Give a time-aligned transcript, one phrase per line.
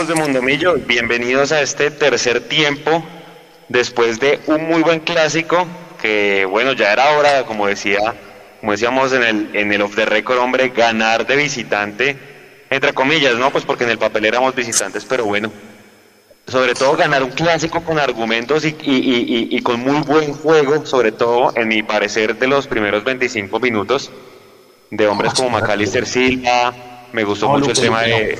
[0.00, 3.04] Amigos de Mundomillo, bienvenidos a este tercer tiempo
[3.68, 5.66] después de un muy buen clásico
[6.00, 7.98] que bueno ya era hora, como decía,
[8.60, 12.16] como decíamos en el en el off the record, hombre, ganar de visitante
[12.70, 15.52] entre comillas, no, pues porque en el papel éramos visitantes, pero bueno,
[16.46, 20.86] sobre todo ganar un clásico con argumentos y, y, y, y, con muy buen juego,
[20.86, 24.10] sobre todo en mi parecer de los primeros 25 minutos
[24.90, 26.72] de hombres como Macalister Silva,
[27.12, 28.38] me gustó mucho el tema de,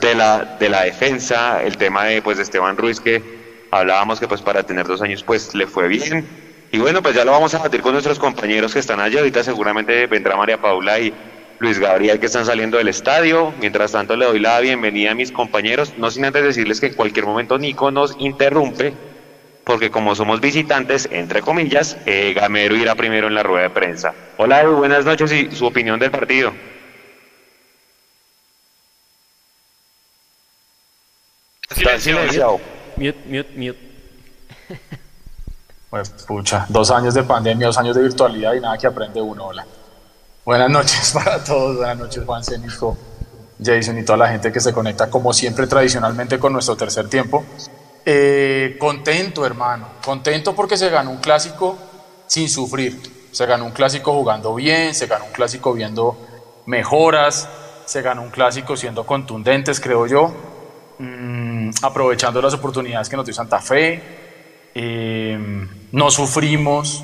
[0.00, 3.22] de, la, de la defensa, el tema de pues de Esteban Ruiz que
[3.70, 6.26] hablábamos que pues para tener dos años pues le fue bien
[6.72, 9.42] y bueno pues ya lo vamos a batir con nuestros compañeros que están allá, ahorita
[9.42, 11.12] seguramente vendrá María Paula y
[11.60, 13.52] Luis Gabriel que están saliendo del estadio.
[13.60, 16.94] Mientras tanto le doy la bienvenida a mis compañeros, no sin antes decirles que en
[16.94, 18.94] cualquier momento Nico nos interrumpe,
[19.64, 24.14] porque como somos visitantes, entre comillas, eh, Gamero irá primero en la rueda de prensa.
[24.38, 26.52] Hola, buenas noches y su opinión del partido.
[31.70, 32.60] Está silenciado.
[32.96, 33.90] Mute, mute, mute.
[35.90, 39.46] Pues pucha, dos años de pandemia, dos años de virtualidad y nada que aprende uno,
[39.46, 39.66] hola.
[40.44, 42.96] Buenas noches para todos, buenas noches Juan Nico,
[43.62, 47.44] Jason y toda la gente que se conecta como siempre tradicionalmente con nuestro tercer tiempo.
[48.04, 51.76] Eh, contento hermano, contento porque se ganó un clásico
[52.26, 56.16] sin sufrir, se ganó un clásico jugando bien, se ganó un clásico viendo
[56.66, 57.48] mejoras,
[57.84, 60.32] se ganó un clásico siendo contundentes creo yo,
[61.00, 64.02] mm, aprovechando las oportunidades que nos dio Santa Fe,
[64.74, 67.02] eh, no sufrimos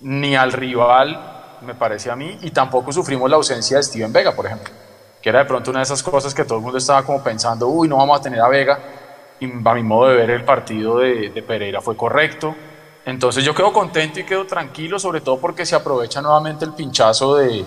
[0.00, 1.30] ni al rival
[1.62, 4.72] me parece a mí, y tampoco sufrimos la ausencia de Steven Vega, por ejemplo,
[5.20, 7.68] que era de pronto una de esas cosas que todo el mundo estaba como pensando,
[7.68, 8.78] uy, no vamos a tener a Vega,
[9.40, 12.54] y a mi modo de ver el partido de, Pereira fue correcto.
[13.06, 17.36] Entonces yo quedo contento y quedo tranquilo, sobre todo porque se aprovecha nuevamente el pinchazo
[17.36, 17.64] de,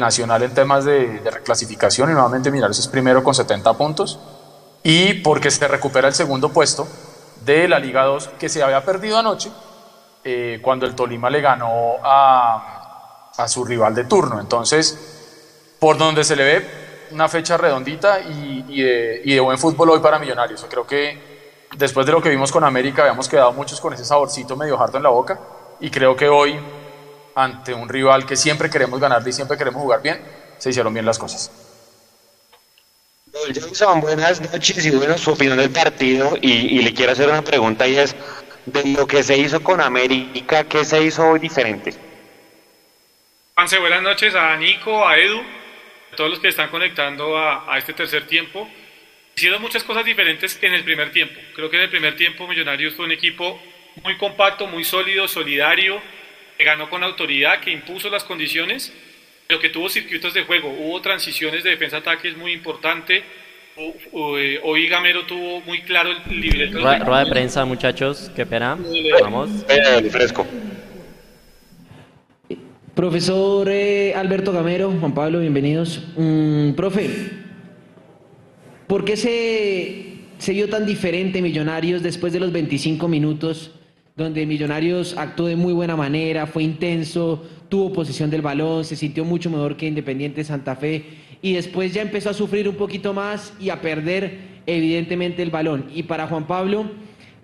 [0.00, 4.18] Nacional en temas de, reclasificación y nuevamente mirar es primero con 70 puntos
[4.88, 6.86] y porque se recupera el segundo puesto
[7.44, 9.50] de la Liga 2 que se había perdido anoche
[10.22, 14.38] eh, cuando el Tolima le ganó a, a su rival de turno.
[14.38, 16.70] Entonces, por donde se le ve
[17.10, 20.62] una fecha redondita y, de, buen fútbol hoy para Millonarios.
[20.62, 24.04] Yo creo que después de lo que vimos con América, habíamos quedado muchos con ese
[24.04, 25.40] saborcito medio harto en la boca
[25.80, 26.56] y creo que hoy,
[27.34, 30.22] ante un rival que siempre queremos ganar y siempre queremos jugar bien,
[30.58, 31.65] se hicieron bien las cosas.
[34.00, 37.86] Buenas noches y bueno, su opinión del partido y, y le quiero hacer una pregunta
[37.86, 38.16] y es
[38.66, 41.94] de lo que se hizo con América, ¿qué se hizo hoy diferente?
[43.54, 45.40] Juanse, buenas noches a Nico, a Edu,
[46.12, 48.68] a todos los que están conectando a, este tercer tiempo.
[49.34, 51.40] Hicieron muchas cosas diferentes en el primer tiempo.
[51.54, 53.60] Creo que en el primer tiempo Millonarios fue un equipo
[54.02, 56.00] muy compacto, muy sólido, solidario,
[56.58, 58.92] que ganó con autoridad, que impuso las condiciones,
[59.46, 60.68] pero que tuvo circuitos de juego.
[60.68, 63.22] Hubo transiciones de defensa-ataque muy importante.
[63.76, 66.78] Eh, hoy Gamero tuvo muy claro el libreto.
[66.78, 68.78] Rueda, de prensa, muchachos, qué pena.
[69.22, 69.50] Vamos.
[70.10, 70.46] fresco.
[72.94, 76.02] Profesor eh, Alberto Gamero, Juan Pablo, bienvenidos.
[76.16, 77.10] Mm, profe,
[78.86, 83.75] ¿por qué se, se vio tan diferente Millonarios después de los 25 minutos,
[84.16, 89.26] donde Millonarios actuó de muy buena manera, fue intenso, tuvo posesión del balón, se sintió
[89.26, 91.04] mucho mejor que Independiente Santa Fe
[91.42, 95.90] y después ya empezó a sufrir un poquito más y a perder evidentemente el balón?
[95.94, 96.90] Y para Juan Pablo,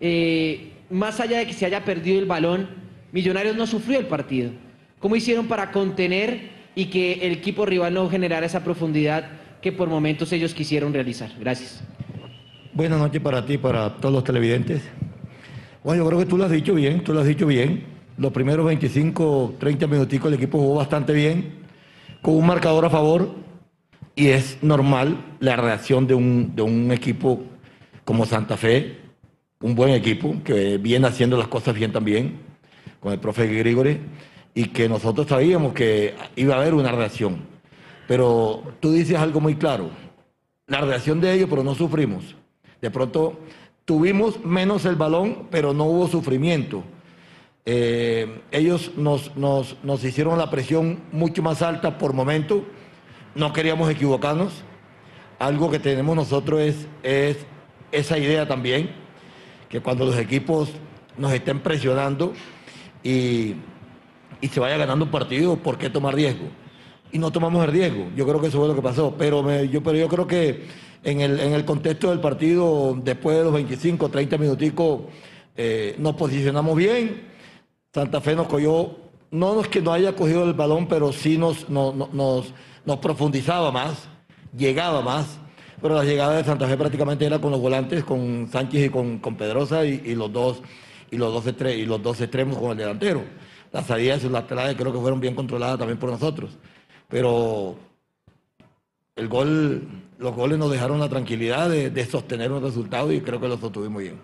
[0.00, 2.68] eh, más allá de que se haya perdido el balón,
[3.12, 4.50] Millonarios no sufrió el partido
[4.98, 9.28] ¿Cómo hicieron para contener y que el equipo rival no generara esa profundidad
[9.60, 11.30] que por momentos ellos quisieron realizar?
[11.38, 11.82] Gracias.
[12.72, 14.80] Buenas noches para ti, para todos los televidentes.
[15.84, 17.84] Bueno, yo creo que tú lo has dicho bien, tú lo has dicho bien.
[18.16, 21.64] Los primeros 25, 30 minuticos el equipo jugó bastante bien,
[22.20, 23.34] con un marcador a favor,
[24.14, 27.42] y es normal la reacción de un, de un equipo
[28.04, 28.96] como Santa Fe,
[29.60, 32.38] un buen equipo, que viene haciendo las cosas bien también,
[33.00, 33.98] con el profe Grigori
[34.54, 37.38] y que nosotros sabíamos que iba a haber una reacción.
[38.06, 39.90] Pero tú dices algo muy claro,
[40.68, 42.36] la reacción de ellos, pero no sufrimos.
[42.80, 43.40] De pronto
[43.84, 46.82] tuvimos menos el balón, pero no hubo sufrimiento.
[47.64, 52.64] Eh, ellos nos, nos, nos, hicieron la presión mucho más alta por momento,
[53.34, 54.64] no queríamos equivocarnos.
[55.38, 57.38] Algo que tenemos nosotros es, es
[57.92, 58.90] esa idea también,
[59.68, 60.70] que cuando los equipos
[61.16, 62.32] nos estén presionando
[63.02, 63.56] y
[64.42, 66.46] y se vaya ganando un partido, ¿por qué tomar riesgo?
[67.12, 68.08] Y no tomamos el riesgo.
[68.16, 69.14] Yo creo que eso fue lo que pasó.
[69.16, 70.66] Pero, yo, pero yo creo que
[71.04, 75.00] en el, en el contexto del partido, después de los 25, 30 minuticos,
[75.56, 77.28] eh, nos posicionamos bien.
[77.92, 78.96] Santa Fe nos cogió,
[79.30, 81.94] no es que no haya cogido el balón, pero sí nos, nos,
[82.84, 84.08] nos profundizaba más,
[84.56, 85.38] llegaba más.
[85.80, 89.18] pero la llegada de Santa Fe prácticamente era con los volantes, con Sánchez y con,
[89.18, 90.62] con Pedrosa y, los dos
[91.10, 93.22] y los dos y los dos extremos con el delantero.
[93.72, 96.58] Las salidas y sus laterales creo que fueron bien controladas también por nosotros.
[97.08, 97.76] Pero
[99.16, 99.86] el gol,
[100.22, 103.56] los goles nos dejaron la tranquilidad de, de sostener un resultado y creo que lo
[103.58, 104.20] sostuvimos bien.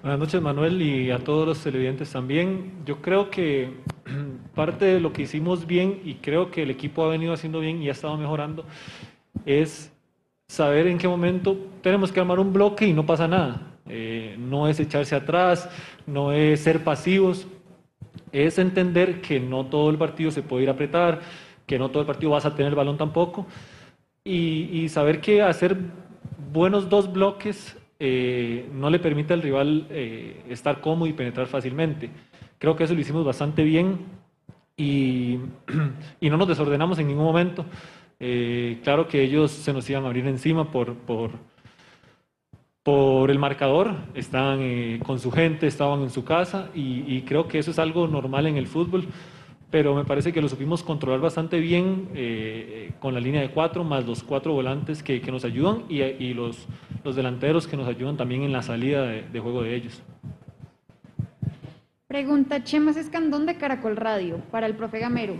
[0.00, 2.72] Buenas noches Manuel y a todos los televidentes también.
[2.86, 3.74] Yo creo que
[4.54, 7.82] parte de lo que hicimos bien y creo que el equipo ha venido haciendo bien
[7.82, 8.64] y ha estado mejorando
[9.44, 9.92] es
[10.48, 13.60] saber en qué momento tenemos que armar un bloque y no pasa nada.
[13.88, 15.68] Eh, no es echarse atrás,
[16.06, 17.46] no es ser pasivos,
[18.32, 21.20] es entender que no todo el partido se puede ir a apretar,
[21.66, 23.46] que no todo el partido vas a tener el balón tampoco
[24.26, 25.76] y, saber que hacer
[26.52, 32.10] buenos dos bloques eh, no le permite al rival eh, estar cómodo y penetrar fácilmente.
[32.58, 33.98] Creo que eso lo hicimos bastante bien
[34.76, 35.38] y,
[36.20, 37.64] no nos desordenamos en ningún momento.
[38.18, 41.30] Eh, claro que ellos se nos iban a abrir encima por, por,
[42.82, 47.70] por el marcador, estaban con su gente, estaban en su casa y creo que eso
[47.70, 49.06] es algo normal en el fútbol
[49.70, 53.82] pero me parece que lo supimos controlar bastante bien eh, con la línea de cuatro,
[53.82, 56.66] más los cuatro volantes que, que nos ayudan y, y, los,
[57.04, 60.02] los delanteros que nos ayudan también en la salida de, de, juego de ellos.
[62.06, 65.34] Pregunta Chemas Escandón de Caracol Radio para el profe Gamero.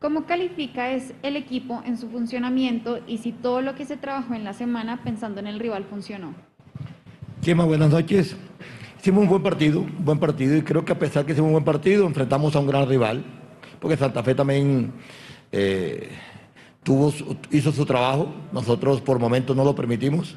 [0.00, 4.34] ¿Cómo califica es el equipo en su funcionamiento y si todo lo que se trabajó
[4.34, 6.34] en la semana pensando en el rival funcionó?
[7.40, 8.36] Chema, buenas noches.
[8.98, 11.52] Hicimos un buen partido, un buen partido y creo que a pesar que hicimos un
[11.54, 13.24] buen partido, enfrentamos a un gran rival
[13.80, 14.92] porque Santa Fe también
[15.52, 16.08] eh,
[17.50, 20.36] hizo su trabajo, nosotros por momentos no lo permitimos,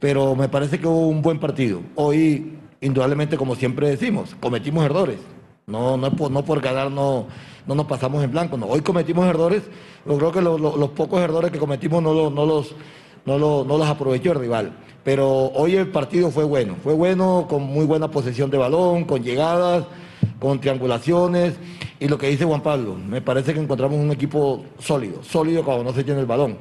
[0.00, 1.80] pero me parece que hubo un buen partido.
[1.94, 5.18] Hoy, indudablemente, como siempre decimos, cometimos errores.
[5.66, 7.26] No, no, por, no por ganar no,
[7.66, 8.58] no nos pasamos en blanco.
[8.68, 9.62] Hoy cometimos errores,
[10.06, 12.74] yo creo que los pocos errores que cometimos no, no, los,
[13.24, 14.72] no, no los aprovechó el rival.
[15.02, 19.22] Pero hoy el partido fue bueno, fue bueno, con muy buena posesión de balón, con
[19.22, 19.84] llegadas,
[20.38, 21.54] con triangulaciones.
[22.00, 25.84] Y lo que dice Juan Pablo, me parece que encontramos un equipo sólido, sólido cuando
[25.84, 26.58] no se tiene el balón.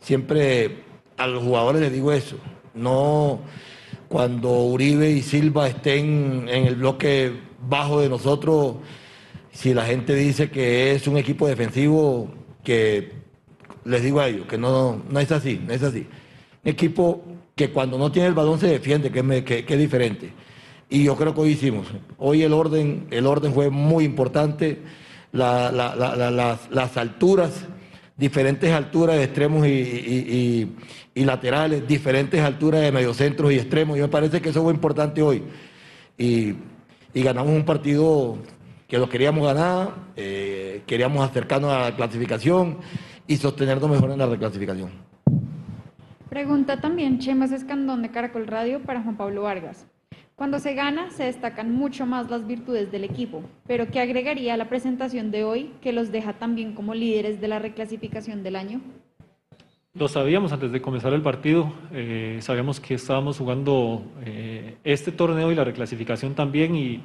[0.00, 0.84] Siempre
[1.16, 2.36] a los jugadores les digo eso,
[2.74, 3.40] no
[4.08, 7.32] cuando Uribe y Silva estén en el bloque
[7.68, 8.76] bajo de nosotros,
[9.52, 12.28] si la gente dice que es un equipo defensivo,
[12.64, 13.12] que
[13.84, 16.08] les digo a ellos, que no, no es así, no es así.
[16.64, 17.22] Un equipo
[17.54, 20.32] que cuando no tiene el balón se defiende, que, que es diferente
[20.90, 21.86] y yo creo que hoy hicimos.
[22.18, 24.82] Hoy el orden, el orden fue muy importante,
[25.30, 27.64] las, alturas,
[28.16, 30.68] diferentes alturas de extremos y,
[31.14, 33.96] laterales, diferentes alturas de mediocentros y extremos.
[33.96, 35.44] Y me parece que eso fue importante hoy.
[36.18, 36.56] Y,
[37.14, 38.38] ganamos un partido
[38.88, 42.78] que lo queríamos ganar, eh, queríamos acercarnos a la clasificación
[43.28, 44.90] y sostenernos mejor en la reclasificación.
[46.28, 49.86] Pregunta también Chemas Escandón de Caracol Radio para Juan Pablo Vargas.
[50.40, 54.56] Cuando se gana, se destacan mucho más las virtudes del equipo, pero ¿qué agregaría a
[54.56, 58.80] la presentación de hoy que los deja también como líderes de la reclasificación del año?
[59.92, 65.52] Lo sabíamos antes de comenzar el partido, eh, sabíamos que estábamos jugando eh, este torneo
[65.52, 67.02] y la reclasificación también y,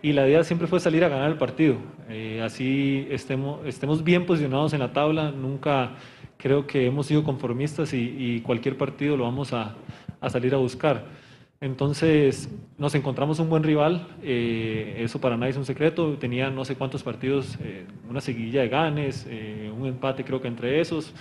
[0.00, 1.76] y, la idea siempre fue salir a ganar el partido.
[2.08, 5.90] Eh, así estemos, estemos bien posicionados en la tabla, nunca
[6.38, 9.74] creo que hemos sido conformistas y, y cualquier partido lo vamos a,
[10.22, 11.20] a salir a buscar.
[11.62, 16.64] Entonces nos encontramos un buen rival, eh, eso para nadie es un secreto, tenía no
[16.64, 21.14] sé cuántos partidos, eh, una seguilla de ganes, eh, un empate creo que entre esos,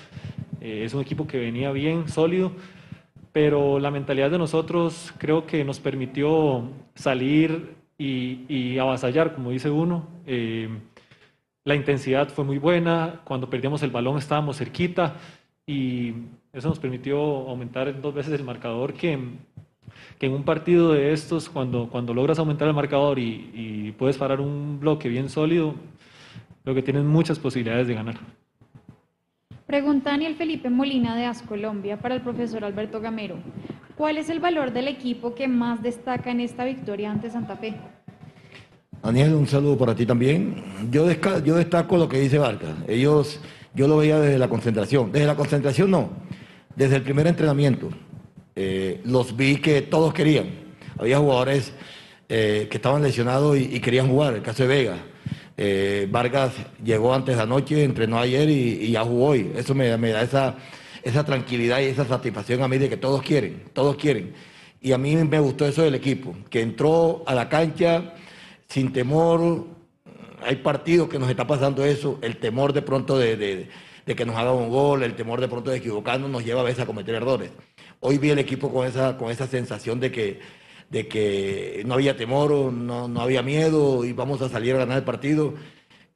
[0.59, 2.53] es un equipo que venía bien, sólido,
[3.31, 6.63] pero la mentalidad de nosotros creo que nos permitió
[6.95, 10.07] salir y, y avasallar, como dice uno.
[11.63, 15.17] la intensidad fue muy buena, cuando perdíamos el balón estábamos cerquita
[15.67, 16.13] y
[16.51, 17.17] eso nos permitió
[17.47, 19.17] aumentar dos veces el marcador que
[20.21, 24.39] que en un partido de estos, cuando, cuando logras aumentar el marcador y, puedes parar
[24.39, 25.73] un bloque bien sólido,
[26.61, 28.19] creo que tienes muchas posibilidades de ganar.
[29.65, 33.37] Pregunta Daniel Felipe Molina de As Colombia para el profesor Alberto Gamero.
[33.97, 37.73] ¿Cuál es el valor del equipo que más destaca en esta victoria ante Santa Fe?
[39.01, 40.63] Daniel, un saludo para ti también.
[40.91, 41.07] Yo,
[41.43, 42.75] yo destaco lo que dice Vargas.
[42.87, 43.41] Ellos,
[43.73, 45.11] yo lo veía desde la concentración.
[45.11, 46.11] Desde la concentración no,
[46.75, 47.89] desde el primer entrenamiento.
[48.55, 50.49] Eh, los vi que todos querían.
[50.97, 51.73] Había jugadores
[52.29, 54.97] eh, que estaban lesionados y, querían jugar, el caso de Vega.
[55.57, 56.53] Eh, Vargas
[56.83, 59.51] llegó antes de anoche, entrenó ayer y, ya jugó hoy.
[59.55, 63.95] Eso me, da esa, tranquilidad y esa satisfacción a mí de que todos quieren, todos
[63.95, 64.33] quieren.
[64.81, 68.13] Y a mí me gustó eso del equipo, que entró a la cancha
[68.67, 69.67] sin temor.
[70.43, 74.35] Hay partidos que nos está pasando eso, el temor de pronto de, de que nos
[74.35, 77.15] haga un gol, el temor de pronto de equivocarnos nos lleva a veces a cometer
[77.15, 77.51] errores.
[78.03, 80.39] Hoy vi el equipo con esa, con esa sensación de que,
[80.89, 84.97] de que no había temor, no, no había miedo y vamos a salir a ganar
[84.97, 85.53] el partido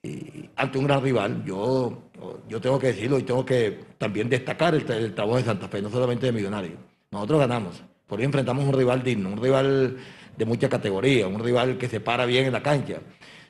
[0.01, 1.43] y, ante un gran rival.
[1.45, 2.09] Yo,
[2.49, 5.91] yo tengo que decirlo y tengo que también destacar el, trabajo de Santa Fe, no
[5.91, 6.79] solamente de Millonarios.
[7.11, 9.97] Nosotros ganamos, por ahí enfrentamos un rival digno, un rival
[10.35, 12.97] de mucha categoría, un rival que se para bien en la cancha.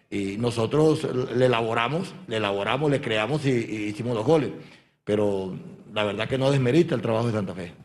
[0.09, 4.51] Y nosotros le elaboramos, le elaboramos, le creamos y, hicimos los goles.
[5.05, 5.57] Pero
[5.93, 7.84] la verdad que no desmerita el trabajo de Santa Fe.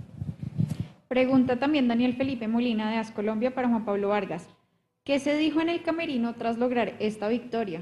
[1.10, 4.48] Pregunta también Daniel Felipe Molina de As Colombia para Juan Pablo Vargas.
[5.02, 7.80] ¿Qué se dijo en el camerino tras lograr esta victoria?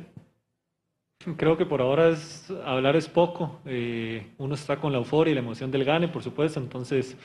[1.37, 3.61] Creo que por ahora es, hablar es poco.
[3.66, 6.58] Eh, uno está con la euforia y la emoción del gane, por supuesto.
[6.58, 7.18] Entonces,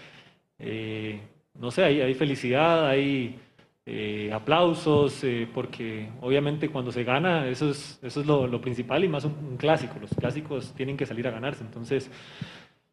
[0.60, 1.22] eh,
[1.57, 3.39] no sé, hay, hay felicidad, hay
[3.86, 9.24] eh, aplausos, porque obviamente cuando se gana, eso es, eso es lo, principal y más
[9.24, 10.00] un, clásico.
[10.01, 11.63] Los clásicos tienen que salir a ganarse.
[11.63, 12.12] Entonces,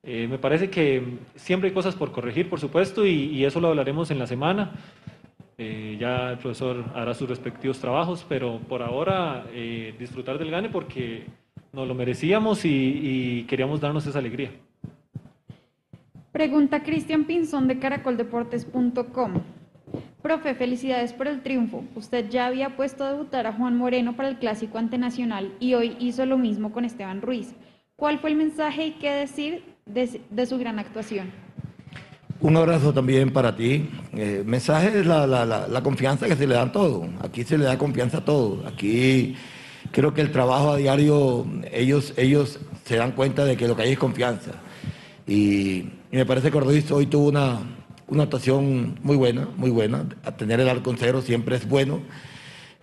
[0.02, 4.10] eh, me parece que siempre hay cosas por corregir, por supuesto, y, eso lo hablaremos
[4.10, 4.72] en la semana.
[5.58, 9.44] ya el profesor hará sus respectivos trabajos, pero por ahora
[9.98, 11.26] disfrutar del gane porque
[11.72, 14.50] nos lo merecíamos y, queríamos darnos esa alegría.
[16.32, 19.34] Pregunta Cristian Pinzón de caracoldeportes.com.
[20.22, 21.84] Profe, felicidades por el triunfo.
[21.94, 25.96] Usted ya había puesto a debutar a Juan Moreno para el Clásico Antenacional y hoy
[25.98, 27.54] hizo lo mismo con Esteban Ruiz.
[27.96, 31.30] ¿Cuál fue el mensaje y qué decir de, su gran actuación?
[32.40, 33.88] Un abrazo también para ti.
[34.14, 37.08] Eh, mensaje es la, confianza que se le da a todo.
[37.22, 38.66] Aquí se le da confianza a todo.
[38.66, 39.36] Aquí
[39.92, 43.82] creo que el trabajo a diario, ellos, ellos se dan cuenta de que lo que
[43.82, 44.52] hay es confianza.
[45.26, 47.60] Y, me parece que Ruiz hoy tuvo una,
[48.08, 50.06] una actuación muy buena, muy buena.
[50.24, 52.00] A tener el arco en siempre es bueno.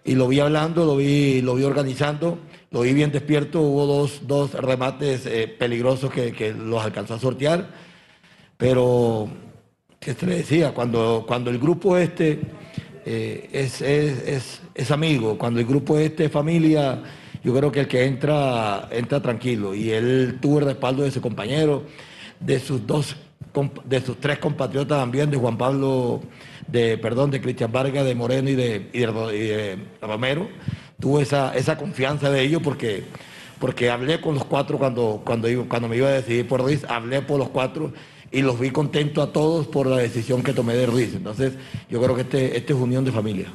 [0.05, 2.39] Y lo vi hablando, lo vi, lo vi organizando,
[2.71, 3.61] lo vi bien despierto.
[3.61, 7.69] Hubo dos, dos remates eh, peligrosos que, que, los alcanzó a sortear.
[8.57, 9.29] Pero,
[9.99, 10.73] ¿qué se le decía?
[10.73, 12.41] Cuando, cuando el grupo este
[13.05, 17.01] eh, es, es, es, amigo, cuando el grupo este es familia,
[17.43, 19.73] yo creo que el que entra, entra tranquilo.
[19.73, 21.83] Y él tuvo el respaldo de su compañero,
[22.39, 23.15] de sus dos
[23.85, 26.21] de sus tres compatriotas también, de Juan Pablo,
[26.67, 30.47] de perdón, de Cristian Vargas, de Moreno y de, de, Romero.
[30.99, 33.03] Tuve esa, esa confianza de ellos porque,
[33.59, 37.21] porque hablé con los cuatro cuando, cuando, cuando me iba a decidir por Ruiz, hablé
[37.21, 37.93] por los cuatro
[38.31, 41.15] y los vi contentos a todos por la decisión que tomé de Ruiz.
[41.15, 41.53] Entonces,
[41.89, 43.47] yo creo que este, este es unión de familia.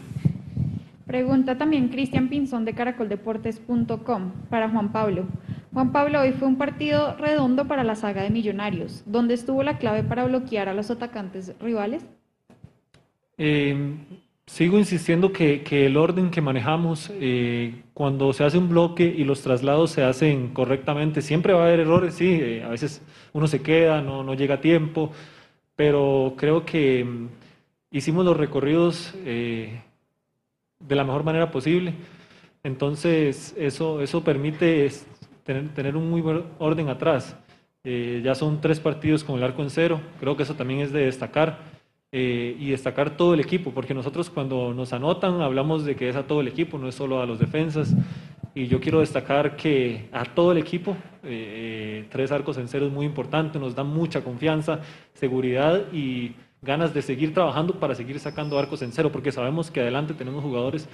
[1.07, 5.27] Pregunta también Cristian Pinzón de caracoldeportes.com para Juan Pablo.
[5.73, 9.03] Juan Pablo, hoy fue un partido redondo para la saga de Millonarios.
[9.05, 12.05] ¿Dónde estuvo la clave para bloquear a los atacantes rivales?
[13.37, 13.97] Eh,
[14.47, 19.43] sigo insistiendo que, el orden que manejamos, eh, cuando se hace un bloque y los
[19.43, 23.63] traslados se hacen correctamente, siempre va a haber errores, sí, eh, a veces uno se
[23.63, 25.13] queda, no, no, llega a tiempo,
[25.77, 27.29] pero creo que mm,
[27.93, 29.83] hicimos los recorridos de
[30.97, 31.95] la mejor manera posible.
[32.65, 34.89] Entonces, eso, eso permite
[35.45, 37.37] tener, un muy buen orden atrás.
[37.85, 40.93] Eh, ya son tres partidos con el arco en cero, creo que eso también es
[40.93, 41.59] de destacar
[42.15, 46.17] eh, y destacar todo el equipo, porque nosotros cuando nos anotan hablamos de que es
[46.17, 47.95] a todo el equipo, no es solo a los defensas.
[48.55, 52.93] Y yo quiero destacar que a todo el equipo, eh, tres arcos en cero es
[52.93, 54.81] muy importante, nos da mucha confianza,
[55.15, 59.81] seguridad y ganas de seguir trabajando para seguir sacando arcos en cero, porque sabemos que
[59.81, 60.89] adelante tenemos jugadores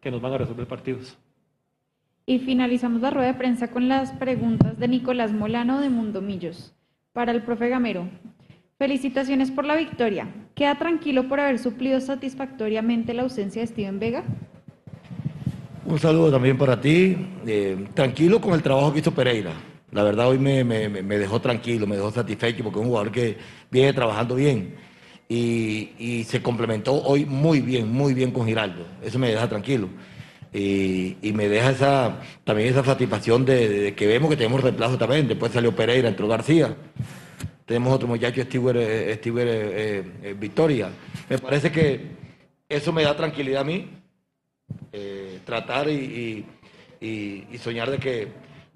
[0.00, 1.18] que nos van a resolver partidos.
[2.26, 6.72] Y finalizamos la rueda de prensa con las preguntas de Nicolás Molano de Mundomillos.
[7.12, 8.08] Para el profe Gamero,
[8.80, 10.26] felicitaciones por la victoria.
[10.54, 14.24] ¿Queda tranquilo por haber suplido satisfactoriamente la ausencia de Steven Vega?
[15.84, 17.14] Un saludo también para ti.
[17.46, 19.52] Eh, tranquilo con el trabajo que hizo Pereira.
[19.92, 23.36] La verdad hoy me, dejó tranquilo, me dejó satisfecho porque es un jugador que
[23.70, 24.76] viene trabajando bien.
[25.28, 28.86] Y, se complementó hoy muy bien, muy bien con Giraldo.
[29.02, 29.90] Eso me deja tranquilo
[30.54, 35.28] y, me deja también esa satisfacción de, que vemos que tenemos reemplazo también.
[35.28, 36.74] Después salió Pereira, entró García.
[37.70, 40.90] Tenemos otro muchacho, Stewart, eh, eh, eh, Victoria.
[41.28, 42.00] Me parece que
[42.68, 43.88] eso me da tranquilidad a mí,
[45.44, 46.44] tratar y,
[47.60, 48.26] soñar de que,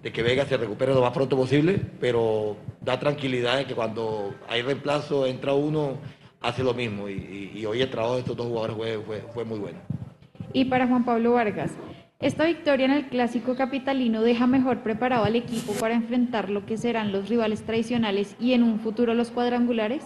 [0.00, 4.32] de que Vega se recupere lo más pronto posible, pero da tranquilidad de que cuando
[4.48, 5.98] hay reemplazo entra uno,
[6.40, 7.08] hace lo mismo.
[7.08, 9.00] Y, hoy el trabajo de estos dos jugadores
[9.34, 9.80] fue muy bueno
[10.54, 11.72] y para Juan Pablo Vargas.
[12.20, 16.76] Esta victoria en el clásico capitalino deja mejor preparado al equipo para enfrentar lo que
[16.76, 20.04] serán los rivales tradicionales y en un futuro los cuadrangulares.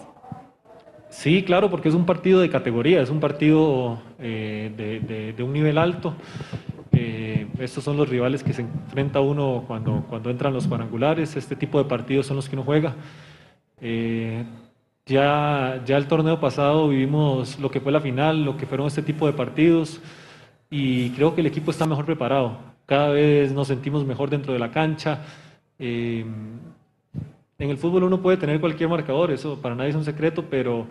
[1.09, 5.77] Sí, claro, porque es un partido de categoría, es un partido eh, de, un nivel
[5.77, 6.15] alto.
[6.91, 11.35] Eh, estos son los rivales que se enfrenta uno cuando, cuando entran los cuadrangulares.
[11.35, 12.95] Este tipo de partidos son los que uno juega.
[13.81, 14.43] Eh,
[15.05, 19.01] ya, ya el torneo pasado vivimos lo que fue la final, lo que fueron este
[19.01, 20.01] tipo de partidos
[20.69, 22.57] y creo que el equipo está mejor preparado.
[22.85, 25.19] Cada vez nos sentimos mejor dentro de la cancha.
[25.77, 26.25] Eh,
[27.57, 30.87] en el fútbol uno puede tener cualquier marcador, eso para nadie es un secreto, pero,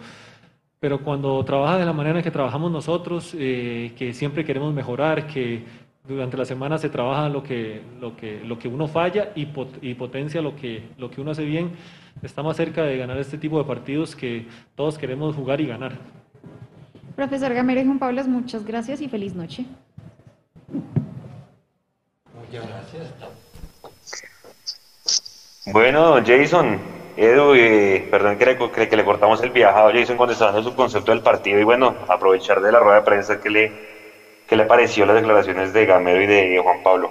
[0.81, 5.27] pero cuando trabaja de la manera en que trabajamos nosotros, eh, que siempre queremos mejorar,
[5.27, 5.65] que
[6.07, 9.49] durante la semana se trabaja lo que, lo que, lo que uno falla y,
[9.83, 11.71] y potencia lo que, lo que uno hace bien,
[12.23, 16.18] está más cerca de ganar este tipo de partidos que todos queremos jugar y ganar.
[17.19, 19.65] Profesor Gamero y Juan Pablo, muchas gracias y feliz noche.
[22.33, 23.13] Muchas gracias.
[25.73, 26.81] Bueno, Jason,
[27.17, 30.71] Edu, eh, perdón que le, que le cortamos el viajado a Jason cuando estaba dando
[30.71, 33.73] su concepto del partido y bueno, aprovechar de la rueda de prensa que le,
[34.49, 37.11] que le pareció las declaraciones de Gamero y de Juan Pablo.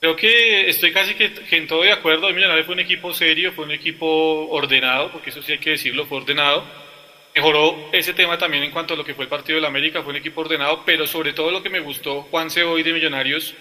[0.00, 2.28] Creo que estoy casi que, en todo de acuerdo.
[2.32, 6.04] Millonarios fue un equipo serio, fue un equipo ordenado, porque eso sí hay que decirlo,
[6.06, 6.89] fue ordenado.
[7.34, 10.02] Mejoró ese tema también en cuanto a lo que fue el partido de la América,
[10.02, 13.54] fue un equipo ordenado, pero sobre todo lo que me gustó, Juanse, hoy de Millonarios,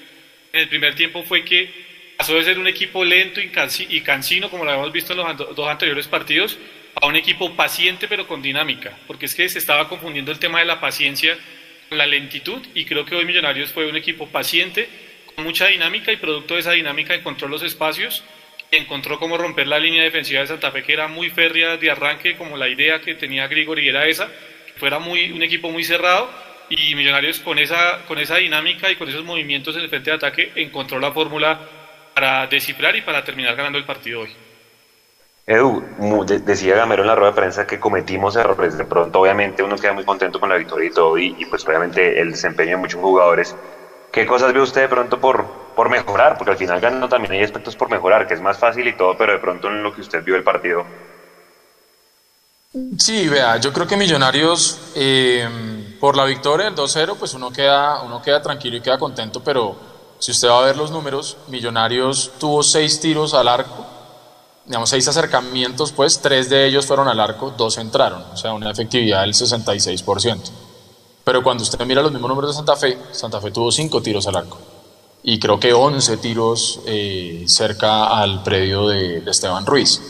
[0.52, 1.72] en el primer tiempo fue que
[2.18, 5.70] pasó de ser un equipo lento y cansino, como lo habíamos visto en los dos
[5.70, 6.58] anteriores partidos,
[6.96, 10.60] a un equipo paciente pero con dinámica, porque es que se estaba confundiendo el tema
[10.60, 11.38] de la paciencia
[11.88, 14.90] con la lentitud y creo que hoy Millonarios fue un equipo paciente,
[15.36, 18.24] con mucha dinámica y producto de esa dinámica encontró los espacios
[18.72, 22.36] encontró cómo romper la línea defensiva de Santa Fe que era muy férrea de arranque,
[22.38, 26.30] como la idea que tenía Grigori era esa, que fuera muy, un equipo muy cerrado
[26.70, 30.18] y Millonarios con esa, con esa dinámica y con esos movimientos en el frente de
[30.18, 31.60] ataque encontró la fórmula
[32.14, 34.30] para descifrar y para terminar ganando el partido hoy.
[35.48, 35.84] Edu,
[36.46, 38.78] decía Gamero en la rueda de prensa que cometimos errores.
[38.78, 42.22] De pronto, obviamente, uno queda muy contento con la victoria y todo, y, pues obviamente
[42.22, 43.56] el desempeño de muchos jugadores.
[44.12, 46.38] ¿Qué cosas ve usted de pronto por, por mejorar?
[46.38, 49.18] Porque al final ganando también hay aspectos por mejorar, que es más fácil y todo,
[49.18, 50.84] pero de pronto en lo que usted vio el partido.
[52.98, 55.48] Sí, vea, yo creo que Millonarios, eh,
[55.98, 59.78] por la victoria del 2-0, pues uno queda, uno queda tranquilo y queda contento, pero
[60.20, 63.86] si usted va a ver los números, Millonarios tuvo seis tiros al arco,
[64.66, 68.70] digamos seis acercamientos, pues tres de ellos fueron al arco, dos entraron, o sea, una
[68.70, 70.52] efectividad del 66%.
[71.24, 74.28] Pero cuando usted mira los mismos números de Santa Fe, Santa Fe tuvo cinco tiros
[74.28, 74.58] al arco
[75.24, 80.02] y creo que 11 tiros eh, cerca al predio de, Esteban Ruiz.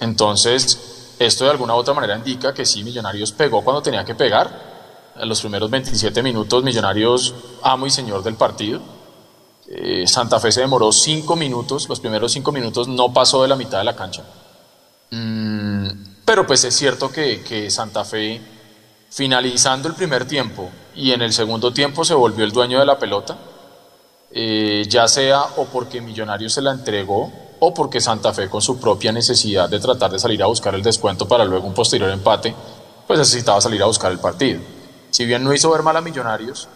[0.00, 4.14] Entonces, esto de alguna u otra manera indica que sí, Millonarios pegó cuando tenía que
[4.14, 4.74] pegar.
[5.16, 8.94] En los primeros 27 minutos, Millonarios amo y señor del partido
[9.66, 13.56] eh, Santa Fe se demoró cinco minutos, los primeros cinco minutos no pasó de la
[13.56, 14.22] mitad de la cancha.
[15.10, 15.88] Mm,
[16.24, 18.40] pero pues es cierto que, Santa Fe,
[19.10, 22.98] finalizando el primer tiempo y en el segundo tiempo se volvió el dueño de la
[22.98, 23.38] pelota,
[24.36, 28.80] eh, ya sea o porque Millonarios se la entregó o porque Santa Fe con su
[28.80, 32.52] propia necesidad de tratar de salir a buscar el descuento para luego un posterior empate,
[33.06, 34.60] pues necesitaba salir a buscar el partido.
[35.10, 36.66] Si bien no hizo ver mal a Millonarios,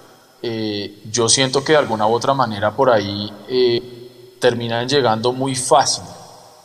[0.40, 5.57] eh, yo siento que de alguna u otra manera por ahí eh, terminan llegando muy
[5.57, 6.05] fácil.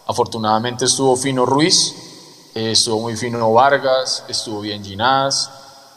[0.06, 5.49] Afortunadamente estuvo fino Ruiz, estuvo muy fino Vargas, estuvo bien Ginás.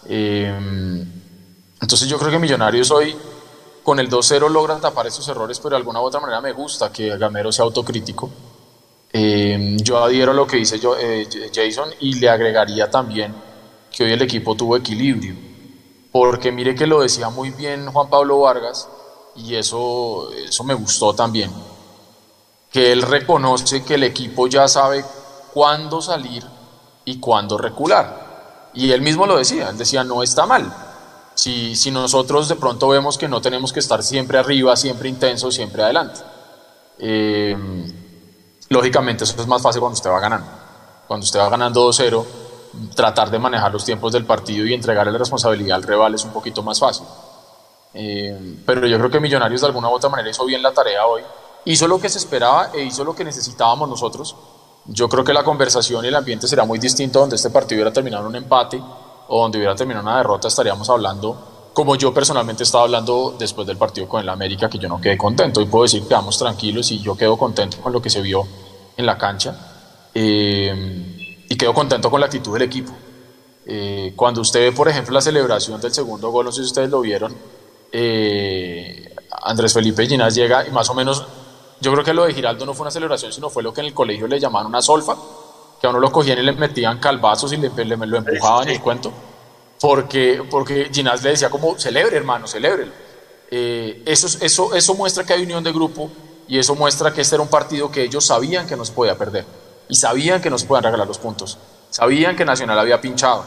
[0.09, 3.15] entonces yo creo que Millonarios hoy
[3.87, 6.91] con el 2-0 logran tapar esos errores, pero de alguna u otra manera me gusta
[6.93, 8.29] que Gamero sea autocrítico.
[9.13, 10.97] yo adhiero a lo que dice yo,
[11.55, 13.33] Jason y le agregaría también
[13.97, 15.37] que hoy el equipo tuvo equilibrio
[16.11, 18.89] porque mire que lo decía muy bien Juan Pablo Vargas
[19.37, 21.53] y eso, eso me gustó también,
[22.73, 25.05] que él reconoce que el equipo ya sabe
[25.55, 26.43] cuándo salir
[27.05, 28.71] y cuándo recular.
[28.75, 30.86] Y él mismo lo decía, él decía, no está mal.
[31.37, 35.83] Si, nosotros de pronto vemos que no tenemos que estar siempre arriba, siempre intenso, siempre
[35.83, 36.21] adelante.
[36.99, 37.55] Eh,
[38.71, 40.47] lógicamente eso es más fácil cuando usted va ganando.
[41.07, 42.25] Cuando usted va ganando 2-0,
[42.95, 46.31] tratar de manejar los tiempos del partido y entregarle la responsabilidad al rival es un
[46.31, 47.07] poquito más fácil.
[47.93, 51.07] Eh, pero yo creo que Millonarios de alguna u otra manera hizo bien la tarea
[51.07, 51.23] hoy.
[51.67, 54.35] Hizo lo que se esperaba e hizo lo que necesitábamos nosotros.
[54.87, 57.93] Yo creo que la conversación y el ambiente será muy distinto donde este partido hubiera
[57.93, 58.81] terminado en un empate
[59.29, 60.49] o donde hubiera terminado una derrota.
[60.49, 64.89] Estaríamos hablando, como yo personalmente estaba hablando después del partido con el América, que yo
[64.89, 65.61] no quedé contento.
[65.61, 68.47] Y puedo decir que quedamos tranquilos y yo quedo contento con lo que se vio
[68.97, 69.55] en la cancha.
[70.15, 72.93] Eh, y quedo contento con la actitud del equipo.
[73.67, 76.89] Eh, cuando usted ve, por ejemplo, la celebración del segundo gol, no sé si ustedes
[76.89, 77.35] lo vieron,
[77.91, 81.25] eh, Andrés Felipe Ginás llega y más o menos,
[81.81, 83.89] yo creo que lo de Giraldo no fue una celebración, sino fue lo que en
[83.89, 85.17] el colegio le llamaban una solfa,
[85.87, 89.13] que a uno lo cogían y le metían calvazos y le, lo empujaban el cuento,
[89.81, 92.91] porque, porque Ginás le decía como, celebre hermano, celebre.
[93.51, 96.11] eh, eso, eso, eso muestra que hay unión de grupo
[96.49, 99.17] y eso muestra que este era un partido que ellos sabían que no se podía
[99.17, 99.45] perder
[99.89, 101.59] y sabían que no se podían regalar los puntos,
[101.91, 103.45] sabían que Nacional había pinchado,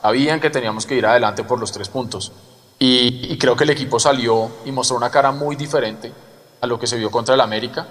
[0.00, 2.32] sabían que teníamos que ir adelante por los tres puntos.
[2.78, 6.12] Y, creo que el equipo salió y mostró una cara muy diferente
[6.60, 7.86] a lo que se vio contra el América.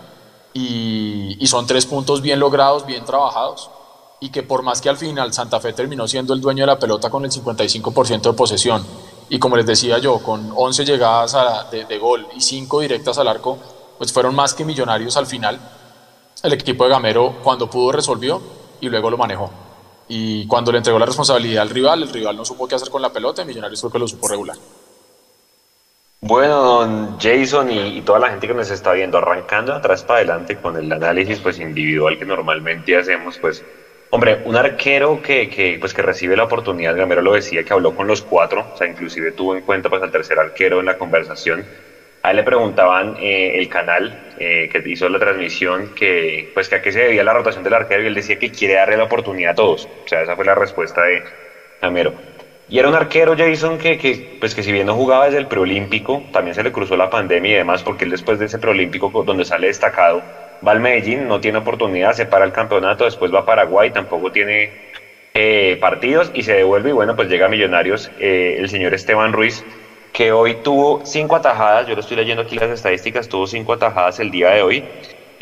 [0.54, 3.70] Y, y son tres puntos bien logrados, bien trabajados
[4.22, 6.80] y que por más que al final Santa Fe terminó siendo el dueño de la
[6.80, 8.86] pelota con el 55% de posesión
[9.30, 11.36] y como les decía yo, con 11 llegadas
[11.72, 13.58] de, gol y 5 directas al arco,
[13.98, 15.58] pues fueron más que millonarios al final.
[16.44, 18.42] El equipo de Gamero cuando pudo resolvió
[18.82, 19.50] y luego lo manejó.
[20.10, 23.02] Y cuando le entregó la responsabilidad al rival, el rival no supo qué hacer con
[23.02, 24.58] la pelota y Millonarios fue que lo supo regular.
[26.20, 30.60] Bueno, don Jason y, toda la gente que nos está viendo, arrancando atrás para adelante
[30.62, 33.64] con el análisis pues individual que normalmente hacemos, pues
[34.14, 37.94] Hombre, un arquero que, que, pues, que recibe la oportunidad, Gamero lo decía, que habló
[37.96, 40.98] con los cuatro, o sea, inclusive tuvo en cuenta pues, al tercer arquero en la
[40.98, 41.70] conversación.
[42.22, 46.76] A él le preguntaban eh, el canal eh, que hizo la transmisión que, pues, que
[46.76, 49.06] a qué se debía la rotación del arquero y él decía que quiere darle la
[49.06, 49.86] oportunidad a todos.
[50.06, 51.24] O sea, esa fue la respuesta de
[51.82, 52.16] Gamero.
[52.68, 55.48] Y era un arquero, Jason, que, que, pues que si bien no jugaba desde el
[55.48, 59.12] preolímpico, también se le cruzó la pandemia y demás, porque él después de ese preolímpico
[59.26, 60.28] donde sale destacado,
[60.66, 64.32] va al Medellín, no tiene oportunidad, se para el campeonato, después va a Paraguay, tampoco
[64.32, 64.72] tiene
[65.34, 69.34] eh, partidos y se devuelve y bueno, pues llega a Millonarios eh, el señor Esteban
[69.34, 69.64] Ruiz,
[70.12, 74.20] que hoy tuvo cinco atajadas, yo lo estoy leyendo aquí las estadísticas, tuvo cinco atajadas
[74.20, 74.84] el día de hoy.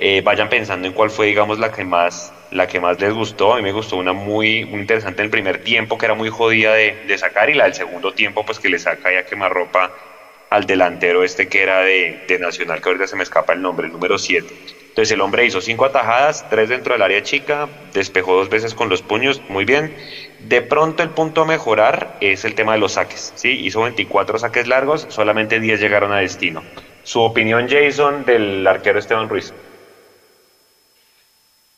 [0.01, 3.53] Eh, vayan pensando en cuál fue, digamos, la que más, la que más les gustó.
[3.53, 6.29] A mí me gustó una muy, muy interesante en el primer tiempo, que era muy
[6.29, 9.91] jodida de, sacar, y la del segundo tiempo, pues que le saca ya quemar ropa
[10.49, 13.88] al delantero este que era de, de Nacional, que ahorita se me escapa el nombre,
[13.88, 14.47] el número 7.
[14.89, 18.89] Entonces el hombre hizo cinco atajadas, tres dentro del área chica, despejó dos veces con
[18.89, 19.95] los puños, muy bien.
[20.39, 23.34] De pronto el punto a mejorar es el tema de los saques.
[23.36, 23.49] ¿sí?
[23.49, 26.63] Hizo 24 saques largos, solamente 10 llegaron a destino.
[27.04, 29.54] Su opinión, Jason, del arquero Esteban Ruiz.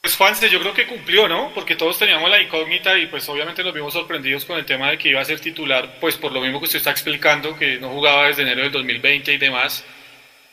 [0.01, 1.51] Pues Juanse, yo creo que cumplió, ¿no?
[1.53, 4.97] Porque todos teníamos la incógnita y pues obviamente nos vimos sorprendidos con el tema de
[4.97, 7.89] que iba a ser titular, pues por lo mismo que usted está explicando, que no
[7.89, 9.85] jugaba desde enero del 2020 y demás.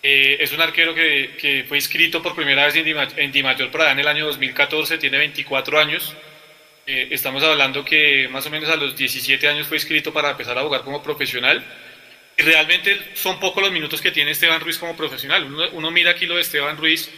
[0.03, 3.99] Eh, es un arquero que, que, fue inscrito por primera vez en Dimayor Prada en
[3.99, 6.15] el año 2014, tiene 24 años.
[6.87, 10.57] Eh, estamos hablando que más o menos a los 17 años fue inscrito para empezar
[10.57, 11.63] a jugar como profesional.
[12.35, 15.71] Y realmente son pocos los minutos que tiene Esteban Ruiz como profesional.
[15.73, 17.11] Uno, mira aquí lo de Esteban Ruiz,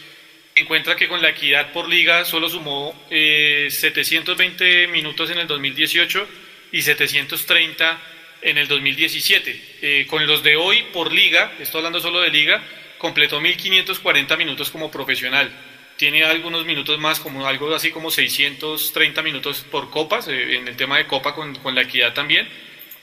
[0.55, 6.27] encuentra que con la equidad por liga solo sumó 720 eh, minutos en el 2018
[6.71, 7.97] y 730
[8.41, 9.61] en el 2017.
[9.81, 12.63] Eh, con los de hoy por liga, estoy hablando solo de liga,
[12.97, 15.51] completó 1.540 minutos como profesional.
[15.97, 20.75] Tiene algunos minutos más, como algo así como 630 minutos por copas, eh, en el
[20.75, 22.47] tema de copa con, con, la equidad también.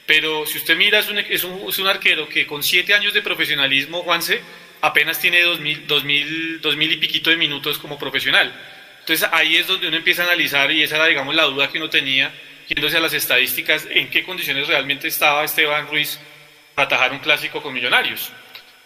[0.06, 3.14] Pero si usted mira, es un, es un, es un arquero que con 7 años
[3.14, 4.40] de profesionalismo, Juanse,
[4.80, 8.52] apenas tiene 2.000, 2000, 2000 y piquito de minutos como profesional.
[9.00, 11.78] Entonces ahí es donde uno empieza a analizar y esa era, digamos, la duda que
[11.78, 12.32] uno tenía
[12.68, 16.20] yéndose a las estadísticas, en qué condiciones realmente estaba Esteban Ruiz
[16.74, 18.30] para atajar un clásico con Millonarios.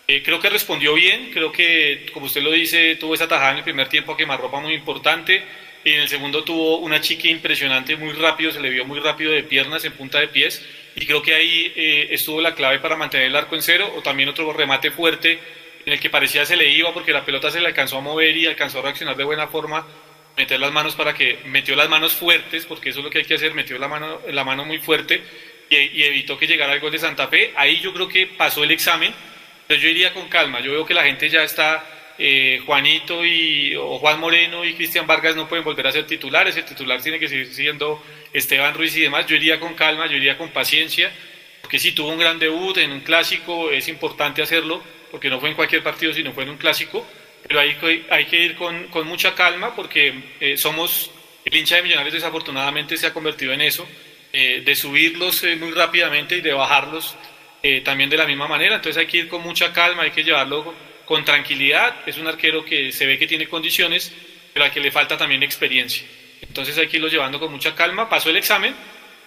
[0.06, 3.58] Eh, creo que respondió bien, creo que, como usted lo dice, tuvo esa tajada en
[3.58, 5.44] el primer tiempo a quemarropa muy importante,
[5.84, 9.32] y en el segundo tuvo una chique impresionante, muy rápido, se le vio muy rápido
[9.32, 10.64] de piernas, en punta de pies,
[10.94, 14.02] y creo que ahí eh, estuvo la clave para mantener el arco en cero, o
[14.02, 15.38] también otro remate fuerte
[15.84, 18.36] en el que parecía se le iba porque la pelota se le alcanzó a mover
[18.36, 19.84] y alcanzó a reaccionar de buena forma
[20.42, 23.24] meter las manos para que metió las manos fuertes, porque eso es lo que hay
[23.24, 25.22] que hacer, metió la mano, la mano muy fuerte
[25.70, 27.52] y, evitó que llegara el gol de Santa Fe.
[27.54, 29.14] Ahí yo creo que pasó el examen,
[29.68, 30.58] pero yo iría con calma.
[30.58, 31.86] Yo veo que la gente ya está,
[32.18, 36.56] eh, Juanito y, o Juan Moreno y Cristian Vargas no pueden volver a ser titulares,
[36.56, 38.02] el titular tiene que seguir siendo
[38.32, 39.26] Esteban Ruiz y demás.
[39.28, 41.12] Yo iría con calma, yo iría con paciencia,
[41.60, 45.50] porque si tuvo un gran debut en un clásico, es importante hacerlo, porque no fue
[45.50, 47.06] en cualquier partido, sino fue en un clásico
[47.52, 51.10] pero hay, hay que ir con, con mucha calma porque eh, somos,
[51.44, 53.86] el hincha de Millonarios desafortunadamente se ha convertido en eso,
[54.32, 57.14] eh, de subirlos eh, muy rápidamente y de bajarlos
[57.84, 60.74] también de la misma manera, entonces hay que ir con mucha calma, hay que llevarlo
[61.04, 64.12] con tranquilidad, es un arquero que se ve que tiene condiciones,
[64.52, 66.04] pero al que le falta también experiencia,
[66.40, 68.74] entonces hay que irlo llevando con mucha calma, pasó el examen,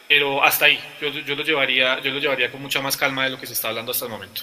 [0.10, 3.30] pero hasta ahí, yo, yo, lo llevaría, yo lo llevaría con mucha más calma de
[3.30, 4.42] lo que se está hablando hasta el momento.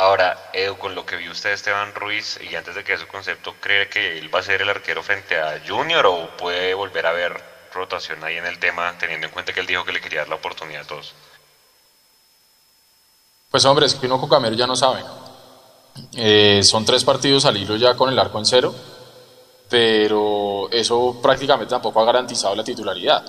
[0.00, 3.56] Ahora, Edu, con lo que vio usted Esteban Ruiz, y antes de que su concepto,
[3.60, 7.10] ¿cree que él va a ser el arquero frente a Junior o puede volver a
[7.10, 10.20] ver rotación ahí en el tema, teniendo en cuenta que él dijo que le quería
[10.20, 11.14] dar la oportunidad a todos?
[13.50, 15.02] Pues hombre, es que uno con Camero ya no sabe.
[16.14, 18.72] Eh, son tres partidos al hilo ya con el arco en cero,
[19.68, 23.24] pero eso prácticamente tampoco ha garantizado la titularidad.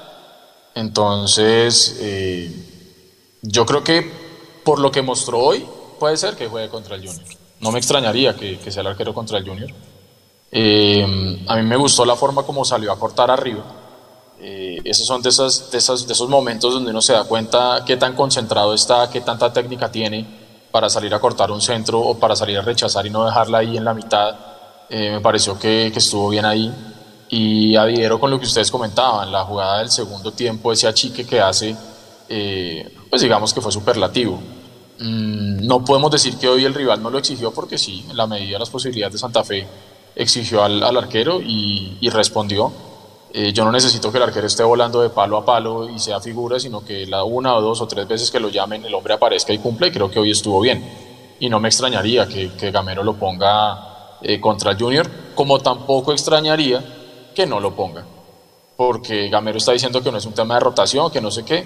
[0.75, 2.51] Entonces, eh,
[3.41, 5.67] yo creo que por lo que mostró hoy,
[5.99, 7.25] puede ser que juegue contra el Junior.
[7.59, 9.69] No me extrañaría que, que sea el arquero contra el Junior.
[10.51, 13.63] Eh, a mí me gustó la forma como salió a cortar arriba.
[14.41, 19.09] Eh, esos son de, esos momentos donde uno se da cuenta qué tan concentrado está,
[19.09, 20.25] qué tanta técnica tiene
[20.71, 23.75] para salir a cortar un centro o para salir a rechazar y no dejarla ahí
[23.75, 24.35] en la mitad.
[24.89, 26.73] Eh, me pareció que, que, estuvo bien ahí.
[27.29, 31.39] Y adhiero con lo que ustedes comentaban, la jugada del segundo tiempo, ese achique que
[31.39, 31.75] hace,
[32.27, 34.39] eh, pues digamos que fue superlativo.
[34.99, 38.27] Mm, no podemos decir que hoy el rival no lo exigió porque sí, en la
[38.27, 39.65] medida de las posibilidades de Santa Fe
[40.15, 42.71] exigió al, arquero y, respondió.
[43.31, 46.19] Eh, yo no necesito que el arquero esté volando de palo a palo y sea
[46.19, 49.13] figura, sino que la una o dos o tres veces que lo llamen el hombre
[49.13, 49.87] aparezca y cumple.
[49.87, 50.83] Y creo que hoy estuvo bien.
[51.39, 56.11] Y no me extrañaría que, que Gamero lo ponga eh, contra el Junior, como tampoco
[56.11, 56.83] extrañaría
[57.33, 58.03] que no lo ponga.
[58.75, 61.65] Porque Gamero está diciendo que no es un tema de rotación, que no sé qué.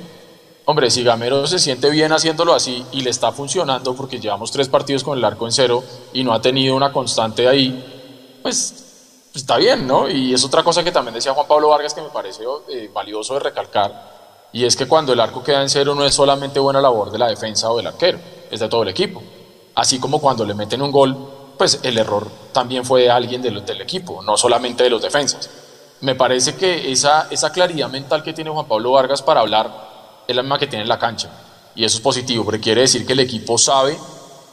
[0.66, 4.70] Hombre, si Gamero se siente bien haciéndolo así y le está funcionando, porque llevamos tres
[4.70, 9.58] partidos con el arco en cero y no ha tenido una constante ahí, pues está
[9.58, 10.10] bien, ¿no?
[10.10, 13.34] Y es otra cosa que también decía Juan Pablo Vargas que me pareció eh, valioso
[13.34, 14.14] de recalcar,
[14.54, 17.18] y es que cuando el arco queda en cero no es solamente buena labor de
[17.18, 19.22] la defensa o del arquero, es de todo el equipo.
[19.76, 21.18] Así como cuando le meten un gol,
[21.58, 25.50] pues el error también fue de alguien del, del equipo, no solamente de los defensas.
[26.00, 29.93] Me parece que esa, esa claridad mental que tiene Juan Pablo Vargas para hablar
[30.28, 31.30] es la misma que tiene en la cancha,
[31.76, 33.98] y eso es positivo, porque quiere decir que el equipo sabe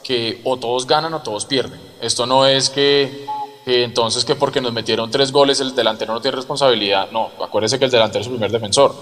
[0.02, 1.80] que o todos ganan o todos pierden.
[2.00, 3.26] Esto no es que
[3.64, 7.10] que entonces que porque nos metieron tres goles el delantero no tiene responsabilidad.
[7.10, 8.94] No, acuérdese que el delantero es su primer defensor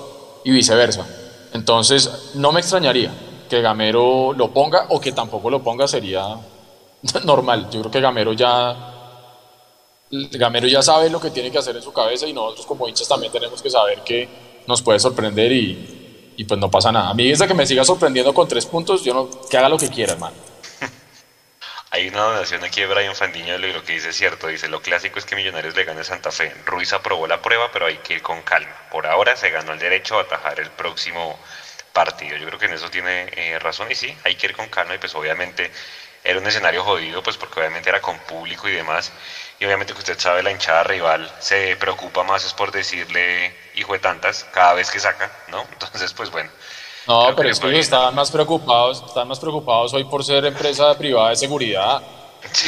[0.44, 1.06] y viceversa.
[1.52, 3.12] Entonces, no me extrañaría
[3.48, 6.36] que Gamero lo ponga o que tampoco lo ponga sería
[7.24, 7.68] normal.
[7.70, 8.94] Yo creo que Gamero ya
[10.10, 13.08] Gamero ya sabe lo que tiene que hacer en su cabeza y nosotros como hinchas
[13.08, 14.28] también tenemos que saber que
[14.66, 15.97] nos puede sorprender y,
[16.38, 17.10] y pues no pasa nada.
[17.10, 19.76] A mí desde que me siga sorprendiendo con tres puntos, yo no, que haga lo
[19.76, 20.36] que quiera, hermano.
[21.90, 24.46] Hay una donación aquí de Brian Fandiño y lo que dice es cierto.
[24.46, 26.54] Dice, lo clásico es que Millonarios le gane a Santa Fe.
[26.64, 28.72] Ruiz aprobó la prueba, pero hay que ir con calma.
[28.92, 31.36] Por ahora se ganó el derecho a atajar el próximo
[31.92, 32.36] partido.
[32.36, 34.94] Yo creo que en eso tiene eh, razón y sí, hay que ir con calma
[34.94, 35.72] y pues obviamente
[36.22, 39.10] era un escenario jodido, pues porque obviamente era con público y demás.
[39.60, 43.92] Y obviamente que usted sabe, la hinchada rival se preocupa más es por decirle hijo
[43.92, 45.62] de tantas cada vez que saca, ¿no?
[45.72, 46.50] Entonces, pues bueno.
[47.06, 51.30] No, pero es que estaban más preocupados, estaban más preocupados hoy por ser empresa privada
[51.30, 52.02] de seguridad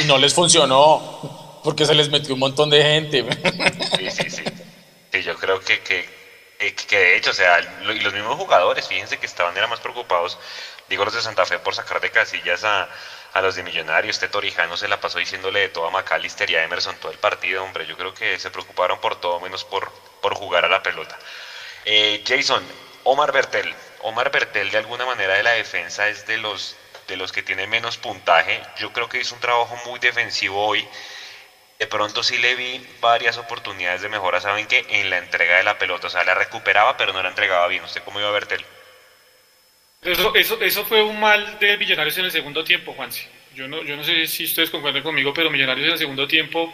[0.01, 3.23] y no les funcionó porque se les metió un montón de gente.
[3.97, 4.43] Sí, sí, sí.
[5.11, 6.09] sí yo creo que, que,
[6.57, 10.37] que de hecho, o sea, y los mismos jugadores, fíjense que estaban eran más preocupados,
[10.89, 12.89] digo los de Santa Fe, por sacar de casillas a,
[13.33, 14.15] a los de Millonarios.
[14.15, 17.17] Este Torijano se la pasó diciéndole de todo a McAllister y a Emerson todo el
[17.17, 17.85] partido, hombre.
[17.85, 19.91] Yo creo que se preocuparon por todo menos por,
[20.21, 21.17] por jugar a la pelota.
[21.85, 22.63] Eh, Jason,
[23.03, 26.75] Omar Bertel, Omar Bertel de alguna manera de la defensa es de los,
[27.07, 28.61] de los que tiene menos puntaje.
[28.77, 30.87] Yo creo que hizo un trabajo muy defensivo hoy.
[31.79, 34.85] De pronto sí le vi varias oportunidades de mejora, ¿saben qué?
[34.87, 37.83] En la entrega de la pelota, o sea, la recuperaba pero no la entregaba bien.
[37.83, 38.65] ¿Usted cómo iba a Bertel?
[40.01, 43.27] Eso, eso, eso fue un mal de Millonarios en el segundo tiempo, Juanse.
[43.55, 46.73] Yo no, yo no sé si ustedes concuerdan conmigo, pero Millonarios en el segundo tiempo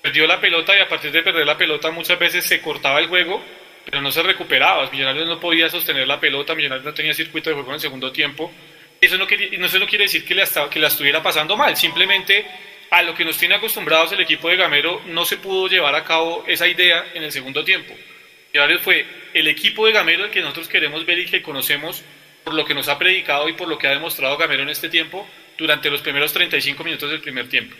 [0.00, 3.08] perdió la pelota y a partir de perder la pelota muchas veces se cortaba el
[3.08, 3.42] juego
[3.84, 4.88] pero no se recuperaba.
[4.90, 8.12] Millonarios no podía sostener la pelota, Millonarios no tenía circuito de juego en el segundo
[8.12, 8.52] tiempo.
[9.00, 11.76] Eso no, quiere, no, eso no quiere decir que la, que la estuviera pasando mal,
[11.76, 12.46] simplemente
[12.90, 16.04] a lo que nos tiene acostumbrados el equipo de Gamero no se pudo llevar a
[16.04, 17.94] cabo esa idea en el segundo tiempo.
[18.52, 22.04] Millonarios fue el equipo de Gamero el que nosotros queremos ver y que conocemos
[22.50, 24.88] por lo que nos ha predicado y por lo que ha demostrado Gamero en este
[24.88, 25.24] tiempo
[25.56, 27.76] durante los primeros 35 minutos del primer tiempo.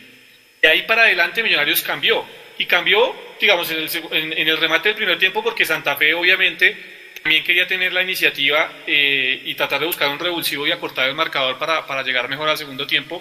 [0.62, 2.24] De ahí para adelante Millonarios cambió
[2.56, 3.90] y cambió, digamos, en el,
[4.38, 6.76] en, el, remate del primer tiempo porque Santa Fe obviamente
[7.20, 11.16] también quería tener la iniciativa eh, y tratar de buscar un revulsivo y acortar el
[11.16, 13.20] marcador para, para llegar mejor al segundo tiempo.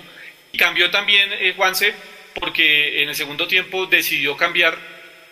[0.51, 1.95] Y cambió también eh, Juanse
[2.35, 4.77] porque en el segundo tiempo decidió cambiar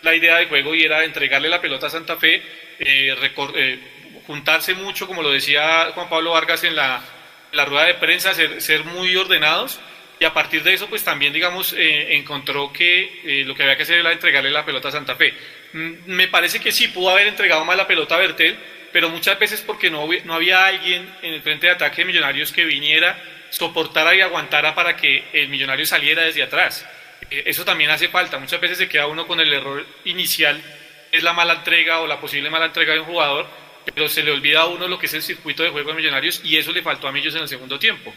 [0.02, 2.42] la idea de juego y era entregarle la pelota a Santa Fe,
[2.80, 3.14] eh,
[3.54, 3.78] eh
[4.28, 7.02] juntarse mucho, como lo decía Juan Pablo Vargas en la,
[7.50, 9.80] en la rueda de prensa, ser, ser muy ordenados
[10.20, 13.76] y a partir de eso, pues también, digamos, eh, encontró que eh, lo que había
[13.76, 15.32] que hacer era entregarle la pelota a Santa Fe.
[15.72, 18.56] Mm, me parece que sí pudo haber entregado más la pelota a Bertel,
[18.92, 22.52] pero muchas veces porque no, no había alguien en el frente de ataque de Millonarios
[22.52, 26.84] que viniera, soportara y aguantara para que el Millonario saliera desde atrás.
[27.30, 28.38] Eh, eso también hace falta.
[28.38, 30.60] Muchas veces se queda uno con el error inicial,
[31.12, 33.46] es la mala entrega o la posible mala entrega de un jugador,
[33.94, 36.40] pero se le olvida a uno lo que es el circuito de juego de Millonarios
[36.44, 38.12] y eso le faltó a Millos en el segundo tiempo.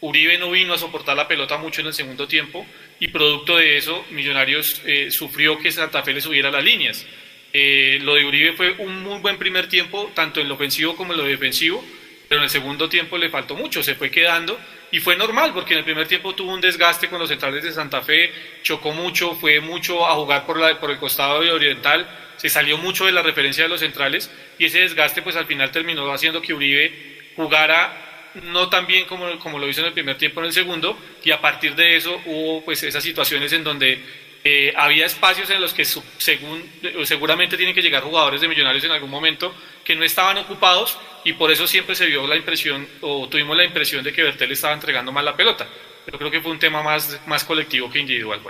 [0.00, 2.64] Uribe no vino a soportar la pelota mucho en el segundo tiempo
[3.00, 7.06] y producto de eso Millonarios eh, sufrió que Santa Fe le subiera las líneas.
[7.52, 11.12] Eh, lo de Uribe fue un muy buen primer tiempo, tanto en lo ofensivo como
[11.12, 11.84] en lo defensivo,
[12.28, 14.58] pero en el segundo tiempo le faltó mucho, se fue quedando
[14.90, 17.72] y fue normal porque en el primer tiempo tuvo un desgaste con los centrales de
[17.72, 22.48] Santa Fe, chocó mucho, fue mucho a jugar por, la, por el costado Oriental, se
[22.48, 26.10] salió mucho de la referencia de los centrales y ese desgaste pues al final terminó
[26.12, 30.40] haciendo que Uribe jugara no tan bien como, como lo hizo en el primer tiempo
[30.40, 34.02] en el segundo y a partir de eso hubo pues esas situaciones en donde
[34.44, 36.70] eh, había espacios en los que según,
[37.04, 41.32] seguramente tienen que llegar jugadores de Millonarios en algún momento que no estaban ocupados y
[41.32, 44.74] por eso siempre se vio la impresión o tuvimos la impresión de que Bertel estaba
[44.74, 45.66] entregando mal la pelota.
[46.04, 48.40] Pero creo que fue un tema más, más colectivo que individual.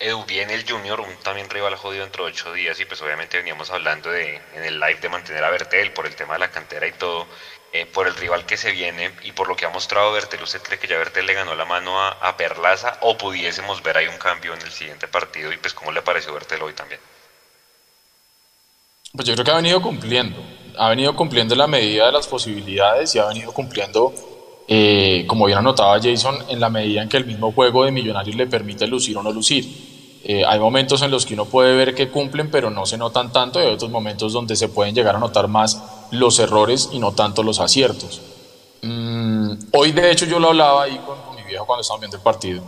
[0.00, 3.36] Edu, viene el Junior, un también rival jodido dentro de ocho días y pues obviamente
[3.36, 6.50] veníamos hablando de, en el live de mantener a Bertel por el tema de la
[6.50, 7.26] cantera y todo.
[7.70, 10.62] Eh, por el rival que se viene y por lo que ha mostrado Bertel, ¿usted
[10.62, 14.16] cree que ya Bertel le ganó la mano a, Perlaza o pudiésemos ver ahí un
[14.16, 15.52] cambio en el siguiente partido?
[15.52, 16.98] Y pues, ¿cómo le pareció Bertel hoy también?
[19.12, 20.42] Pues yo creo que ha venido cumpliendo,
[20.78, 24.14] ha venido cumpliendo en la medida de las posibilidades y ha venido cumpliendo,
[24.66, 28.34] eh, como bien anotaba Jason, en la medida en que el mismo juego de Millonarios
[28.34, 29.66] le permite lucir o no lucir.
[30.24, 33.30] Eh, hay momentos en los que uno puede ver que cumplen, pero no se notan
[33.30, 36.98] tanto, y hay otros momentos donde se pueden llegar a notar más los errores y
[36.98, 38.20] no tanto los aciertos.
[38.82, 42.22] Mm, hoy, de hecho, yo lo hablaba ahí con, mi viejo cuando estábamos viendo el
[42.22, 42.62] partido,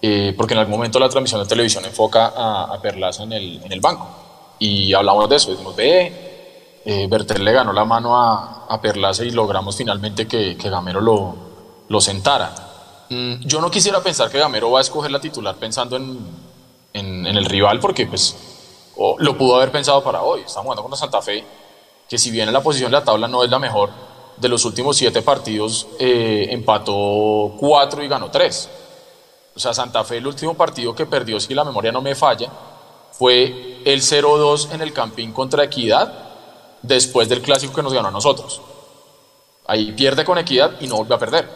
[0.00, 3.72] eh, porque en algún momento la transmisión de televisión enfoca a, Perlaza en el, en
[3.72, 4.08] el, banco,
[4.58, 9.30] y hablamos de eso, decimos, ve, eh, le ganó la mano a, a, Perlaza y
[9.30, 11.34] logramos finalmente que, que Gamero lo,
[11.88, 12.54] lo sentara.
[13.10, 16.18] Mm, yo no quisiera pensar que Gamero va a escoger la titular pensando en
[16.92, 18.36] en, el rival porque pues
[19.18, 20.42] lo pudo haber pensado para hoy.
[20.42, 21.44] Estamos jugando contra Santa Fe,
[22.12, 23.88] que si bien en la posición de la tabla no es la mejor,
[24.36, 28.68] de los últimos siete partidos eh, empató cuatro y ganó tres.
[29.56, 32.50] O sea, Santa Fe el último partido que perdió, si la memoria no me falla,
[33.12, 36.12] fue el 0-2 en el Campín contra Equidad,
[36.82, 38.60] después del clásico que nos ganó a nosotros.
[39.66, 41.48] Ahí pierde con Equidad y no vuelve a perder.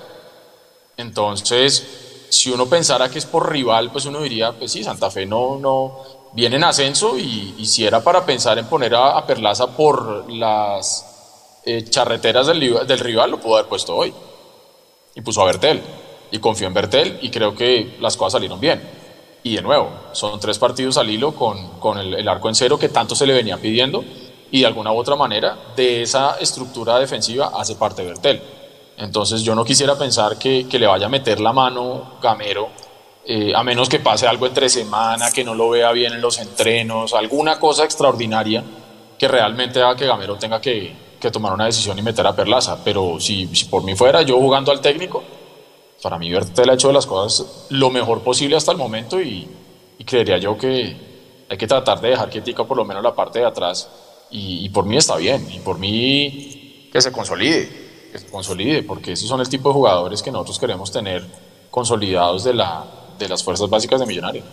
[0.96, 5.26] Entonces, si uno pensara que es por rival, pues uno diría, pues sí, Santa Fe
[5.26, 6.02] no, no
[6.36, 11.82] viene en ascenso y, si era para pensar en poner a, Perlaza por las eh,
[11.88, 14.12] charreteras del, del, rival, lo pudo haber puesto hoy.
[15.14, 15.80] Y puso a Bertel.
[16.30, 18.82] Y confió en Bertel y creo que las cosas salieron bien.
[19.42, 22.78] Y de nuevo, son tres partidos al hilo con, con el, el arco en cero
[22.78, 24.04] que tanto se le venía pidiendo
[24.50, 28.42] y de alguna u otra manera de esa estructura defensiva hace parte Bertel.
[28.98, 32.68] Entonces yo no quisiera pensar que, que le vaya a meter la mano Gamero,
[33.26, 36.38] eh, a menos que pase algo entre semana, que no lo vea bien en los
[36.38, 38.62] entrenos, alguna cosa extraordinaria
[39.18, 42.78] que realmente haga que Gamero tenga que, que tomar una decisión y meter a Perlaza.
[42.84, 45.24] Pero si, si, por mí fuera yo jugando al técnico,
[46.02, 49.48] para mí Bertel ha hecho las cosas lo mejor posible hasta el momento y,
[49.98, 50.96] y creería yo que
[51.48, 53.88] hay que tratar de dejar quietica por lo menos la parte de atrás
[54.30, 57.86] y, y por mí está bien y por mí que se consolide
[58.18, 61.24] se consolide, porque esos son el tipo de jugadores que nosotros queremos tener
[61.70, 62.84] consolidados de, la,
[63.18, 64.44] de las fuerzas básicas de Millonarios.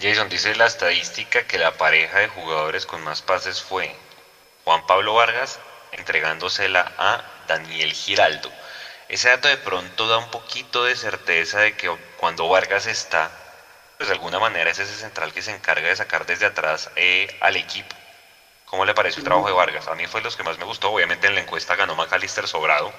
[0.00, 3.94] Jason, dice la estadística que la pareja de jugadores con más pases fue
[4.64, 5.58] Juan Pablo Vargas
[5.92, 8.50] entregándosela a Daniel Giraldo.
[9.08, 13.30] Ese dato de pronto da un poquito de certeza de que cuando Vargas está,
[13.96, 17.26] pues de alguna manera es ese central que se encarga de sacar desde atrás eh,
[17.40, 17.96] al equipo
[18.70, 19.88] ¿Cómo le pareció el trabajo de Vargas?
[19.88, 20.90] A mí fue de los que más me gustó.
[20.90, 22.92] Obviamente en la encuesta ganó McAllister sobrado.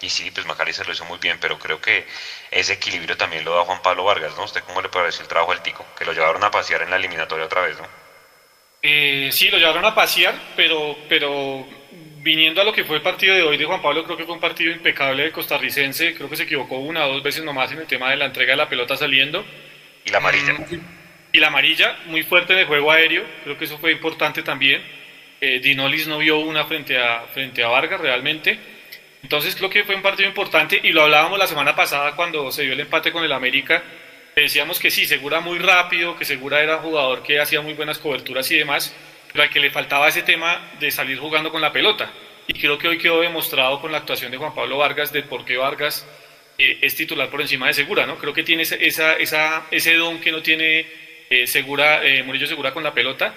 [0.00, 2.06] Y sí, pues McAllister lo hizo muy bien, pero creo que
[2.50, 4.44] ese equilibrio también lo da Juan Pablo Vargas, ¿no?
[4.44, 5.86] ¿Usted cómo le pareció el trabajo del Tico?
[5.98, 7.86] Que lo llevaron a pasear en la eliminatoria otra vez, ¿no?
[8.82, 11.66] Eh, sí, lo llevaron a pasear, pero, pero
[12.18, 14.34] viniendo a lo que fue el partido de hoy de Juan Pablo, creo que fue
[14.34, 16.14] un partido impecable de costarricense.
[16.14, 18.52] Creo que se equivocó una o dos veces nomás en el tema de la entrega
[18.52, 19.44] de la pelota saliendo.
[20.04, 20.52] Y la amarilla.
[20.52, 20.80] Mm,
[21.32, 23.24] y la amarilla, muy fuerte de juego aéreo.
[23.44, 24.82] Creo que eso fue importante también
[25.40, 28.58] eh, Dinolis no vio una frente a, frente a Vargas realmente.
[29.22, 32.62] Entonces creo que fue un partido importante y lo hablábamos la semana pasada cuando se
[32.62, 33.82] dio el empate con el América.
[34.34, 37.98] Decíamos que sí, Segura muy rápido, que Segura era un jugador que hacía muy buenas
[37.98, 38.94] coberturas y demás,
[39.32, 42.10] pero al que le faltaba ese tema de salir jugando con la pelota.
[42.46, 45.44] Y creo que hoy quedó demostrado con la actuación de Juan Pablo Vargas de por
[45.44, 46.06] qué Vargas
[46.58, 48.18] eh, es titular por encima de Segura, ¿no?
[48.18, 50.86] Creo que tiene esa, ese don que no tiene
[51.30, 53.34] eh, Segura, Murillo Segura con la pelota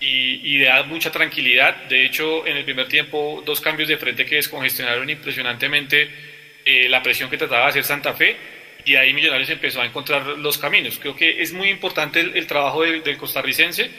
[0.00, 1.84] y, y da mucha tranquilidad.
[1.88, 6.10] De hecho, en el primer tiempo, dos cambios de frente que descongestionaron impresionantemente
[6.64, 8.36] eh, la presión que trataba de hacer Santa Fe
[8.84, 10.98] y ahí Millonarios empezó a encontrar los caminos.
[10.98, 13.90] Creo que es muy importante el, trabajo del, costarricense.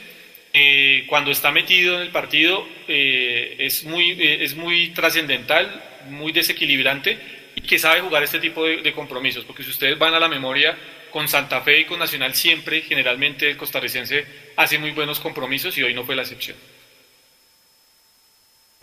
[0.52, 4.16] Eh, cuando está metido en el partido eh, es muy,
[4.56, 7.18] muy trascendental, muy desequilibrante
[7.56, 9.44] y que sabe jugar este tipo de compromisos.
[9.44, 10.76] Porque si ustedes van a la memoria,
[11.14, 15.82] con Santa Fe y con Nacional siempre, generalmente el costarricense hace muy buenos compromisos y
[15.84, 16.56] hoy no fue la excepción.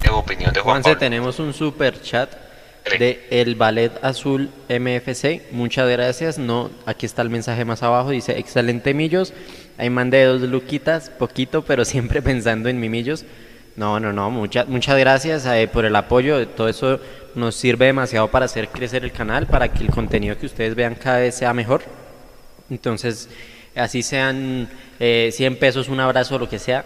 [0.09, 2.32] opinión de Juan Juanse, tenemos un super chat
[2.97, 5.51] de El Ballet Azul MFC.
[5.51, 6.38] Muchas gracias.
[6.38, 8.11] No, aquí está el mensaje más abajo.
[8.11, 9.34] Dice, excelente Millos.
[9.77, 13.25] Ahí mandé dos luquitas, poquito, pero siempre pensando en mimillos.
[13.75, 14.32] No, no, no.
[14.32, 16.47] Muchas, muchas gracias eh, por el apoyo.
[16.47, 17.01] Todo eso
[17.36, 20.95] nos sirve demasiado para hacer crecer el canal, para que el contenido que ustedes vean
[20.95, 21.82] cada vez sea mejor.
[22.72, 23.30] Entonces,
[23.76, 24.69] así sean
[24.99, 26.86] eh, 100 pesos, un abrazo, lo que sea,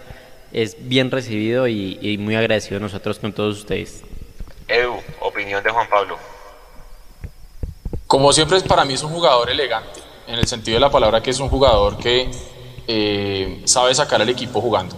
[0.51, 4.03] es bien recibido y, y muy agradecido nosotros con todos ustedes.
[4.67, 6.17] Edu, opinión de Juan Pablo.
[8.07, 11.31] Como siempre, para mí es un jugador elegante, en el sentido de la palabra que
[11.31, 12.29] es un jugador que
[12.87, 14.95] eh, sabe sacar al equipo jugando.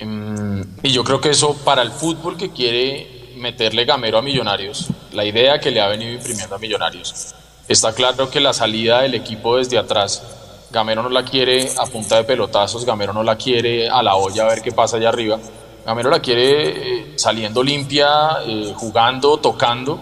[0.00, 4.88] Mm, y yo creo que eso para el fútbol que quiere meterle gamero a Millonarios,
[5.12, 7.34] la idea que le ha venido imprimiendo a Millonarios,
[7.68, 10.22] está claro que la salida del equipo desde atrás,
[10.70, 14.44] Gamero no la quiere a punta de pelotazos, Gamero no la quiere a la olla
[14.44, 15.38] a ver qué pasa allá arriba,
[15.84, 16.68] Gamero la quiere
[17.00, 19.98] eh, saliendo limpia, eh, jugando, tocando.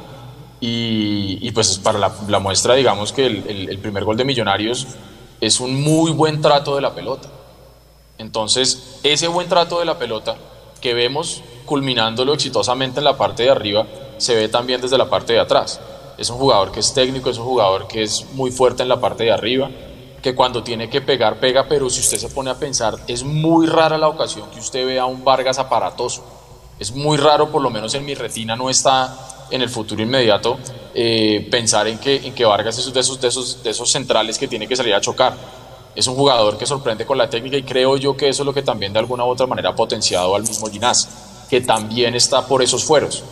[0.60, 4.86] Y, y pues para la, muestra, digamos que el primer gol de Millonarios
[5.42, 7.28] es un muy buen trato de la pelota.
[8.18, 10.36] Entonces, ese buen trato de la pelota
[10.80, 13.86] que vemos culminándolo exitosamente en la parte de arriba,
[14.18, 15.80] se ve también desde la parte de atrás.
[16.16, 19.00] Es un jugador que es técnico, es un jugador que es muy fuerte en la
[19.00, 19.70] parte de arriba,
[20.22, 23.66] que cuando tiene que pegar, pega, pero si usted se pone a pensar, es muy
[23.66, 26.24] rara la ocasión que usted vea a un Vargas aparatoso.
[26.78, 30.58] Es muy raro, por lo menos en mi retina no está en el futuro inmediato,
[30.94, 34.38] eh, pensar en que, en que Vargas es de esos, de, esos, de esos centrales
[34.38, 35.34] que tiene que salir a chocar.
[35.94, 38.54] Es un jugador que sorprende con la técnica y creo yo que eso es lo
[38.54, 41.08] que también de alguna u otra manera ha potenciado al mismo Ginás,
[41.48, 43.22] que también está por esos fueros.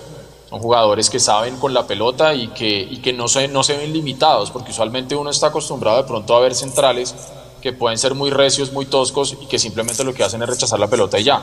[0.53, 3.91] Son jugadores que saben con la pelota y que, que no, se, no se ven
[3.91, 7.15] limitados, porque usualmente uno está acostumbrado de pronto a ver centrales
[7.63, 10.79] que pueden ser muy recios, muy toscos y que simplemente lo que hacen es rechazar
[10.79, 11.43] la pelota y ya.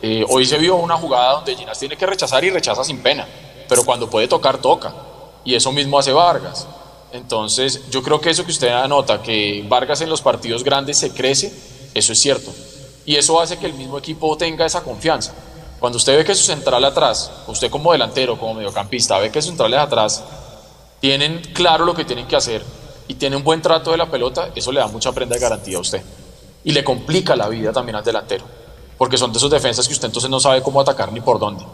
[0.00, 3.28] Eh, hoy se vio una jugada donde Ginás tiene que rechazar y rechaza sin pena,
[3.68, 4.94] pero cuando puede tocar, toca.
[5.44, 6.66] Y eso mismo hace Vargas.
[7.12, 11.12] Entonces, yo creo que eso que usted anota, que Vargas en los partidos grandes se
[11.12, 11.52] crece,
[11.92, 12.54] eso es cierto.
[13.04, 15.34] Y eso hace que el mismo equipo tenga esa confianza.
[15.78, 19.50] Cuando usted ve que su central atrás, usted como delantero, como mediocampista, ve que sus
[19.50, 20.22] centrales atrás
[21.00, 22.64] tienen claro lo que tienen que hacer
[23.08, 25.76] y tienen un buen trato de la pelota, eso le da mucha prenda de garantía
[25.76, 26.02] a usted.
[26.64, 28.44] Y le complica la vida también al delantero,
[28.98, 31.64] porque son de esos defensas que usted entonces no sabe cómo atacar ni por dónde.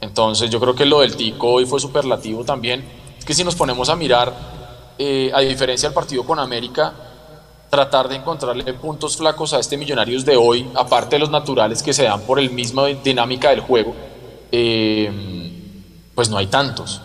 [0.00, 2.84] Entonces yo creo que lo del Tico hoy fue superlativo también.
[3.24, 4.34] Que si nos ponemos a mirar,
[4.98, 6.92] eh, a diferencia del partido con América,
[7.74, 11.92] tratar de encontrarle puntos flacos a este Millonarios de hoy, aparte de los naturales que
[11.92, 13.92] se dan por el misma dinámica del juego,
[14.52, 15.10] eh,
[16.14, 17.00] pues no hay tantos.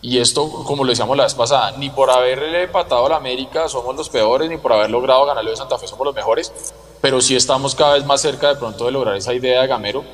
[0.00, 3.68] Y esto, como lo decíamos la vez pasada, ni por haberle empatado a la América
[3.68, 6.52] somos los peores, ni por haber logrado ganarle de Santa Fe somos los mejores,
[7.00, 10.04] pero sí estamos cada vez más cerca de pronto de lograr esa idea de Gamero.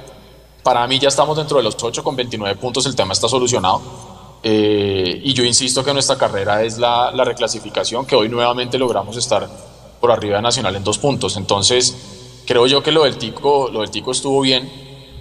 [0.62, 3.82] Para mí ya estamos dentro de los 8 con 29 puntos, el tema está solucionado.
[4.42, 9.14] Eh, y yo insisto que nuestra carrera es la, la reclasificación, que hoy nuevamente logramos
[9.18, 9.46] estar
[10.00, 11.36] por arriba de Nacional en dos puntos.
[11.36, 14.70] Entonces, creo yo que lo del Tico, lo del tico estuvo bien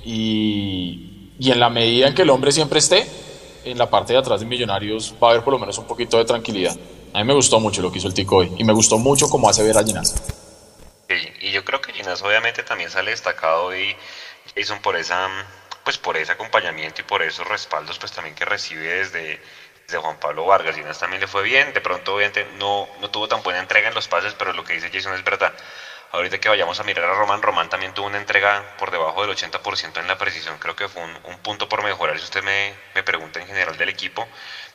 [0.06, 3.08] y, y en la medida en que el hombre siempre esté,
[3.66, 6.18] en la parte de atrás de Millonarios va a haber por lo menos un poquito
[6.18, 6.78] de tranquilidad.
[7.14, 9.30] A mí me gustó mucho lo que hizo el Tico hoy y me gustó mucho
[9.30, 10.16] cómo hace ver a Ginás.
[11.42, 13.96] Y, yo creo que Ginás obviamente también sale destacado y
[14.56, 15.28] Jason por esa
[15.84, 19.42] pues por ese acompañamiento y por esos respaldos pues también que recibe desde,
[19.90, 20.76] desde Juan Pablo Vargas.
[20.76, 23.96] Ginás también le fue bien, de pronto obviamente no, no tuvo tan buena entrega en
[23.96, 25.52] los pases, pero lo que dice Jason es verdad.
[26.12, 29.36] Ahorita que vayamos a mirar a Román, Román también tuvo una entrega por debajo del
[29.36, 30.58] 80% en la precisión.
[30.60, 33.78] Creo que fue un, un, punto por mejorar si usted me, me pregunta en general
[33.78, 34.28] del equipo.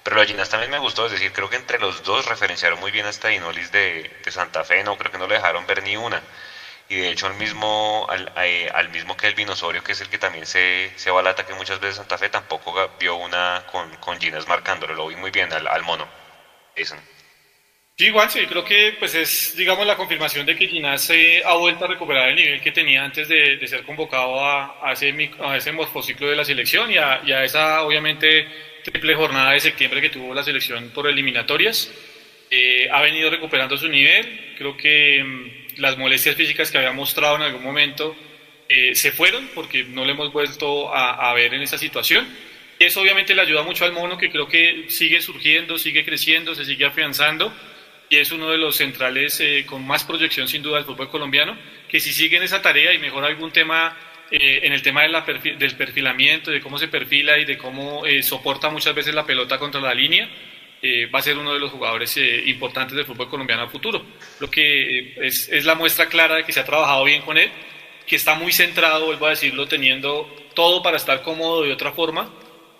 [0.02, 2.90] Pero a Ginás también me gustó, es decir, creo que entre los dos referenciaron muy
[2.90, 4.84] bien a esta Inolis de, de Santa Fe.
[4.84, 6.22] No creo que no le dejaron ver ni una
[6.88, 10.18] y de hecho al mismo al, eh, al mismo Kelvin Osorio que es el que
[10.18, 14.20] también se, se va al ataque muchas veces Santa Fe tampoco vio una con, con
[14.20, 14.94] Ginas marcándolo.
[14.94, 16.06] Lo vi muy bien al, al mono
[16.76, 16.98] Jason.
[17.96, 21.12] Sí, igual sí, creo que pues es, digamos, la confirmación de que Ginás
[21.44, 24.94] ha vuelto a recuperar el nivel que tenía antes de, de ser convocado a, a,
[24.94, 28.48] ese, a ese morfociclo de la selección y a, y a, esa, obviamente,
[28.82, 31.88] triple jornada de septiembre que tuvo la selección por eliminatorias.
[32.50, 37.36] Eh, ha venido recuperando su nivel, creo que mmm, las molestias físicas que había mostrado
[37.36, 38.16] en algún momento
[38.68, 42.26] eh, se fueron porque no le hemos vuelto a, a ver en esa situación.
[42.78, 46.64] Eso obviamente le ayuda mucho al mono que creo que sigue surgiendo, sigue creciendo, se
[46.64, 47.52] sigue afianzando
[48.08, 51.56] y es uno de los centrales eh, con más proyección sin duda del fútbol colombiano,
[51.88, 53.96] que si siguen esa tarea y mejora algún tema
[54.30, 57.56] eh, en el tema de la perfil, del perfilamiento, de cómo se perfila y de
[57.56, 60.28] cómo eh, soporta muchas veces la pelota contra la línea,
[60.86, 62.14] eh, va a ser uno de los jugadores
[62.46, 64.04] importantes del fútbol colombiano a futuro.
[64.38, 67.50] Lo que es, es, la muestra clara de que se ha trabajado bien con él
[68.06, 72.30] que está muy centrado, vuelvo a decirlo, teniendo todo para estar cómodo de otra forma.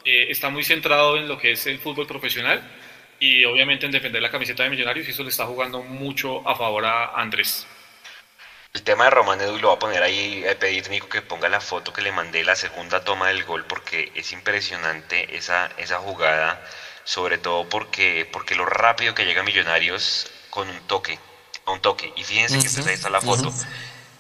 [0.05, 2.63] Eh, está muy centrado en lo que es el fútbol profesional
[3.19, 6.55] y obviamente en defender la camiseta de Millonarios y eso le está jugando mucho a
[6.55, 7.67] favor a Andrés.
[8.75, 11.61] El tema de Román Edu lo va a poner ahí, a pedir que ponga la
[11.61, 16.61] foto que le mandé, la segunda toma del gol, porque es impresionante esa, esa jugada,
[17.05, 21.19] sobre todo porque, porque lo rápido que llega Millonarios con un toque,
[21.67, 22.13] un toque.
[22.17, 23.53] Y fíjense que ahí está la foto.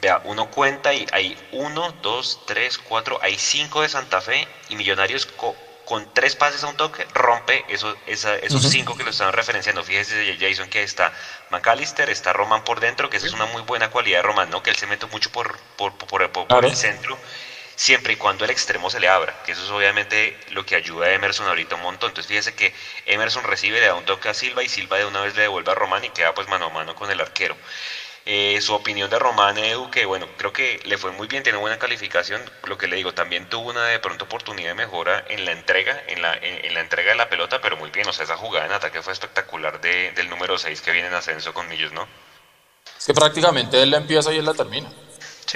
[0.00, 4.76] Vea, uno cuenta y hay uno, dos, tres, cuatro, hay cinco de Santa Fe y
[4.76, 5.26] Millonarios
[5.84, 9.84] con tres pases a un toque rompe esos, esos cinco que lo están referenciando.
[9.84, 11.12] Fíjese, Jason, que está
[11.50, 14.62] McAllister, está Roman por dentro, que esa es una muy buena cualidad de Roman, ¿no?
[14.62, 17.18] Que él se mete mucho por, por, por, el centro,
[17.76, 21.06] siempre y cuando el extremo se le abra, que eso es obviamente lo que ayuda
[21.06, 22.10] a Emerson ahorita un montón.
[22.10, 22.72] Entonces, fíjese que
[23.06, 25.72] Emerson recibe, le da un toque a Silva y Silva de una vez le devuelve
[25.72, 27.56] a Roman y queda pues mano a mano con el arquero.
[28.26, 31.58] Eh, su opinión de Román Edu, que bueno, creo que le fue muy bien, tiene
[31.58, 32.40] buena calificación.
[32.66, 36.02] Lo que le digo, también tuvo una de pronto oportunidad de mejora en la entrega,
[36.08, 38.08] en la, en, la entrega de la pelota, pero muy bien.
[38.08, 41.14] O sea, esa jugada en ataque fue espectacular de, del número 6 que viene en
[41.14, 42.08] ascenso con Millos, ¿no?
[42.96, 44.90] Es que prácticamente él la empieza y él la termina.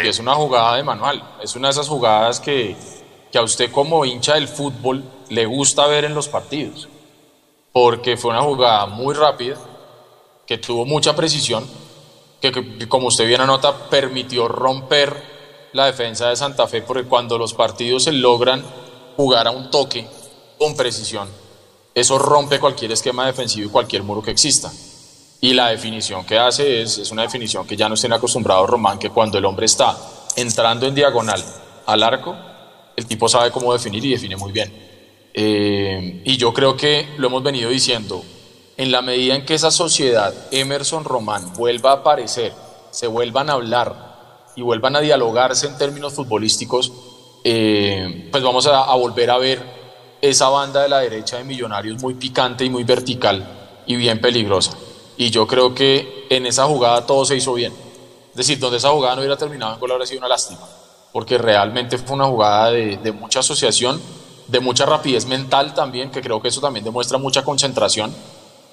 [0.02, 1.22] Y es una jugada de manual.
[1.42, 2.76] Es una de esas jugadas que,
[3.32, 6.88] que a usted como hincha del fútbol le gusta ver en los partidos.
[7.72, 9.56] Porque fue una jugada muy rápida,
[10.46, 11.66] que tuvo mucha precisión
[12.40, 15.22] que, como usted bien anota, permitió romper
[15.72, 18.64] la defensa de Santa Fe, porque cuando los partidos se logran
[19.16, 20.08] jugar a un toque
[20.58, 21.28] con precisión,
[21.94, 24.72] eso rompe cualquier esquema defensivo y cualquier muro que exista.
[25.40, 28.98] Y la definición que hace es, es una definición que ya no estén acostumbrados Román,
[28.98, 29.96] que cuando el hombre está
[30.36, 31.42] entrando en diagonal
[31.86, 32.36] al arco,
[32.96, 34.72] el tipo sabe cómo definir y define muy bien.
[35.32, 38.24] Eh, y yo creo que lo hemos venido diciendo,
[38.76, 42.52] en la medida en que esa sociedad Emerson Román vuelva a aparecer,
[42.90, 46.92] se vuelvan a hablar y vuelvan a dialogarse en términos futbolísticos,
[47.44, 49.62] eh, pues vamos a, volver a ver
[50.20, 54.76] esa banda de la derecha de Millonarios muy picante y muy vertical y bien peligrosa.
[55.18, 57.74] Y yo creo que en esa jugada todo se hizo bien.
[58.30, 60.60] Es decir, donde esa jugada no hubiera terminado en gol habría sido una lástima,
[61.12, 64.00] porque realmente fue una jugada de, de mucha asociación,
[64.46, 68.14] de mucha rapidez mental también, que creo que eso también demuestra mucha concentración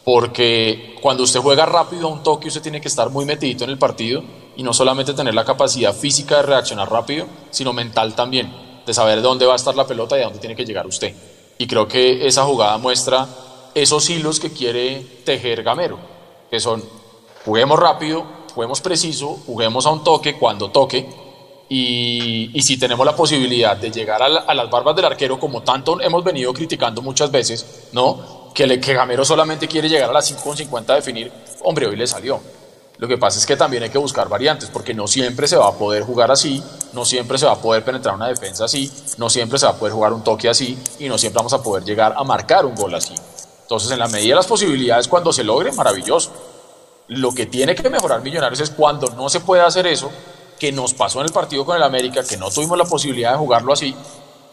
[0.06, 3.72] porque cuando usted juega rápido a un toque, usted tiene que estar muy metidito en
[3.72, 4.24] el partido
[4.56, 8.54] y no solamente tener la capacidad física de reaccionar rápido, sino mental también,
[8.86, 11.14] de saber dónde va a estar la pelota y a dónde tiene que llegar usted.
[11.58, 13.28] Y creo que esa jugada muestra
[13.74, 15.98] esos hilos que quiere tejer Gamero,
[16.56, 16.82] que son
[17.44, 21.06] juguemos rápido, juguemos preciso, juguemos a un toque cuando toque,
[21.68, 26.24] y, si tenemos la posibilidad de llegar a, las barbas del arquero, como tanto hemos
[26.24, 28.46] venido criticando muchas veces, ¿no?
[28.54, 31.30] que, le, que Gamero solamente quiere llegar a las 5.50 a definir,
[31.64, 32.40] hombre, hoy le salió.
[32.98, 35.68] Lo que pasa es que también hay que buscar variantes, porque no siempre se va
[35.68, 39.30] a poder jugar así, no siempre se va a poder penetrar una defensa así, no
[39.30, 41.84] siempre se va a poder jugar un toque así, y no siempre vamos a poder
[41.84, 43.14] llegar a marcar un gol así.
[43.66, 46.32] Entonces, en la medida de las posibilidades, cuando se logre, maravilloso.
[47.08, 50.12] Lo que tiene que mejorar Millonarios es cuando no se puede hacer eso,
[50.60, 53.38] que nos pasó en el partido con el América, que no tuvimos la posibilidad de
[53.38, 53.96] jugarlo así,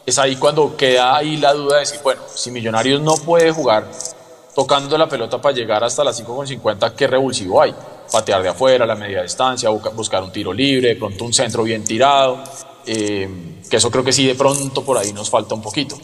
[0.06, 3.86] es ahí cuando queda ahí la duda de decir, bueno, si Millonarios no puede jugar
[4.54, 7.74] tocando la pelota para llegar hasta las 5.50, ¿qué revulsivo hay?
[8.10, 11.84] Patear de afuera, la media distancia, buscar un tiro libre, de pronto un centro bien
[11.84, 12.42] tirado,
[12.86, 13.28] eh,
[13.68, 15.96] que eso creo que sí de pronto por ahí nos falta un poquito.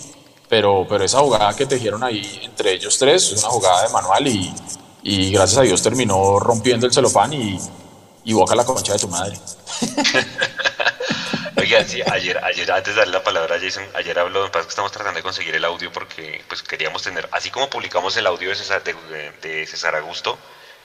[0.49, 4.27] Pero, pero esa jugada que tejieron ahí entre ellos tres es una jugada de manual
[4.27, 4.55] y,
[5.03, 7.59] y gracias a Dios terminó rompiendo el celofán y,
[8.25, 9.39] y boca la concha de tu madre.
[11.57, 14.93] Oigan, sí, ayer, ayer, antes de darle la palabra a Jason, ayer habló, que estamos
[14.93, 18.55] tratando de conseguir el audio porque pues queríamos tener, así como publicamos el audio de
[18.55, 20.39] César, de, César Augusto,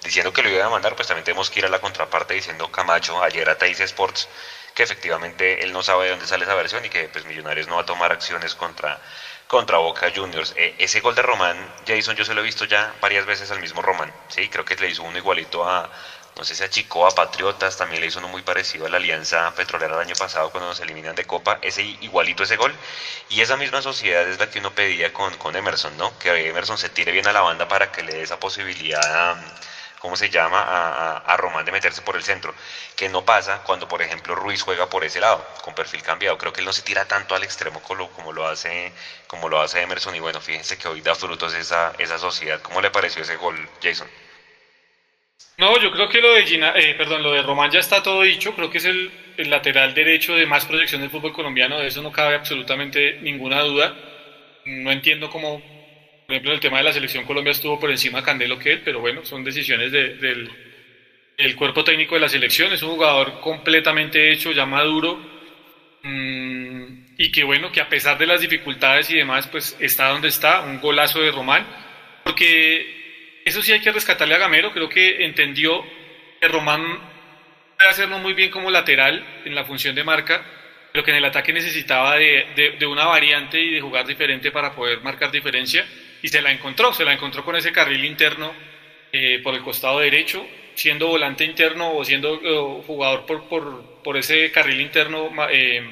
[0.03, 2.71] diciendo que lo iba a mandar, pues también tenemos que ir a la contraparte diciendo
[2.71, 4.27] Camacho, ayer a Teis Sports,
[4.73, 7.75] que efectivamente él no sabe de dónde sale esa versión y que pues Millonarios no
[7.75, 8.99] va a tomar acciones contra,
[9.47, 10.53] contra Boca Juniors.
[10.55, 13.59] Eh, ese gol de Román, Jason, yo se lo he visto ya varias veces al
[13.59, 14.49] mismo Román, ¿sí?
[14.49, 15.89] Creo que le hizo uno igualito a,
[16.35, 19.53] no sé si achicó a Patriotas, también le hizo uno muy parecido a la Alianza
[19.55, 22.77] Petrolera el año pasado cuando nos eliminan de Copa, ese igualito ese gol.
[23.29, 26.17] Y esa misma sociedad es la que uno pedía con, con Emerson, ¿no?
[26.17, 29.37] Que Emerson se tire bien a la banda para que le dé esa posibilidad,
[30.03, 32.53] ¿cómo se llama?, a, a, Román de meterse por el centro.
[32.93, 36.37] Que no pasa cuando, por ejemplo, Ruiz juega por ese lado, con perfil cambiado.
[36.37, 38.91] Creo que él no se tira tanto al extremo como, lo, hace,
[39.27, 40.13] como lo hace Emerson.
[40.13, 42.61] Y bueno, fíjense que hoy da frutos esa, esa sociedad.
[42.61, 44.09] ¿Cómo le pareció ese gol, Jason?
[45.57, 48.23] No, yo creo que lo de Gina, eh, perdón, lo de Román ya está todo
[48.23, 48.53] dicho.
[48.55, 51.79] Creo que es el, lateral derecho de más proyección del fútbol colombiano.
[51.79, 53.95] De eso no cabe absolutamente ninguna duda.
[54.65, 55.61] No entiendo cómo,
[56.33, 58.81] por ejemplo, el tema de la selección Colombia estuvo por encima de Candelo que él,
[58.83, 60.49] pero bueno, son decisiones del,
[61.37, 62.73] el cuerpo técnico de la selección.
[62.73, 65.19] Es un jugador completamente hecho, ya maduro.
[66.01, 70.29] Mm, y que bueno, que a pesar de las dificultades y demás, pues está donde
[70.29, 71.67] está, un golazo de Román.
[72.23, 75.85] Porque eso sí hay que rescatarle a Gamero, creo que entendió
[76.41, 76.81] que Román
[77.77, 80.43] puede hacerlo muy bien como lateral en la función de marca,
[80.91, 84.73] pero que en el ataque necesitaba de, de, una variante y de jugar diferente para
[84.73, 85.85] poder marcar diferencia.
[86.23, 88.53] Y se la encontró, se la encontró con ese carril interno
[89.11, 94.15] eh, por el costado derecho, siendo volante interno o siendo eh, jugador por, por, por,
[94.15, 95.29] ese carril interno.
[95.51, 95.83] Eh,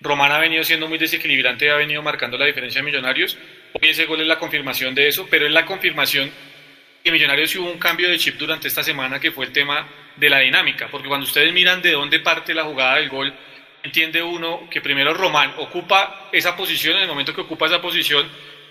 [0.00, 3.36] Román ha venido siendo muy desequilibrante ha venido marcando la diferencia de Millonarios.
[3.74, 6.30] Hoy ese gol es la confirmación de eso, pero es la confirmación
[7.04, 10.30] que Millonarios hubo un cambio de chip durante esta semana que fue el tema de
[10.30, 13.34] la dinámica, porque cuando ustedes miran de dónde parte la jugada del gol,
[13.82, 18.26] entiende uno que primero Román ocupa esa posición, en el momento que ocupa esa posición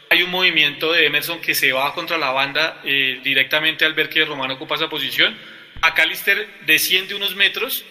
[0.09, 4.09] hay un movimiento de Emerson que se va contra la banda eh, directamente al ver
[4.09, 5.37] que Román ocupa esa posición.
[5.81, 7.83] Acalister desciende unos metros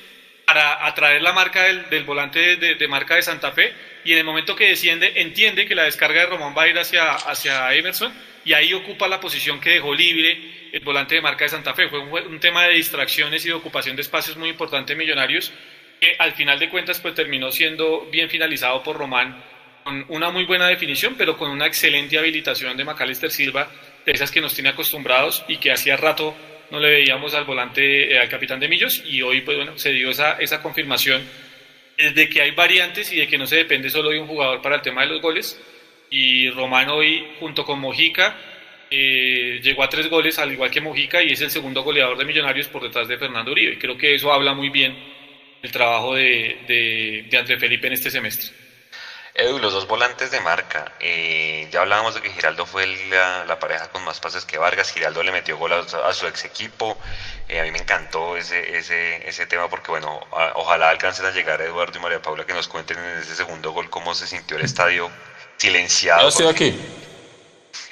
[0.46, 3.72] para atraer la marca del, volante de, marca de Santa Fe
[4.04, 6.78] y en el momento que desciende entiende que la descarga de Román va a ir
[6.78, 8.12] hacia, hacia Emerson
[8.44, 11.88] y ahí ocupa la posición que dejó libre el volante de marca de Santa Fe.
[11.88, 15.52] Fue un, un tema de distracciones y de ocupación de espacios muy importante en Millonarios
[16.00, 19.42] que al final de cuentas pues terminó siendo bien finalizado por Román
[19.86, 23.70] con una muy buena definición, pero con una excelente habilitación de Macalister Silva,
[24.04, 26.34] de esas que nos tiene acostumbrados y que hacía rato
[26.72, 30.10] no le veíamos al volante, eh, al capitán de Millos, y hoy pues se dio
[30.10, 31.22] esa, confirmación
[31.96, 34.74] de que hay variantes y de que no se depende solo de un jugador para
[34.74, 35.56] el tema de los goles,
[36.10, 38.36] y Román hoy junto con Mojica
[38.90, 42.24] eh, llegó a tres goles al igual que Mojica y es el segundo goleador de
[42.24, 44.96] Millonarios por detrás de Fernando Uribe, y creo que eso habla muy bien
[45.62, 46.56] el trabajo de,
[47.30, 48.65] de, André Felipe en este semestre.
[49.38, 50.92] Edu, los dos volantes de marca.
[50.98, 54.90] Eh, ya hablábamos de que Giraldo fue la, pareja con más pases que Vargas.
[54.90, 56.96] Giraldo le metió gol a, su ex equipo.
[57.46, 60.20] Eh, a mí me encantó ese, ese, ese tema porque, bueno,
[60.54, 63.90] ojalá alcancen a llegar Eduardo y María Paula que nos cuenten en ese segundo gol
[63.90, 65.10] cómo se sintió el estadio
[65.58, 66.22] silenciado.
[66.22, 66.80] Yo estoy aquí.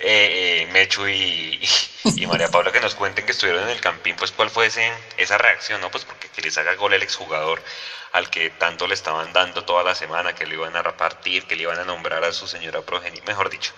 [0.00, 1.60] Eh, eh, Mechu y,
[2.16, 5.38] y, María Paula que nos cuenten que estuvieron en el campín, pues cuál fue esa
[5.38, 5.90] reacción, ¿no?
[5.90, 7.62] Pues porque que les haga gol el exjugador
[8.14, 11.56] al que tanto le estaban dando toda la semana, que le iban a repartir, que
[11.56, 13.72] le iban a nombrar a su señora progenie, mejor dicho.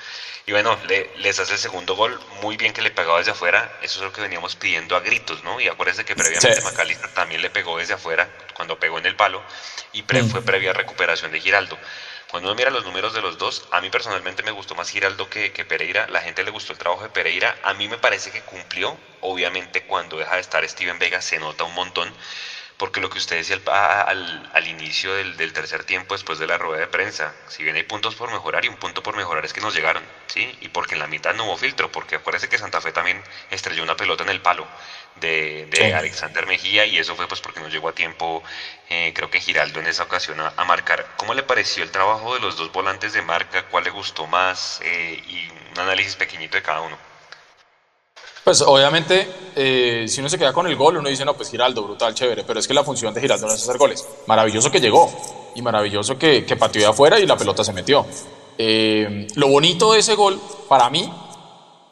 [0.45, 0.79] Y bueno,
[1.17, 4.13] les hace el segundo gol, muy bien que le pegaba desde afuera, eso es lo
[4.13, 5.59] que veníamos pidiendo a gritos, ¿no?
[5.59, 9.43] Y acuérdense que previamente Macalista también le pegó desde afuera cuando pegó en el palo
[9.95, 10.29] y mm.
[10.29, 11.79] fue previa recuperación de Giraldo.
[12.31, 15.31] Cuando uno mira los números de los dos, a mí personalmente me gustó más Giraldo
[15.31, 16.09] que, que, Pereira.
[16.09, 17.57] La gente le gustó el trabajo de Pereira.
[17.63, 18.99] A mí me parece que cumplió.
[19.23, 22.13] Obviamente, cuando deja de estar Steven Vega se nota un montón.
[22.77, 26.59] Porque lo que usted decía al, al, inicio del, del, tercer tiempo, después de la
[26.59, 29.55] rueda de prensa, si bien hay puntos por mejorar y un punto por mejorar es
[29.55, 30.55] que nos llegaron, ¿sí?
[30.61, 33.83] Y porque en la mitad no hubo filtro, porque acuérdese que Santa Fe también estrelló
[33.83, 34.67] una pelota en el palo
[35.21, 38.43] de, Alexander Mejía y eso fue pues porque no llegó a tiempo,
[38.91, 41.07] eh, creo que Giraldo en esa ocasión a, marcar.
[41.17, 43.65] ¿Cómo le pareció el trabajo de los dos volantes de marca?
[43.69, 44.81] ¿Cuál le gustó más?
[44.85, 46.99] Eh, y un análisis pequeñito de cada uno.
[48.47, 51.83] Pues obviamente, eh, si uno se queda con el gol, uno dice, no, pues Giraldo,
[51.83, 54.07] brutal, chévere, pero es que la función de Giraldo no es hacer goles.
[54.29, 55.13] Maravilloso que llegó
[55.57, 58.07] y maravilloso que, que pateó de afuera y la pelota se metió.
[58.57, 61.13] lo bonito de ese gol, para mí,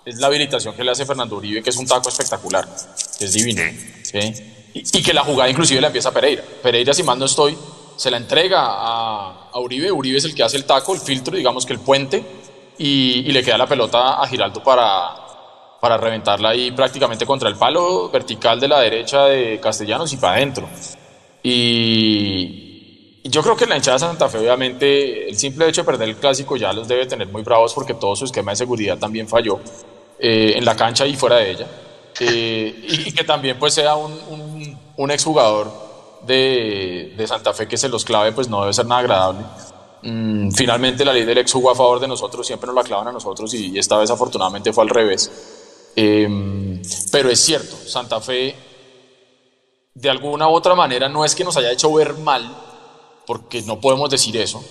[0.05, 2.69] es la habilitación que le hace Fernando Uribe, que es un taco espectacular,
[3.19, 3.61] es divino.
[4.75, 6.45] Y, que la jugada inclusive la empieza Pereira.
[6.63, 7.59] Pereira, si mal no estoy,
[7.97, 9.91] se la entrega a, Uribe.
[9.91, 12.25] Uribe es el que hace el taco, el filtro, digamos que el puente,
[12.79, 15.24] y, le queda la pelota a Giraldo para,
[15.85, 20.37] para reventarla ahí prácticamente contra el palo vertical de la derecha de Castellanos y para
[20.37, 20.67] adentro.
[21.43, 26.09] Y, yo creo que la hinchada de Santa Fe, obviamente, el simple hecho de perder
[26.09, 29.29] el clásico ya los debe tener muy bravos porque todo su esquema de seguridad también
[29.29, 29.61] falló.
[30.19, 31.67] Eh, en la cancha y fuera de ella.
[32.19, 35.71] Eh, y, que también pues sea un, un, un exjugador
[36.27, 39.45] de, de, Santa Fe que se los clave, pues no debe ser nada agradable.
[40.07, 43.09] Mm, finalmente la ley del ex jugó a favor de nosotros, siempre nos la clavan
[43.09, 45.31] a nosotros y, esta vez afortunadamente fue al revés.
[45.97, 46.83] Em,
[47.13, 48.55] pero es cierto, Santa Fe
[49.95, 52.53] de alguna u otra manera no es que nos haya hecho ver mal,
[53.27, 54.63] porque no podemos decir eso,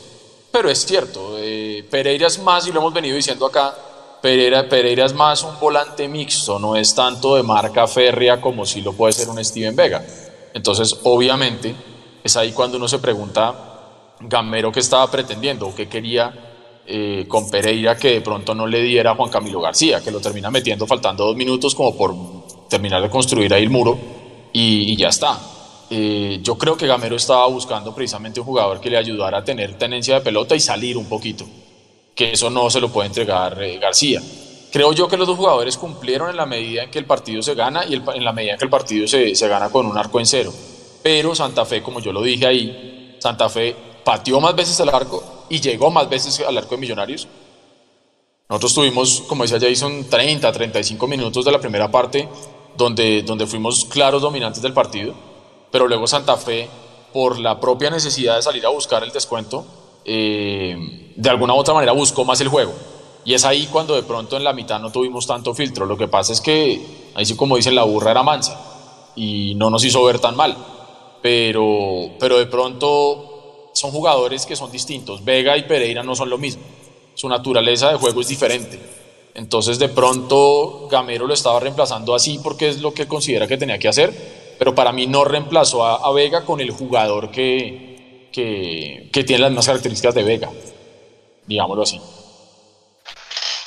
[0.52, 3.74] pero es cierto, eh, Pereira es más, y lo hemos venido diciendo acá,
[4.22, 8.82] Pereira, Pereira es más un volante mixto, no es tanto de marca férrea como si
[8.82, 10.06] lo puede ser un Steven Vega.
[10.54, 11.76] Entonces, obviamente,
[12.24, 16.53] es ahí cuando uno se pregunta, Gamero, ¿qué estaba pretendiendo qué quería
[16.86, 20.20] eh, con Pereira que de pronto no le diera a Juan Camilo García, que lo
[20.20, 22.14] termina metiendo faltando dos minutos como por
[22.68, 23.98] terminar de construir ahí el muro
[24.52, 25.40] y, ya está.
[25.90, 29.78] Eh, yo creo que Gamero estaba buscando precisamente un jugador que le ayudara a tener
[29.78, 31.46] tenencia de pelota y salir un poquito
[32.14, 34.22] que eso no se lo puede entregar eh, García.
[34.72, 37.56] creo yo que los dos jugadores cumplieron en la medida en que el partido se
[37.56, 40.20] gana y en la medida en que el partido se, se gana con un arco
[40.20, 40.54] en cero.
[41.02, 45.43] Pero Santa Fe, como yo lo dije ahí, Santa Fe pateó más veces al arco
[45.50, 47.28] y llegó más veces al arco de Millonarios.
[48.50, 52.28] Nosotros tuvimos, como decía Jason, 30, 35 minutos de la primera parte
[52.78, 55.14] donde, donde fuimos claros dominantes del partido,
[55.72, 56.68] pero luego Santa Fe,
[57.12, 59.66] por la propia necesidad de salir a buscar el descuento,
[60.06, 62.74] eh, de alguna u otra manera buscó más el juego.
[63.26, 65.86] Y es ahí cuando de pronto en la mitad no tuvimos tanto filtro.
[65.86, 68.60] Lo que pasa es que, ahí sí como dicen, la burra era mansa
[69.16, 70.56] y no nos hizo ver tan mal.
[71.22, 73.33] Pero, pero de pronto
[73.74, 75.24] son jugadores que son distintos.
[75.24, 76.64] Vega y Pereira no son lo mismo.
[77.16, 78.80] Su naturaleza de juego es diferente.
[79.36, 83.80] Entonces de pronto Gamero lo estaba reemplazando así porque es lo que considera que tenía
[83.80, 84.14] que hacer,
[84.60, 89.66] pero para mí no reemplazó a, Vega con el jugador que, que, tiene las mismas
[89.66, 90.52] características de Vega,
[91.48, 92.00] digámoslo así.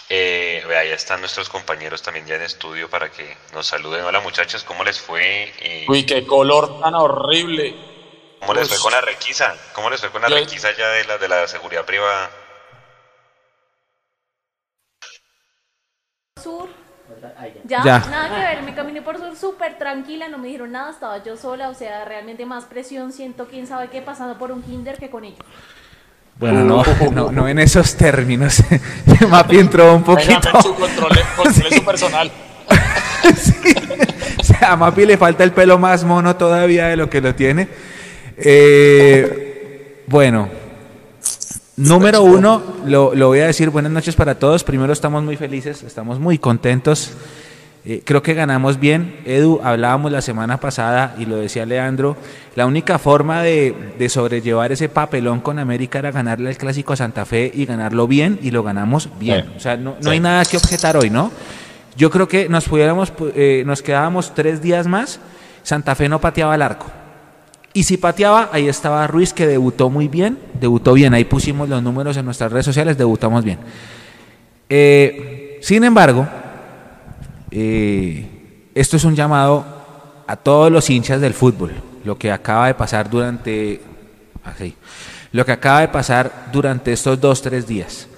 [0.09, 4.05] Eh, ahí están nuestros compañeros también ya en estudio para que nos saluden.
[4.05, 5.53] Hola muchachos, ¿cómo les fue?
[5.61, 7.96] Eh, Uy, qué color tan horrible.
[8.47, 9.55] ¿Cómo les fue con la requisa?
[9.73, 12.31] ¿Cómo les fue con la requisa ya de la, de la seguridad privada?
[16.41, 16.69] Sur.
[17.65, 21.23] Ya, nada que ver, me caminé por sur súper tranquila, no me dijeron nada, estaba
[21.23, 24.97] yo sola, o sea, realmente más presión siento quién sabe qué pasando por un kinder
[24.97, 25.39] que con ellos.
[26.39, 28.63] Bueno, no, no, no en esos términos.
[29.29, 30.63] Mapi entró un poquito.
[30.63, 31.19] Su control,
[31.75, 32.31] su personal.
[34.39, 37.35] O sea, a Mapi le falta el pelo más mono todavía de lo que lo
[37.35, 37.69] tiene.
[38.37, 40.49] Eh, bueno,
[41.77, 44.65] Número uno, lo, voy a decir, buenas noches para todos.
[44.65, 47.13] Primero estamos muy felices, estamos muy contentos.
[47.85, 49.21] Eh, creo que ganamos bien.
[49.27, 52.17] Edu, hablábamos la semana pasada y lo decía Leandro,
[52.55, 57.27] la única forma de, sobrellevar ese papelón con América era ganarle el clásico a Santa
[57.27, 59.47] Fe y ganarlo bien y lo ganamos bien.
[59.55, 61.31] O sea, no, hay nada que objetar hoy, ¿no?
[61.95, 65.21] Yo creo que nos pudiéramos, eh, nos quedábamos tres días más,
[65.63, 66.87] Santa Fe no pateaba el arco.
[67.77, 71.83] Y si pateaba, ahí estaba Ruiz, que debutó muy bien, debutó bien, ahí pusimos los
[71.83, 73.59] números en nuestras redes sociales, debutamos bien.
[74.71, 76.27] Eh, sin embargo,
[77.51, 79.67] eh, esto es un llamado
[80.27, 81.73] a todos los hinchas del fútbol,
[82.03, 83.83] lo que acaba de pasar durante,
[84.43, 84.75] así,
[85.33, 88.09] lo que acaba de pasar durante estos dos, tres días.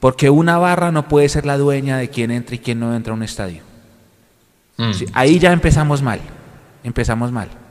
[0.00, 3.12] Porque una barra no puede ser la dueña de quién entra y quién no entra
[3.12, 3.62] a un estadio.
[4.78, 4.90] Mm.
[5.12, 6.18] ahí ya empezamos mal,
[6.82, 7.65] empezamos mal.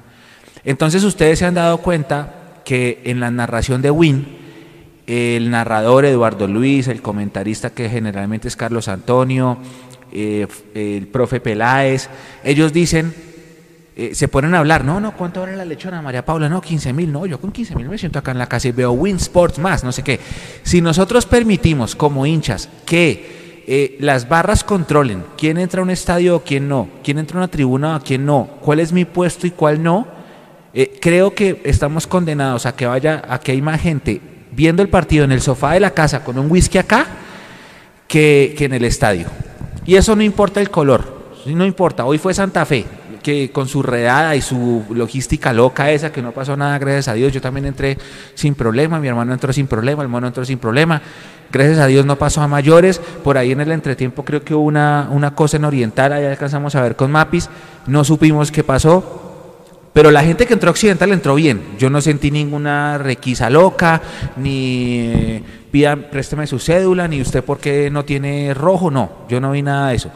[0.65, 4.27] Entonces ustedes se han dado cuenta que en la narración de Win,
[5.07, 9.59] el narrador Eduardo Luis, el comentarista que generalmente es Carlos Antonio,
[10.11, 12.09] eh, el profe Peláez,
[12.43, 13.13] ellos dicen,
[13.95, 16.49] eh, se ponen a hablar, no, no, ¿cuánto vale la lechona, María Paula?
[16.49, 18.71] No, 15 mil, no, yo con 15 mil me siento acá en la casa y
[18.71, 20.19] veo Win Sports más, no sé qué.
[20.63, 26.37] Si nosotros permitimos como hinchas que eh, las barras controlen quién entra a un estadio
[26.37, 29.47] o quién no, quién entra a una tribuna o quién no, cuál es mi puesto
[29.47, 30.14] y cuál no,
[30.77, 34.19] eh, creo que estamos condenados a que vaya, a que hay más gente
[34.51, 37.07] viendo el partido en el sofá de la casa con un whisky acá
[38.09, 39.27] que, en el estadio.
[39.85, 42.03] Y eso no importa el color, no importa.
[42.03, 42.85] Hoy fue Santa Fe,
[43.23, 47.13] que con su redada y su logística loca esa, que no pasó nada, gracias a
[47.13, 47.31] Dios.
[47.31, 47.97] Yo también entré
[48.33, 51.01] sin problema, mi hermano entró sin problema, el mono entró sin problema.
[51.53, 52.99] Gracias a Dios no pasó a mayores.
[53.23, 56.75] Por ahí en el entretiempo creo que hubo una, una cosa en Oriental, ahí alcanzamos
[56.75, 57.49] a ver con Mapis.
[57.87, 59.34] No supimos qué pasó.
[59.95, 61.61] Pero la gente que entró Occidental entró bien.
[61.79, 64.01] Yo no sentí ninguna requisa loca,
[64.35, 68.91] ni eh, pidan, présteme su cédula, ni usted porque no tiene rojo.
[68.91, 70.11] No, yo no vi nada de eso.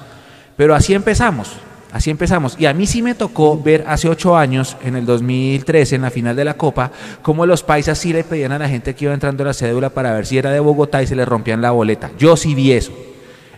[0.58, 1.54] Pero así empezamos,
[1.94, 2.58] así empezamos.
[2.60, 6.12] Y a mí sí me tocó ver hace ocho años, en el 2013, en la
[6.12, 9.14] final de la Copa, cómo los paisas sí le pedían a la gente que iba
[9.14, 12.12] entrando la cédula para ver si era de Bogotá y se le rompían la boleta.
[12.20, 12.92] Yo sí vi eso.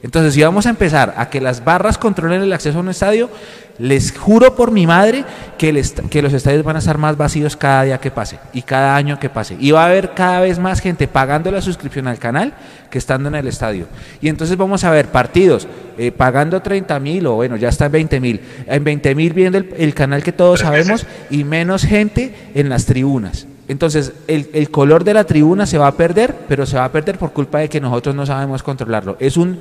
[0.04, 3.30] Entonces, si vamos a empezar a que las barras controlen el acceso a un estadio,
[3.78, 5.26] les juro por mi madre
[5.58, 9.20] que, los estadios van a estar más vacíos cada día que pase y cada año
[9.20, 9.58] que pase.
[9.60, 12.54] Y va a haber cada vez más gente pagando la suscripción al canal
[12.90, 13.88] que estando en el estadio.
[14.22, 15.68] Y entonces vamos a ver partidos
[15.98, 18.42] eh, pagando 30 mil o bueno, ya está en 20 mil.
[18.68, 23.48] En 20 mil viendo el, canal que todos sabemos y menos gente en las tribunas.
[23.68, 26.92] Entonces, el, el, color de la tribuna se va a perder, pero se va a
[26.92, 29.16] perder por culpa de que nosotros no sabemos controlarlo.
[29.20, 29.60] Es un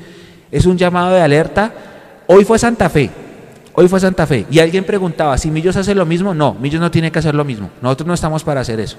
[0.50, 1.72] es un llamado de alerta.
[2.26, 3.10] Hoy fue Santa Fe,
[3.74, 4.46] hoy fue Santa Fe.
[4.50, 6.34] Y alguien preguntaba, ¿si Millos hace lo mismo?
[6.34, 7.70] No, Millos no tiene que hacer lo mismo.
[7.82, 8.96] Nosotros no estamos para hacer eso.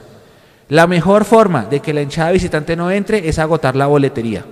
[0.69, 4.45] La mejor forma de que la hinchada visitante no entre es agotar la boletería.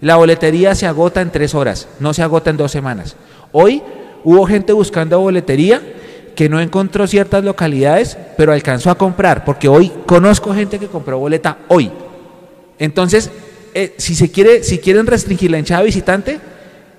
[0.00, 3.16] La boletería se agota en tres horas, no se agota en dos semanas.
[3.52, 3.82] Hoy
[4.24, 5.82] hubo gente buscando boletería
[6.34, 11.18] que no encontró ciertas localidades, pero alcanzó a comprar, porque hoy conozco gente que compró
[11.18, 11.90] boleta hoy.
[12.78, 13.30] Entonces,
[13.74, 16.38] eh, si, se quiere, si quieren restringir la hinchada visitante,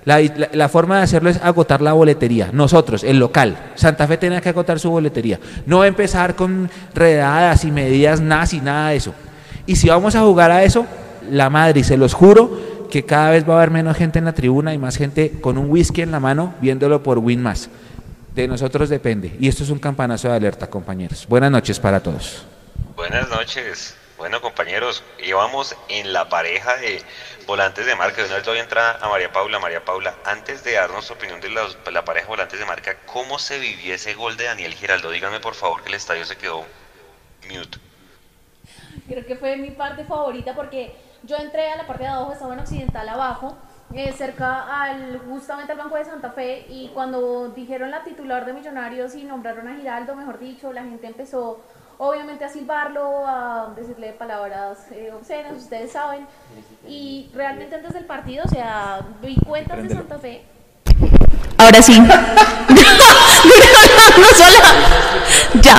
[0.04, 2.50] La, forma de hacerlo es agotar la boletería.
[2.52, 3.72] Nosotros, el local.
[3.74, 5.38] Santa Fe tenía que agotar su boletería.
[5.66, 9.14] No empezar con redadas y medidas nazis, nada de eso.
[9.66, 10.86] Y si vamos a jugar a eso,
[11.30, 14.32] la madre, se los juro que cada vez va a haber menos gente en la
[14.32, 17.68] tribuna y más gente con un whisky en la mano viéndolo por Winmas.
[18.34, 19.36] De nosotros depende.
[19.38, 21.26] Y esto es un campanazo de alerta, compañeros.
[21.28, 22.44] Buenas noches para todos.
[22.96, 23.96] Buenas noches.
[24.18, 27.00] Bueno, compañeros, íbamos en la pareja de
[27.50, 28.22] volantes de marca.
[28.22, 29.58] De una vez voy a entrar a María Paula.
[29.58, 31.50] María Paula, antes de darnos su opinión de
[31.90, 35.10] la pareja volantes de marca, ¿cómo se vivió ese gol de Daniel Giraldo?
[35.10, 36.64] Díganme por favor que el estadio se quedó
[37.48, 37.78] mute.
[39.08, 40.94] Creo que fue mi parte favorita porque
[41.24, 43.58] yo entré a la parte de abajo, estaba en Occidental abajo,
[43.92, 48.52] eh, cerca al justamente al Banco de Santa Fe y cuando dijeron la titular de
[48.52, 51.60] Millonarios y nombraron a Giraldo, mejor dicho, la gente empezó
[52.00, 56.26] obviamente a silbarlo, a decirle palabras eh, obscenas, ustedes saben.
[56.88, 60.42] Y realmente antes del partido, o sea, vi cuentas de Santa Fe.
[61.58, 62.00] Ahora sí.
[62.00, 62.08] no
[64.34, 64.74] sola.
[65.60, 65.76] Ya.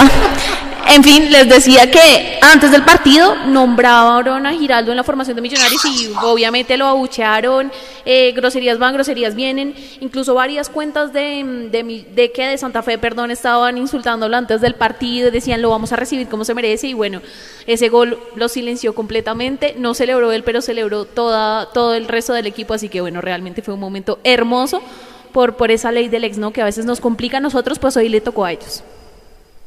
[0.93, 5.41] En fin, les decía que antes del partido nombraron a Giraldo en la formación de
[5.41, 7.71] Millonarios y obviamente lo abuchearon,
[8.03, 12.97] eh, groserías van, groserías vienen, incluso varias cuentas de, de, de, que de Santa Fe,
[12.97, 16.93] perdón, estaban insultándolo antes del partido, decían lo vamos a recibir como se merece y
[16.93, 17.21] bueno,
[17.67, 22.47] ese gol lo silenció completamente, no celebró él, pero celebró toda, todo el resto del
[22.47, 24.81] equipo, así que bueno, realmente fue un momento hermoso
[25.31, 26.51] por, por esa ley del ex, ¿no?
[26.51, 28.83] Que a veces nos complica a nosotros, pues hoy le tocó a ellos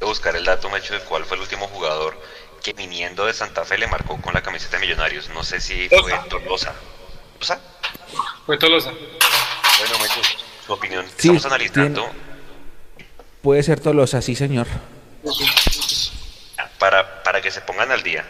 [0.03, 2.19] buscar el dato, Mecho, de cuál fue el último jugador
[2.61, 5.29] que viniendo de Santa Fe le marcó con la camiseta de Millonarios.
[5.29, 6.73] No sé si fue Tolosa.
[7.33, 7.61] ¿Tolosa?
[8.45, 8.91] Fue Tolosa.
[8.91, 10.21] Bueno, Mecho,
[10.65, 11.05] su opinión.
[11.05, 12.09] Estamos analizando.
[13.41, 14.67] Puede ser Tolosa, sí, señor.
[16.79, 18.25] Para, para que se pongan al día,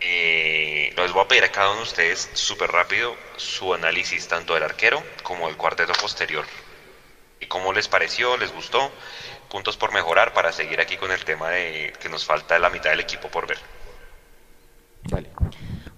[0.00, 4.54] eh, les voy a pedir a cada uno de ustedes súper rápido su análisis tanto
[4.54, 6.46] del arquero como del cuarteto posterior.
[7.40, 8.36] ¿Y cómo les pareció?
[8.38, 8.90] ¿Les gustó?
[9.54, 12.90] Puntos por mejorar para seguir aquí con el tema de que nos falta la mitad
[12.90, 13.58] del equipo por ver.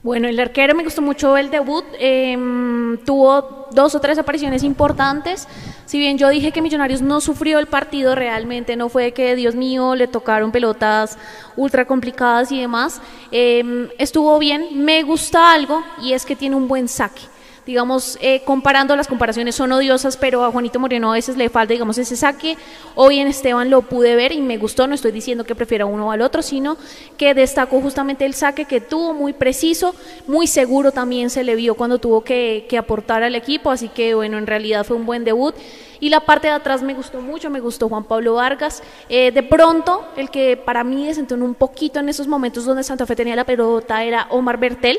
[0.02, 5.48] Bueno, el arquero me gustó mucho el debut, em, tuvo dos o tres apariciones importantes.
[5.86, 9.54] Si bien yo dije que Millonarios no sufrió el partido realmente, no fue que, Dios
[9.54, 11.16] mío, le tocaron pelotas
[11.57, 13.00] ultra complicadas y demás,
[13.30, 14.84] em, estuvo bien.
[14.84, 17.22] Me gusta algo y es que tiene un buen saque
[17.66, 21.72] digamos, eh, comparando, las comparaciones son odiosas, pero a Juanito Moreno a veces le falta,
[21.72, 22.56] digamos, ese saque.
[22.94, 26.12] Hoy en Esteban lo pude ver y me gustó, no estoy diciendo que prefiera uno
[26.12, 26.76] al otro, sino
[27.18, 29.96] que destacó justamente el saque que tuvo muy preciso,
[30.28, 34.38] muy seguro también se le vio cuando tuvo que, aportar al equipo, así que bueno,
[34.38, 35.54] en realidad fue un buen debut.
[35.98, 38.82] Y la parte de atrás me gustó mucho, me gustó Juan Pablo Vargas.
[39.08, 43.06] Eh, de pronto, el que para mí desentonó un poquito en esos momentos donde Santa
[43.06, 44.98] Fe tenía la pelota era Omar Bertel,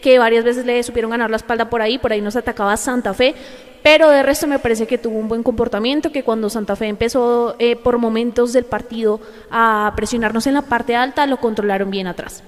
[0.00, 3.34] que varias veces le supieron ganar la espalda por ahí, ahí nos atacaba Santa Fe.
[3.82, 7.54] Pero de resto me parece que tuvo un buen comportamiento, que cuando Santa Fe empezó
[7.58, 12.42] eh, por momentos del partido a presionarnos en la parte alta, lo controlaron bien atrás.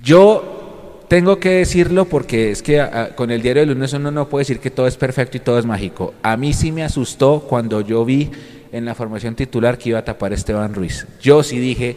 [0.00, 2.82] Yo tengo que decirlo porque es que
[3.16, 5.58] con el diario de lunes uno no puede decir que todo es perfecto y todo
[5.58, 6.14] es mágico.
[6.22, 8.30] A mí sí me asustó cuando yo vi
[8.72, 11.06] en la formación titular que iba a tapar Esteban Ruiz.
[11.20, 11.96] Yo sí dije,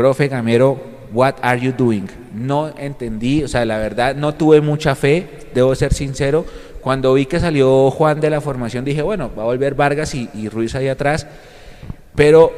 [0.00, 0.80] profe Gamero,
[1.12, 2.06] what are you doing?
[2.34, 6.46] No entendí, o sea, la verdad no tuve mucha fe, debo ser sincero.
[6.80, 10.30] Cuando vi que salió Juan de la formación dije, bueno, va a volver Vargas y,
[10.32, 11.26] y Ruiz ahí atrás.
[12.14, 12.52] Pero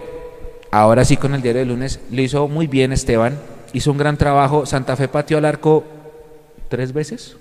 [0.70, 3.38] ahora sí con el diario de lunes lo hizo muy bien Esteban
[3.72, 4.66] hizo un gran trabajo.
[4.66, 5.84] Santa Fe pateó al arco
[6.68, 7.36] tres veces.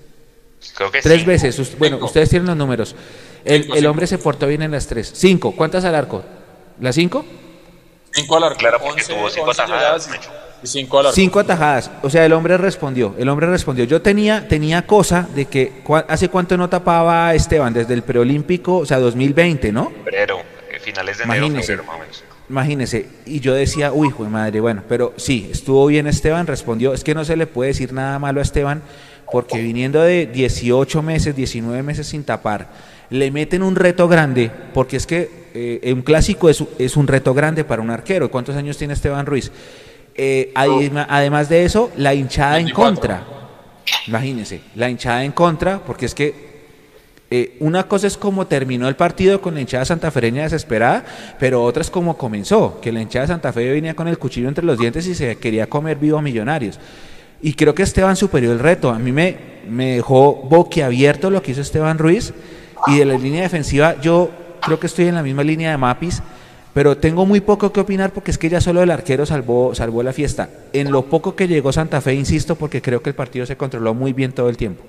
[0.74, 1.78] Creo que tres veces.
[1.78, 2.94] Bueno, ustedes tienen los números.
[3.44, 5.10] El, hombre se portó bien en las tres.
[5.14, 5.52] Cinco.
[5.52, 6.22] ¿Cuántas al arco?
[6.80, 7.24] ¿Las cinco?
[8.12, 8.58] Cinco al arco.
[8.58, 10.08] Claro, porque tuvo cinco atajadas.
[10.62, 11.14] cinco al arco.
[11.14, 11.90] Cinco atajadas.
[12.02, 13.14] O sea, el hombre respondió.
[13.18, 13.84] El hombre respondió.
[13.84, 18.86] Yo tenía, tenía cosa de que hace cuánto no tapaba Esteban, desde el preolímpico, o
[18.86, 19.90] sea, 2020, ¿no?
[20.04, 20.40] Febrero,
[20.80, 21.84] finales de enero, febrero,
[22.48, 27.02] Imagínese, y yo decía, uy, hijo madre, bueno, pero sí, estuvo bien Esteban, respondió, es
[27.02, 28.82] que no se le puede decir nada malo a Esteban,
[29.30, 32.68] porque viniendo de 18 meses, 19 meses sin tapar,
[33.08, 37.34] le meten un reto grande, porque es que eh, un clásico es, es, un reto
[37.34, 38.30] grande para un arquero.
[38.30, 39.50] ¿Cuántos años tiene Esteban Ruiz?
[40.14, 43.24] Eh, además de eso, la hinchada en contra.
[44.06, 46.52] Imagínense, la hinchada en contra, porque es que
[47.30, 51.04] eh, una cosa es como terminó el partido con la hinchada santafereña desesperada,
[51.38, 54.48] pero otra es como comenzó, que la hinchada de Santa Fe venía con el cuchillo
[54.48, 56.78] entre los dientes y se quería comer vivo a millonarios.
[57.40, 58.90] Y creo que Esteban superó el reto.
[58.90, 59.36] A mí me,
[59.68, 62.32] me dejó boquiabierto lo que hizo Esteban Ruiz.
[62.86, 64.30] Y de la línea defensiva, yo
[64.64, 66.22] creo que estoy en la misma línea de Mapis,
[66.72, 70.02] pero tengo muy poco que opinar porque es que ya solo el arquero salvó, salvó
[70.02, 70.48] la fiesta.
[70.72, 73.94] En lo poco que llegó Santa Fe, insisto, porque creo que el partido se controló
[73.94, 74.82] muy bien todo el tiempo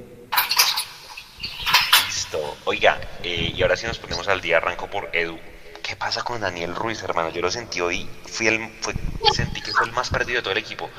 [2.66, 5.38] Oiga, eh, y ahora sí nos ponemos al día, arranco por Edu.
[5.82, 7.30] ¿Qué pasa con Daniel Ruiz, hermano?
[7.30, 8.94] Yo lo sentí hoy, fui el, fue,
[9.34, 10.90] sentí que fue el más perdido de todo el equipo.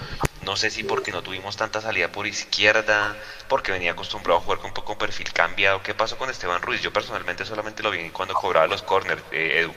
[0.45, 3.16] No sé si porque no tuvimos tanta salida por izquierda,
[3.49, 5.82] porque venía acostumbrado a jugar con un poco perfil cambiado.
[5.82, 6.82] ¿Qué pasó con Esteban Ruiz?
[6.82, 9.72] Yo personalmente solamente lo vi cuando cobraba los corners, eh, Edu.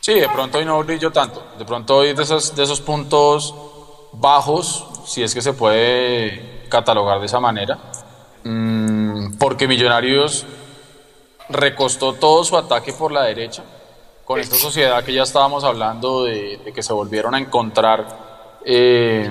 [0.00, 1.44] Sí, de pronto hoy no brillo tanto.
[1.58, 3.54] De pronto hoy de esos, de esos puntos
[4.12, 7.78] bajos, si es que se puede catalogar de esa manera,
[8.44, 10.46] mm, porque Millonarios
[11.48, 13.64] recostó todo su ataque por la derecha,
[14.24, 18.25] con esta sociedad que ya estábamos hablando de, de que se volvieron a encontrar
[18.68, 19.30] eh,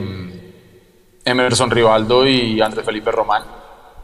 [1.25, 3.43] Emerson Rivaldo y Andrés Felipe Román.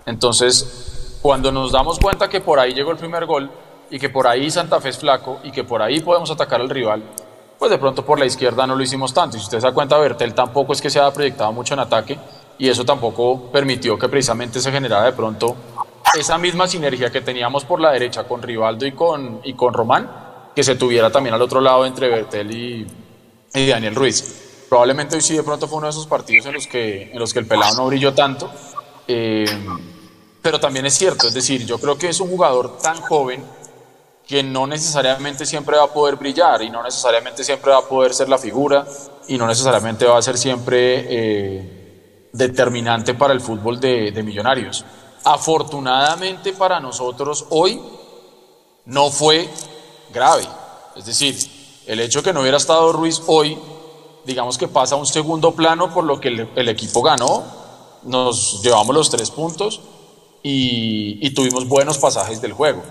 [0.05, 3.49] Entonces, cuando nos damos cuenta que por ahí llegó el primer gol
[3.89, 6.69] y que por ahí Santa Fe es flaco y que por ahí podemos atacar al
[6.69, 7.03] rival,
[7.57, 9.37] pues de pronto por la izquierda no lo hicimos tanto.
[9.37, 11.79] Y si usted se da cuenta, Bertel tampoco es que se haya proyectado mucho en
[11.79, 12.19] ataque
[12.57, 15.55] y eso tampoco permitió que precisamente se generara de pronto
[16.17, 20.09] esa misma sinergia que teníamos por la derecha con Rivaldo y con, y con Román,
[20.53, 22.87] que se tuviera también al otro lado entre Bertel y,
[23.53, 24.50] y Daniel Ruiz.
[24.71, 27.33] Probablemente hoy sí de pronto fue uno de esos partidos en los que, en los
[27.33, 28.49] que el pelado no brilló tanto,
[29.05, 29.45] eh,
[30.41, 33.43] pero también es cierto, es decir, yo creo que es un jugador tan joven
[34.25, 38.13] que no necesariamente siempre va a poder brillar y no necesariamente siempre va a poder
[38.13, 38.87] ser la figura
[39.27, 44.85] y no necesariamente va a ser siempre eh, determinante para el fútbol de, de Millonarios.
[45.25, 47.77] Afortunadamente para nosotros hoy
[48.85, 49.49] no fue
[50.13, 50.47] grave.
[50.95, 51.35] Es decir,
[51.87, 53.57] el hecho de que no hubiera estado Ruiz hoy,
[54.25, 57.43] digamos que pasa a un segundo plano por lo que el, equipo ganó,
[58.03, 59.81] nos llevamos los tres puntos
[60.43, 62.83] y, y tuvimos buenos pasajes del juego.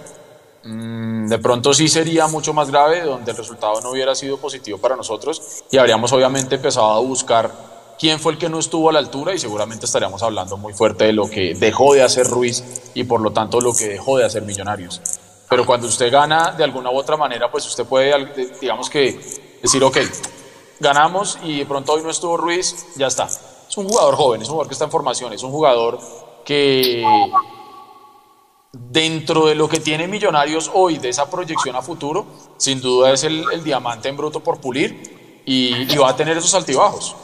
[0.62, 4.76] Mm, de pronto sí sería mucho más grave donde el resultado no hubiera sido positivo
[4.78, 8.92] para nosotros y habríamos obviamente empezado a buscar quién fue el que no estuvo a
[8.92, 12.62] la altura y seguramente estaríamos hablando muy fuerte de lo que dejó de hacer Ruiz
[12.94, 15.00] y por lo tanto lo que dejó de hacer Millonarios.
[15.48, 18.12] Pero cuando usted gana de alguna u otra manera, pues usted puede,
[18.60, 19.18] digamos que,
[19.60, 19.98] decir, ok,
[20.80, 23.26] ganamos y de pronto hoy no estuvo Ruiz, ya está.
[23.26, 26.00] Es un jugador joven, es un jugador que está en formación, es un jugador
[26.44, 27.04] que
[28.72, 32.26] dentro de lo que tiene Millonarios hoy, de esa proyección a futuro,
[32.56, 36.54] sin duda es el, diamante en bruto por pulir y, y va a tener esos
[36.54, 37.14] altibajos.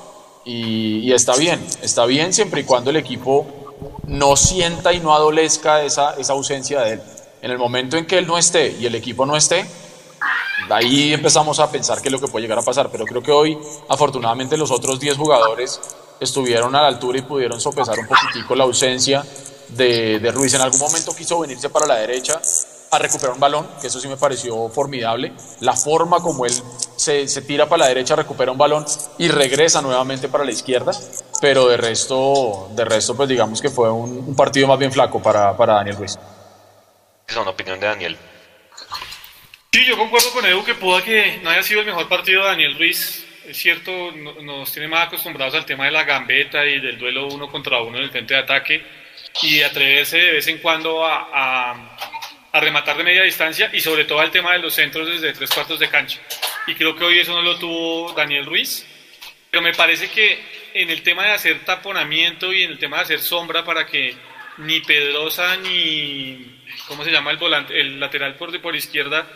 [0.44, 3.46] Y, y, está bien, está bien siempre y cuando el equipo
[4.06, 7.02] no sienta y no adolezca esa, esa ausencia de él.
[7.42, 9.66] En el momento en que él no esté y el equipo no esté,
[10.70, 12.90] ahí empezamos a pensar qué es lo que puede llegar a pasar.
[12.90, 13.58] Pero creo que hoy,
[13.88, 15.80] afortunadamente, los otros 10 jugadores
[16.20, 19.24] estuvieron a la altura y pudieron sopesar un poquitico la ausencia
[19.68, 20.54] de, de Ruiz.
[20.54, 22.40] En algún momento quiso venirse para la derecha,
[22.90, 25.32] a recuperar un balón, que eso sí me pareció formidable.
[25.60, 26.52] La forma como él
[26.96, 28.84] se, se, tira para la derecha, recupera un balón
[29.18, 30.92] y regresa nuevamente para la izquierda.
[31.40, 35.56] Pero de resto, de resto pues digamos que fue un, partido más bien flaco para,
[35.56, 36.12] para Daniel Ruiz.
[36.12, 36.20] Esa
[37.26, 38.16] es una opinión de Daniel.
[39.72, 42.48] Sí, yo concuerdo con Edu que pudo que no haya sido el mejor partido de
[42.48, 43.26] Daniel Ruiz.
[43.46, 47.28] Es cierto, no, nos tiene más acostumbrados al tema de la gambeta y del duelo
[47.28, 48.82] uno contra uno en el frente de ataque
[49.42, 51.96] y atreverse de vez en cuando a, a
[52.56, 55.50] a rematar de media distancia y sobre todo al tema de los centros desde tres
[55.50, 56.18] cuartos de cancha.
[56.66, 58.86] Y creo que hoy eso no lo tuvo Daniel Ruiz,
[59.50, 60.42] pero me parece que
[60.72, 64.14] en el tema de hacer taponamiento y en el tema de hacer sombra para que
[64.58, 67.78] ni Pedrosa ni, ¿cómo se llama el volante?
[67.78, 69.28] El lateral por, por izquierda,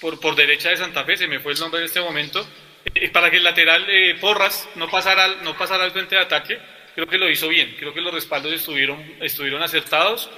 [0.00, 2.46] por, por derecha de Santa Fe, se me fue el nombre en este momento,
[2.94, 6.58] eh, para que el lateral eh, Porras no pasara, no pasara al frente de ataque,
[6.94, 10.30] creo que lo hizo bien, creo que los respaldos estuvieron, estuvieron acertados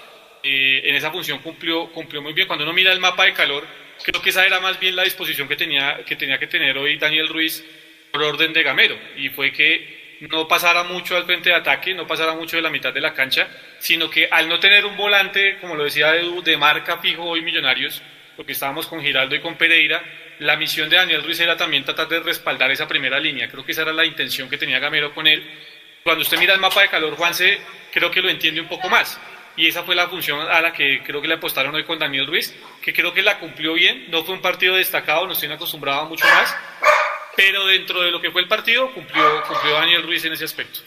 [0.48, 2.46] eh, en esa función cumplió, cumplió muy bien.
[2.46, 3.66] Cuando uno mira el mapa de calor,
[4.04, 6.98] creo que esa era más bien la disposición que tenía que, tenía que tener hoy
[6.98, 7.64] Daniel Ruiz
[8.12, 12.06] por orden de Gamero, y fue que no pasara mucho al frente de ataque, no
[12.06, 13.48] pasara mucho de la mitad de la cancha,
[13.78, 17.42] sino que al no tener un volante, como lo decía Edu, de marca fijo hoy
[17.42, 18.02] Millonarios,
[18.36, 20.02] porque estábamos con Giraldo y con Pereira,
[20.38, 23.48] la misión de Daniel Ruiz era también tratar de respaldar esa primera línea.
[23.48, 25.42] Creo que esa era la intención que tenía Gamero con él.
[26.02, 27.58] Cuando usted mira el mapa de calor, Juanse,
[27.92, 29.18] creo que lo entiende un poco más
[29.56, 32.26] y esa fue la función a la que creo que le apostaron hoy con Daniel
[32.26, 36.04] Ruiz, que creo que la cumplió bien, no fue un partido destacado, nos tiene acostumbrado
[36.06, 36.54] mucho más,
[37.36, 40.80] pero dentro de lo que fue el partido cumplió, cumplió Daniel Ruiz en ese aspecto.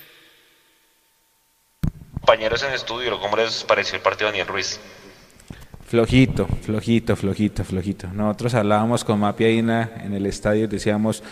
[2.14, 4.80] Compañeros en estudio, ¿cómo les pareció el partido de Daniel Ruiz?
[5.88, 8.08] Flojito, flojito, flojito, flojito.
[8.08, 11.24] Nosotros hablábamos con Mapia Ina en el estadio y decíamos,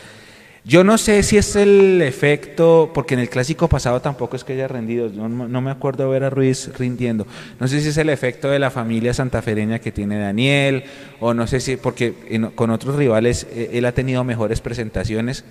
[0.68, 4.51] yo no sé si es el efecto, porque en el clásico pasado tampoco es que
[4.51, 7.26] haya rendido, no, no, me acuerdo ver a Ruiz rindiendo.
[7.57, 10.84] No sé si es el efecto de la familia santafereña que tiene Daniel,
[11.22, 12.13] o no sé si, porque
[12.55, 15.45] con otros rivales eh, él ha tenido mejores presentaciones,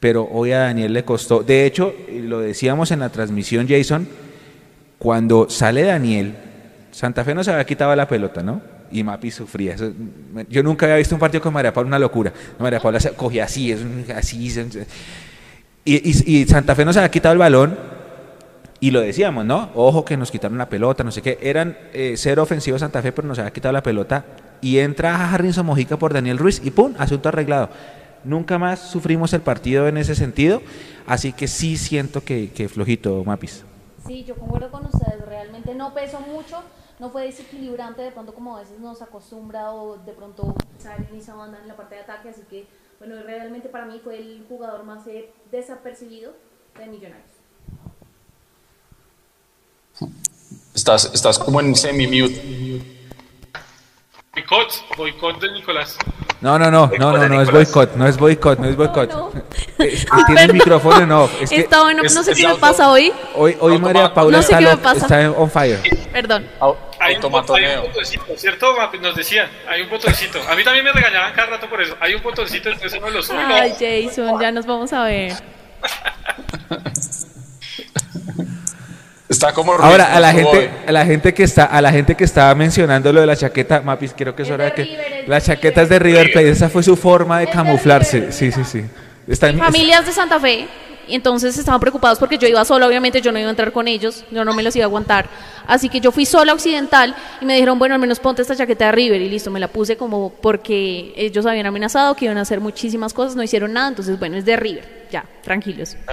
[0.00, 1.44] pero hoy a Daniel le costó.
[1.44, 4.08] De hecho, lo decíamos en la transmisión, Jason,
[4.98, 6.34] cuando sale Daniel,
[6.90, 8.79] Santa Fe no se había quitado la pelota, ¿no?
[8.92, 9.74] Y Mapi sufría.
[9.74, 9.92] Eso-
[10.48, 12.32] yo nunca había visto un partido con María Paula, una locura.
[12.58, 13.80] María Paula se cogía así, es
[14.14, 14.48] así.
[15.84, 17.78] Y, y- y Santa Fe no se había quitado el balón
[18.80, 19.70] y lo decíamos, ¿no?
[19.74, 21.38] Ojo que nos quitaron la pelota, no sé qué.
[21.40, 24.24] Eran eh, cero ofensivos Santa Fe, pero nos había quitado la pelota.
[24.60, 26.94] Y entra Harrison Mojica por Daniel Ruiz y ¡pum!
[26.98, 27.70] Asunto arreglado.
[28.24, 30.60] Nunca más sufrimos el partido en ese sentido.
[31.06, 33.64] Así que sí siento que, que flojito, Mapis.
[34.06, 36.62] Sí, yo concuerdo con ustedes, realmente no pesó mucho,
[37.00, 41.20] no fue desequilibrante de pronto como a veces nos acostumbra o de pronto salen y
[41.20, 42.66] se mandan en la parte de ataque, así que
[42.98, 46.34] bueno, realmente para mí fue el jugador más eh, desapercibido
[46.78, 47.30] de Millonarios.
[50.74, 52.82] Estás, estás como en semi-mute.
[54.34, 55.96] Boicot, boicot de Nicolás.
[56.40, 59.10] No, no, no, no, no, no es boicot, no es boicot, no es boicot.
[59.78, 61.28] Eh, Ah, Tiene el micrófono, no.
[61.40, 63.12] Es que Está bueno, es- no sé qué me pasa hoy.
[63.34, 65.00] hoy, hoy María Paula No sé está, qué me lo- pasa.
[65.06, 65.80] está on fire.
[66.12, 66.46] Perdón.
[66.60, 68.76] Hay un, hay un botoncito, ¿cierto?
[68.76, 68.98] Mapi?
[68.98, 70.38] Nos decían, hay un botoncito.
[70.50, 71.94] A mí también me regañaban cada rato por eso.
[72.00, 73.38] Hay un botoncito, entonces uno lo sube.
[73.38, 75.32] Ay, Jason, ya nos vamos a ver.
[79.30, 82.16] Está como Ahora Ruiz, a la gente, a la gente que está, a la gente
[82.16, 84.82] que estaba mencionando lo de la chaqueta, Mapis, creo que es Es hora de que
[84.82, 86.32] River, la chaqueta es de River.
[86.32, 88.32] Plate, esa fue su forma de Es camuflarse.
[88.32, 88.84] Sí, sí, sí.
[89.28, 90.66] Está en- Familias de Santa Fe,
[91.06, 93.86] y entonces estaban preocupados porque yo iba sola, obviamente yo no iba a entrar con
[93.86, 95.28] ellos, yo no me los iba a aguantar.
[95.66, 98.56] Así que yo fui sola a Occidental y me dijeron, bueno, al menos ponte esta
[98.56, 102.38] chaqueta de River y listo, me la puse como porque ellos habían amenazado que iban
[102.38, 105.96] a hacer muchísimas cosas, no hicieron nada, entonces bueno, es de River, ya, tranquilos.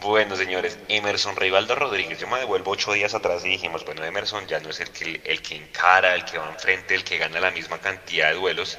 [0.00, 4.46] Bueno, señores, Emerson Rivaldo Rodríguez, yo me devuelvo ocho días atrás y dijimos, bueno, Emerson
[4.46, 7.38] ya no es el que, el que encara, el que va enfrente, el que gana
[7.38, 8.78] la misma cantidad de duelos.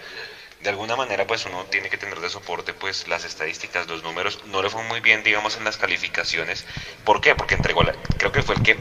[0.62, 4.44] De alguna manera, pues uno tiene que tener de soporte, pues las estadísticas, los números.
[4.46, 6.66] No le fue muy bien, digamos, en las calificaciones.
[7.04, 7.36] ¿Por qué?
[7.36, 8.80] Porque entregó, la, creo que fue el que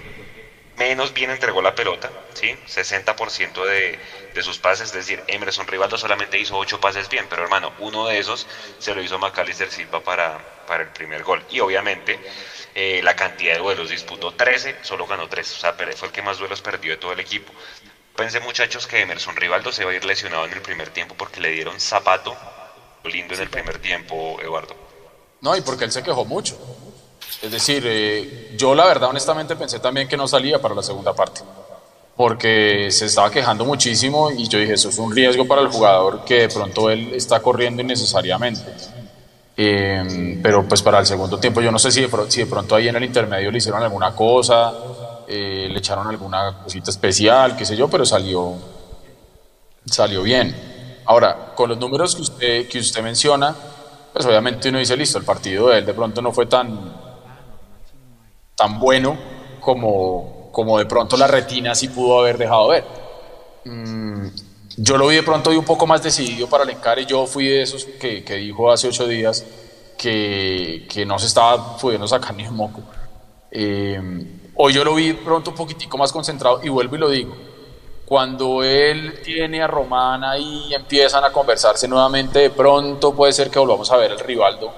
[0.81, 2.57] menos bien entregó la pelota, ¿sí?
[2.67, 3.99] 60% de,
[4.33, 8.07] de sus pases, es decir, Emerson Rivaldo solamente hizo 8 pases bien, pero hermano, uno
[8.07, 8.47] de esos
[8.79, 11.45] se lo hizo Macalister Silva para, para el primer gol.
[11.49, 12.21] Y obviamente
[12.75, 16.13] eh, la cantidad de duelos, disputó 13, solo ganó 3, o sea, pero fue el
[16.13, 17.55] que más duelos perdió de todo el equipo.
[18.17, 21.41] Pensé muchachos que Emerson Rivaldo se va a ir lesionado en el primer tiempo porque
[21.41, 22.41] le dieron zapato
[23.05, 24.77] lindo en el primer tiempo, Eduardo.
[25.41, 26.59] No, y porque él se quejó mucho.
[27.43, 31.13] Es decir, eh, yo la verdad honestamente pensé también que no salía para la segunda
[31.15, 31.41] parte.
[32.17, 36.23] Porque se estaba quejando muchísimo y yo dije, eso es un riesgo para el jugador
[36.25, 38.63] que de pronto él está corriendo innecesariamente.
[39.57, 42.47] Eh, pero pues para el segundo tiempo yo no sé si de, pro- si de
[42.47, 44.73] pronto ahí en el intermedio le hicieron alguna cosa,
[45.29, 48.55] eh, le echaron alguna cosita especial, qué sé yo, pero salió,
[49.87, 50.55] salió bien.
[51.07, 53.55] Ahora, con los números que usted, que usted menciona,
[54.13, 56.79] pues obviamente uno dice, listo, el partido de él de pronto no fue tan,
[58.61, 59.17] tan bueno
[59.59, 62.85] como, como de pronto la retina sí pudo haber dejado ver.
[63.65, 64.27] Mm,
[64.77, 67.07] yo lo vi de pronto y un poco más decidido para el encare.
[67.07, 69.47] Yo fui de esos que, que dijo hace ocho días
[69.97, 72.83] que, que no se estaba pudiendo sacar ni un moco.
[73.51, 73.99] Eh,
[74.57, 77.35] hoy yo lo vi pronto un poquitico más concentrado y vuelvo y lo digo.
[78.05, 83.49] Cuando él tiene a Román ahí y empiezan a conversarse nuevamente, de pronto puede ser
[83.51, 84.71] que volvamos a ver el Rivaldo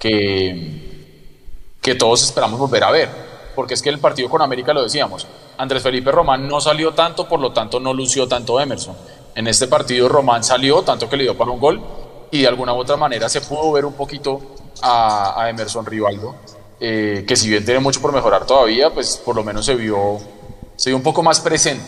[0.00, 0.89] que,
[1.80, 3.08] que todos esperamos volver a ver.
[3.54, 5.26] Porque es que el partido con América lo decíamos.
[5.58, 8.96] Andrés Felipe Román no salió tanto, por lo tanto no lució tanto Emerson.
[9.34, 11.80] En este partido Román salió, tanto que le dio para un gol,
[12.30, 14.40] y de alguna u otra manera se pudo ver un poquito
[14.82, 16.36] a, Emerson Rivaldo,
[16.78, 20.18] eh, que si bien tiene mucho por mejorar todavía, pues por lo menos se vio,
[20.76, 21.84] se vio un poco más presente.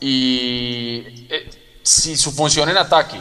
[0.00, 3.20] Y eh, si su función en ataque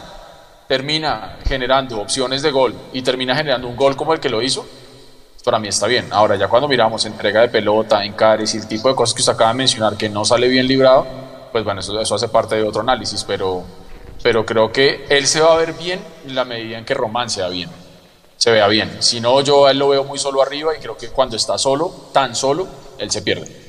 [0.67, 4.65] termina generando opciones de gol y termina generando un gol como el que lo hizo,
[5.45, 6.07] para mí está bien.
[6.11, 9.33] Ahora, ya cuando miramos entrega de pelota, encares y el tipo de cosas que usted
[9.33, 11.05] acaba de mencionar que no sale bien librado,
[11.51, 13.63] pues bueno, eso, eso hace parte de otro análisis, pero,
[14.23, 17.29] pero creo que él se va a ver bien en la medida en que Román
[17.29, 17.69] se bien.
[18.37, 18.97] Se vea bien.
[18.99, 21.59] Si no, yo a él lo veo muy solo arriba y creo que cuando está
[21.59, 22.67] solo, tan solo,
[22.97, 23.64] él se pierde.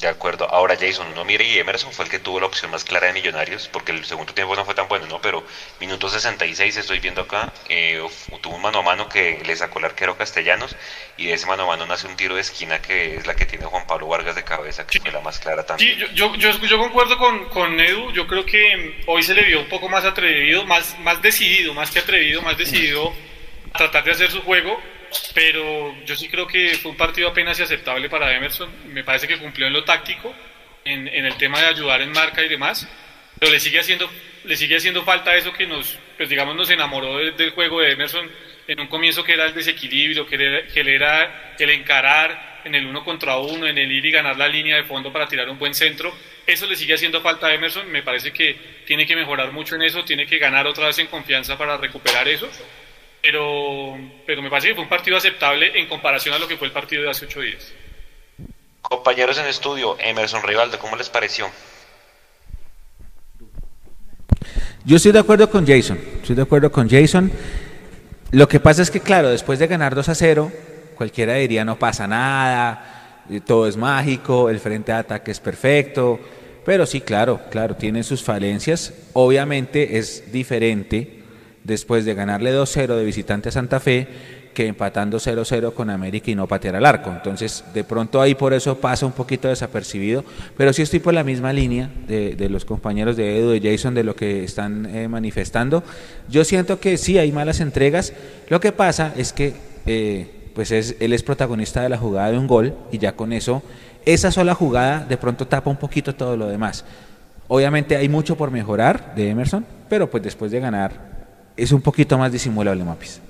[0.00, 0.48] De acuerdo.
[0.50, 3.12] Ahora Jason, uno mire y Emerson fue el que tuvo la opción más clara de
[3.12, 5.20] Millonarios, porque el segundo tiempo no fue tan bueno, ¿no?
[5.20, 5.44] Pero
[5.80, 8.04] minuto 66 estoy viendo acá, eh,
[8.40, 10.76] tuvo un mano a mano que le sacó el arquero Castellanos
[11.16, 13.46] y de ese mano a mano nace un tiro de esquina que es la que
[13.46, 15.98] tiene Juan Pablo Vargas de cabeza, que fue la más clara también.
[15.98, 19.42] Sí, yo, yo, yo, yo concuerdo con, con Edu, yo creo que hoy se le
[19.42, 23.12] vio un poco más atrevido, más, más decidido, más que atrevido, más decidido
[23.72, 24.80] a tratar de hacer su juego,
[25.34, 29.38] pero yo sí creo que fue un partido apenas aceptable para Emerson, me parece que
[29.38, 30.34] cumplió en lo táctico,
[30.84, 32.86] en, el tema de ayudar en marca y demás,
[33.38, 34.10] pero le sigue haciendo,
[34.44, 37.92] le sigue haciendo falta eso que nos, pues digamos, nos enamoró de- del juego de
[37.92, 38.30] Emerson,
[38.66, 42.86] en un comienzo que era el desequilibrio, que era, que era el encarar en el
[42.86, 45.58] uno contra uno, en el ir y ganar la línea de fondo para tirar un
[45.58, 46.14] buen centro.
[46.46, 49.82] Eso le sigue haciendo falta a Emerson, me parece que tiene que mejorar mucho en
[49.82, 52.48] eso, tiene que ganar otra vez en confianza para recuperar eso.
[53.24, 53.96] Pero,
[54.26, 56.74] pero me parece que fue un partido aceptable en comparación a lo que fue el
[56.74, 57.72] partido de hace ocho días.
[58.82, 61.46] Compañeros en estudio, Emerson Rivaldo, ¿cómo les pareció?
[64.84, 67.32] Yo estoy de acuerdo con Jason, estoy de acuerdo con Jason.
[68.30, 70.52] Lo que pasa es que, claro, después de ganar 2 a 0,
[70.94, 76.20] cualquiera diría no pasa nada, todo es mágico, el frente de ataque es perfecto,
[76.66, 78.92] pero sí, claro, claro, tiene sus falencias.
[79.14, 81.23] Obviamente es diferente
[81.64, 84.06] después de ganarle 2-0 de visitante a Santa Fe
[84.54, 87.10] que empatando 0-0 con América y no patear al arco.
[87.10, 90.24] Entonces, de pronto ahí por eso pasa un poquito desapercibido,
[90.56, 94.04] pero sí estoy por la misma línea de, los compañeros de Edu, de Jason, de
[94.04, 95.82] lo que están eh, manifestando.
[96.28, 98.12] Yo siento que sí hay malas entregas.
[98.48, 99.54] Lo que pasa es que
[99.86, 103.32] eh, pues es, él es protagonista de la jugada de un gol y ya con
[103.32, 103.62] eso,
[104.06, 106.84] esa sola jugada de pronto tapa un poquito todo lo demás.
[107.48, 111.13] Obviamente hay mucho por mejorar de Emerson, pero pues después de ganar
[111.56, 113.20] es un poquito más disimulable, Mapis.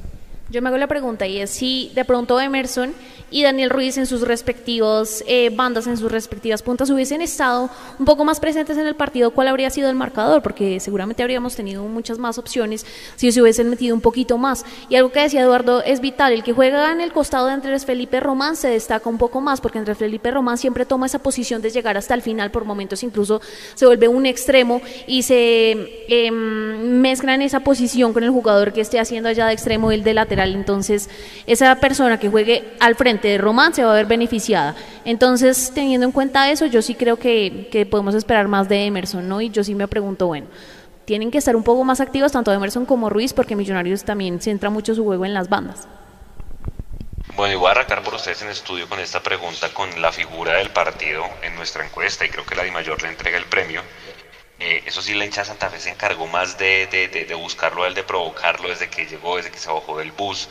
[0.50, 2.92] Yo me hago la pregunta y es si de pronto Emerson
[3.30, 8.04] y Daniel Ruiz en sus respectivos eh, bandas, en sus respectivas puntas, hubiesen estado un
[8.04, 10.42] poco más presentes en el partido, ¿cuál habría sido el marcador?
[10.42, 12.84] Porque seguramente habríamos tenido muchas más opciones
[13.16, 14.64] si se hubiesen metido un poquito más.
[14.88, 17.86] Y algo que decía Eduardo es vital, el que juega en el costado de Andrés
[17.86, 21.62] Felipe Román se destaca un poco más, porque Andrés Felipe Román siempre toma esa posición
[21.62, 23.40] de llegar hasta el final, por momentos incluso
[23.74, 28.82] se vuelve un extremo y se eh, mezcla en esa posición con el jugador que
[28.82, 30.33] esté haciendo allá de extremo el de lateral.
[30.40, 31.08] Entonces,
[31.46, 34.74] esa persona que juegue al frente de Román se va a ver beneficiada.
[35.04, 39.28] Entonces, teniendo en cuenta eso, yo sí creo que, que podemos esperar más de Emerson,
[39.28, 39.40] ¿no?
[39.40, 40.46] Y yo sí me pregunto, bueno,
[41.04, 44.70] tienen que estar un poco más activos tanto Emerson como Ruiz, porque Millonarios también centra
[44.70, 45.86] mucho su juego en las bandas.
[47.36, 50.54] Bueno, y voy a arrancar por ustedes en estudio con esta pregunta, con la figura
[50.58, 53.82] del partido en nuestra encuesta, y creo que la Di Mayor le entrega el premio.
[54.60, 57.92] Eh, eso sí, la hincha de Santa Fe se encargó más de, de, de, buscarlo,
[57.92, 60.48] de provocarlo desde que llegó, desde que se bajó del bus.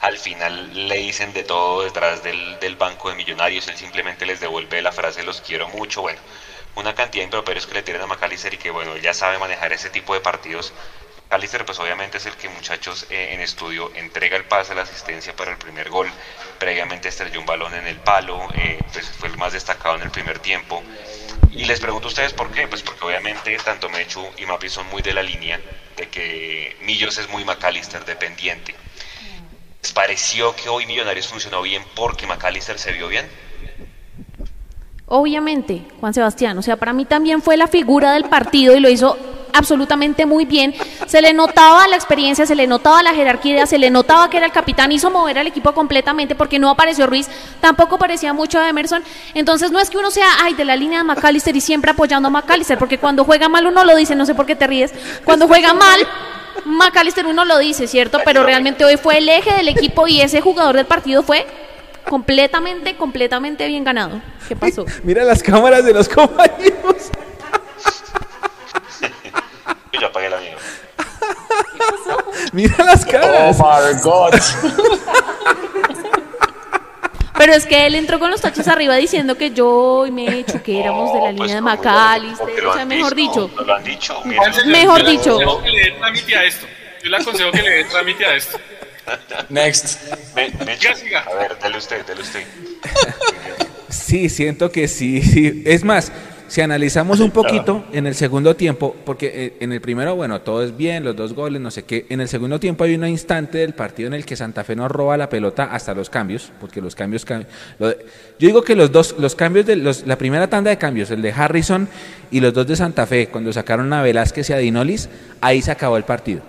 [0.00, 4.40] Al final le dicen de todo detrás del, del banco de millonarios, él simplemente les
[4.40, 6.02] devuelve la frase los quiero mucho.
[6.02, 6.20] Bueno,
[6.74, 9.72] una cantidad de improperios que le tiran a McAllister y que bueno, ya sabe manejar
[9.72, 10.74] ese tipo de partidos.
[11.30, 15.34] McAllister pues obviamente es el que muchachos eh, en estudio entrega el pase, la asistencia
[15.34, 16.14] para el primer gol,
[16.58, 20.10] previamente estrelló un balón en el palo, eh, pues fue el más destacado en el
[20.10, 20.84] primer tiempo.
[21.50, 24.86] Y les pregunto a ustedes por qué, pues porque obviamente tanto Mechu y Mapi son
[24.86, 25.60] muy de la línea
[25.96, 28.74] de que Millos es muy McAllister dependiente.
[29.82, 33.30] ¿Les pareció que hoy Millonarios funcionó bien porque McAllister se vio bien?
[35.08, 38.88] Obviamente, Juan Sebastián, o sea, para mí también fue la figura del partido y lo
[38.88, 39.16] hizo
[39.52, 40.74] absolutamente muy bien.
[41.06, 44.46] Se le notaba la experiencia, se le notaba la jerarquía, se le notaba que era
[44.46, 47.28] el capitán, hizo mover al equipo completamente porque no apareció Ruiz,
[47.60, 49.04] tampoco parecía mucho a Emerson.
[49.34, 52.26] Entonces no es que uno sea, ay, de la línea de McAllister y siempre apoyando
[52.26, 54.92] a McAllister, porque cuando juega mal uno lo dice, no sé por qué te ríes,
[55.24, 56.00] cuando juega mal
[56.64, 58.18] McAllister uno lo dice, ¿cierto?
[58.24, 61.46] Pero realmente hoy fue el eje del equipo y ese jugador del partido fue
[62.08, 64.20] completamente, completamente bien ganado.
[64.48, 64.84] ¿Qué pasó?
[65.02, 67.10] Mira las cámaras de los compañeros.
[69.92, 70.56] Yo ya apagué la mía.
[72.52, 73.58] Mira las caras.
[73.60, 74.34] Oh my God.
[77.38, 80.80] Pero es que él entró con los tachos arriba diciendo que yo y Mechu, que
[80.80, 83.50] éramos de la pues, línea de McAllister, o sea, mejor dicho.
[83.54, 84.22] no lo han dicho.
[84.24, 85.30] Mejor yo le dicho.
[85.32, 86.66] aconsejo que le dé trámite a esto.
[87.02, 88.58] Yo le aconsejo que le dé trámite a esto.
[89.48, 90.12] Next.
[90.34, 90.50] Me-
[90.94, 91.20] siga.
[91.20, 92.42] a ver, dele usted, dele usted.
[93.88, 95.62] Sí, siento que sí, sí.
[95.64, 96.10] Es más,
[96.48, 100.62] si analizamos un poquito en el segundo tiempo, porque eh, en el primero, bueno, todo
[100.62, 102.06] es bien, los dos goles, no sé qué.
[102.08, 104.90] En el segundo tiempo hay un instante del partido en el que Santa Fe nos
[104.90, 107.26] roba la pelota hasta los cambios, porque los cambios.
[107.26, 107.46] cam-
[107.78, 107.98] lo de-
[108.38, 111.22] yo digo que los dos, los cambios de los, la primera tanda de cambios, el
[111.22, 111.88] de Harrison
[112.30, 115.08] y los dos de Santa Fe, cuando sacaron a Velázquez y a Dinolis,
[115.40, 116.42] ahí se acabó el partido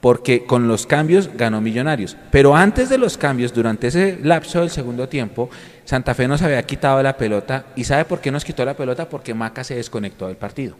[0.00, 2.16] porque con los cambios ganó Millonarios.
[2.30, 5.50] Pero antes de los cambios, durante ese lapso del segundo tiempo,
[5.84, 7.66] Santa Fe nos había quitado la pelota.
[7.74, 9.08] ¿Y sabe por qué nos quitó la pelota?
[9.08, 10.76] Porque Maca se desconectó del partido.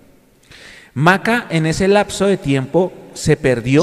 [0.95, 3.83] Maca en ese lapso de tiempo se perdió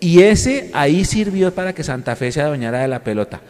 [0.00, 3.40] y ese ahí sirvió para que Santa Fe se adueñara de la pelota.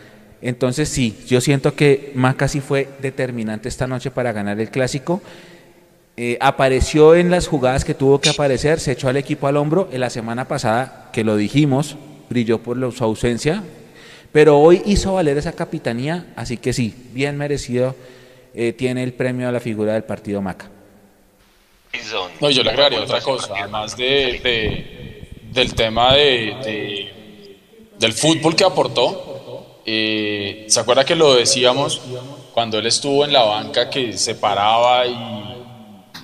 [0.43, 5.23] Entonces sí, yo siento que Maca sí fue determinante esta noche para ganar el clásico.
[6.23, 9.89] Eh, apareció en las jugadas que tuvo que aparecer, se echó al equipo al hombro.
[9.91, 11.97] En la semana pasada, que lo dijimos,
[12.29, 13.63] brilló por su ausencia,
[14.31, 17.97] pero hoy hizo valer esa capitanía, así que sí, bien merecido
[18.53, 20.69] eh, tiene el premio a la figura del partido Maca.
[22.39, 24.05] No, yo le agregaría ¿cómo otra cosa, además de,
[24.45, 27.09] de- del tema de,
[27.99, 29.81] del fútbol que aportó.
[29.87, 32.03] Eh, ¿Se acuerda que lo decíamos
[32.53, 35.50] cuando él estuvo en la banca que se paraba y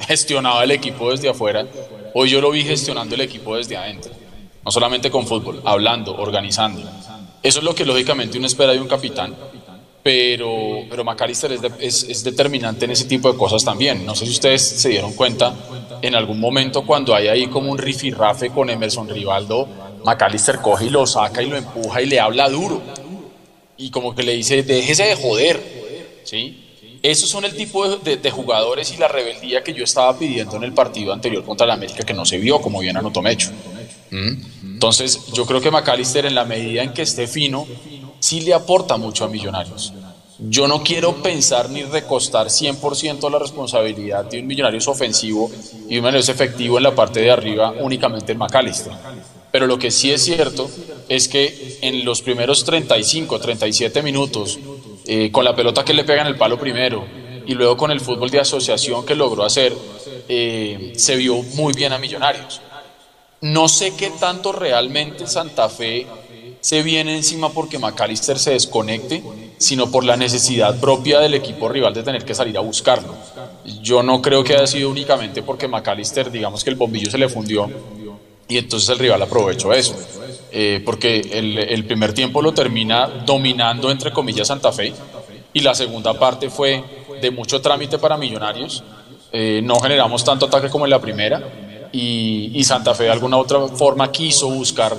[0.00, 1.66] gestionaba el equipo desde afuera?
[2.14, 4.12] Hoy yo lo vi gestionando el equipo desde adentro,
[4.64, 6.82] no solamente con fútbol, hablando, organizando.
[7.42, 9.34] Eso es lo que lógicamente uno espera de un capitán,
[10.02, 14.06] pero, pero McAllister es, es, determinante en ese tipo de cosas también.
[14.06, 15.54] No sé si ustedes se dieron cuenta
[16.00, 19.68] en algún momento cuando hay ahí como un rifirrafe con Emerson Rivaldo,
[20.04, 22.80] McAllister coge y lo saca y lo empuja y le habla duro.
[23.76, 26.22] Y como que le dice, déjese de joder.
[26.24, 26.65] ¿Sí?
[27.02, 30.72] Esos son el tipo de, jugadores y la rebeldía que yo estaba pidiendo en el
[30.72, 33.50] partido anterior contra la América que no se vio, como bien anotó Mecho.
[34.10, 34.74] ¿Mm?
[34.74, 37.66] Entonces, yo creo que McAllister, en la medida en que esté fino,
[38.20, 39.92] sí le aporta mucho a Millonarios.
[40.38, 45.88] Yo no quiero pensar ni recostar 100% la responsabilidad de un Millonarios ofensivo y un
[45.88, 48.92] Millonarios efectivo en la parte de arriba únicamente en McAllister.
[49.50, 50.68] Pero lo que sí es cierto
[51.08, 54.58] es que en los primeros 35, 37 minutos,
[55.06, 57.04] eh, con la pelota que le pega en el palo primero
[57.46, 59.72] y luego con el fútbol de asociación que logró hacer,
[60.28, 62.60] eh, se vio muy bien a Millonarios.
[63.40, 66.06] No sé qué tanto realmente Santa Fe
[66.60, 69.22] se viene encima porque McAllister se desconecte,
[69.58, 73.14] sino por la necesidad propia del equipo rival de tener que salir a buscarlo.
[73.82, 77.28] Yo no creo que haya sido únicamente porque McAllister, digamos que el bombillo se le
[77.28, 77.70] fundió
[78.48, 79.94] y entonces el rival aprovechó eso.
[80.52, 84.92] Eh, porque el, primer tiempo lo termina dominando, entre comillas, Santa Fe,
[85.52, 86.82] y la segunda parte fue
[87.20, 88.82] de mucho trámite para Millonarios.
[89.32, 91.42] Eh, no generamos tanto ataque como en la primera,
[91.92, 94.96] y, Santa Fe de alguna otra forma quiso buscar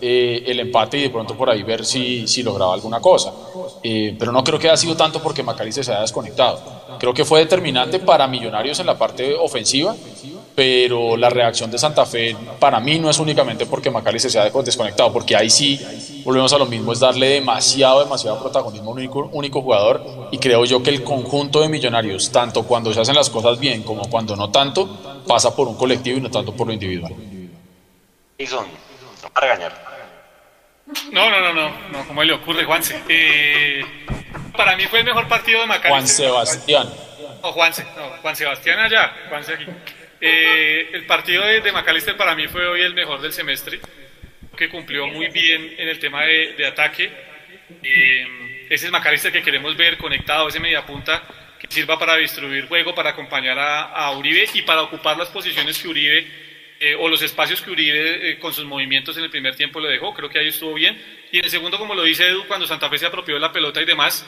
[0.00, 3.32] eh, el empate y de pronto por ahí ver si, si lograba alguna cosa.
[3.82, 6.60] Eh, pero no creo que haya sido tanto porque Macalister se haya desconectado.
[6.98, 9.94] Creo que fue determinante para Millonarios en la parte ofensiva,
[10.58, 14.50] pero la reacción de Santa Fe para mí no es únicamente porque Macalister se haya
[14.50, 15.78] desconectado, porque ahí sí
[16.24, 20.02] volvemos a lo mismo, es darle demasiado, demasiado protagonismo a un único, único jugador
[20.32, 23.84] y creo yo que el conjunto de Millonarios, tanto cuando se hacen las cosas bien
[23.84, 27.14] como cuando no tanto, pasa por un colectivo y no tanto por lo individual.
[27.14, 28.66] no
[29.32, 29.72] para regañar.
[31.12, 33.00] No, no, no, no, no, ¿cómo le ocurre, Juanse?
[33.08, 33.84] Eh,
[34.56, 36.28] para mí fue el mejor partido de Macalister.
[36.28, 36.92] Juan Sebastián.
[37.44, 39.66] No, Juanse, no, Juan Sebastián allá, Juanse aquí.
[40.20, 43.80] Eh, el partido de, de, Macalister para mí fue hoy el mejor del semestre,
[44.56, 47.10] que cumplió muy bien en el tema de, ataque.
[47.82, 51.22] Eh, ese es Macalister que queremos ver conectado, ese mediapunta
[51.58, 55.78] que sirva para distribuir juego, para acompañar a, a Uribe y para ocupar las posiciones
[55.78, 56.26] que Uribe
[56.80, 59.88] eh, o los espacios que Uribe eh, con sus movimientos en el primer tiempo le
[59.88, 60.96] dejó, creo que ahí estuvo bien.
[61.32, 63.50] Y en el segundo, como lo dice Edu, cuando Santa Fe se apropió de la
[63.50, 64.24] pelota y demás,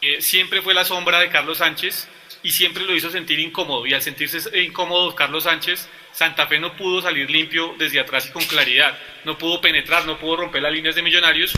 [0.00, 2.08] eh, siempre fue la sombra de Carlos Sánchez
[2.42, 3.86] y siempre lo hizo sentir incómodo.
[3.86, 8.32] Y al sentirse incómodo Carlos Sánchez, Santa Fe no pudo salir limpio desde atrás y
[8.32, 11.52] con claridad, no pudo penetrar, no pudo romper las líneas de Millonarios.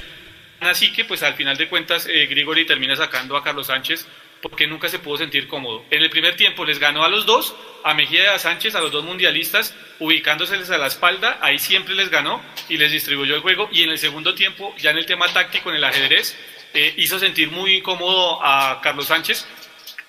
[0.60, 4.06] Así que, pues al final de cuentas, Grigori termina sacando a Carlos Sánchez
[4.42, 5.84] porque nunca se pudo sentir cómodo.
[5.90, 7.54] En el primer tiempo les ganó a los dos,
[7.84, 11.94] a Mejía y a Sánchez, a los dos mundialistas, ubicándoseles a la espalda, ahí siempre
[11.94, 13.68] les ganó y les distribuyó el juego.
[13.72, 16.36] Y en el segundo tiempo, ya en el tema táctico, en el ajedrez,
[16.72, 19.46] eh, hizo sentir muy cómodo a Carlos Sánchez,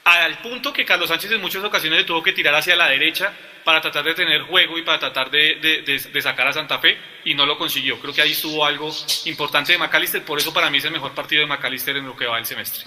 [0.04, 3.34] al punto que Carlos Sánchez en muchas ocasiones le tuvo que tirar hacia la derecha
[3.64, 7.36] para tratar de tener juego y para tratar de, de, sacar a Santa Fe y
[7.36, 8.00] no lo consiguió.
[8.00, 8.92] Creo que ahí estuvo algo
[9.26, 12.16] importante de McAllister, por eso para mí es el mejor partido de McAllister en lo
[12.16, 12.86] que va el semestre.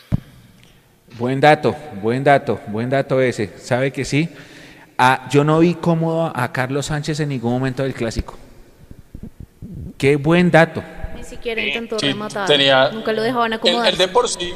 [1.17, 3.57] Buen dato, buen dato, buen dato ese.
[3.59, 4.29] ¿Sabe que sí?
[4.99, 8.37] Ah, yo no vi cómodo a Carlos Sánchez en ningún momento del clásico.
[9.97, 10.83] Qué buen dato.
[11.15, 12.93] Ni siquiera intentó rematar.
[12.93, 13.89] Nunca lo dejaban acomodar.
[13.89, 14.53] El, de por sí,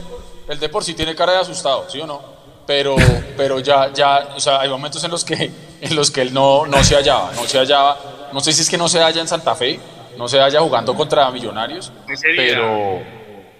[0.48, 2.37] el de por sí tiene cara de asustado, ¿sí o no?
[2.68, 2.96] Pero,
[3.34, 5.50] pero ya, ya, o sea, hay momentos en los que,
[5.80, 7.96] en los que él no, no se hallaba, no se hallaba.
[8.30, 9.80] No sé si es que no se halla en Santa Fe,
[10.18, 11.90] no se halla jugando contra Millonarios,
[12.36, 13.00] pero,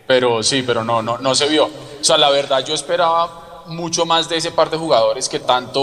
[0.07, 1.65] pero sí, pero no, no, no se vio.
[1.65, 5.81] O sea, la verdad yo esperaba mucho más de ese par de jugadores que tanto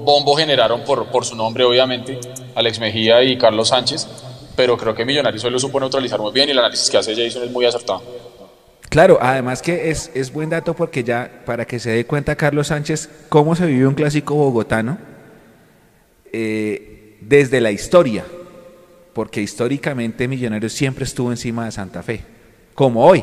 [0.00, 2.18] bombo generaron por, por su nombre, obviamente,
[2.54, 4.08] Alex Mejía y Carlos Sánchez,
[4.56, 7.14] pero creo que Millonarios hoy lo supo neutralizar muy bien y el análisis que hace
[7.14, 8.15] Jason es muy acertado.
[8.96, 12.68] Claro, además que es, es buen dato porque ya, para que se dé cuenta Carlos
[12.68, 14.96] Sánchez, cómo se vivió un clásico bogotano
[16.32, 18.24] eh, desde la historia,
[19.12, 22.22] porque históricamente Millonarios siempre estuvo encima de Santa Fe,
[22.74, 23.22] como hoy.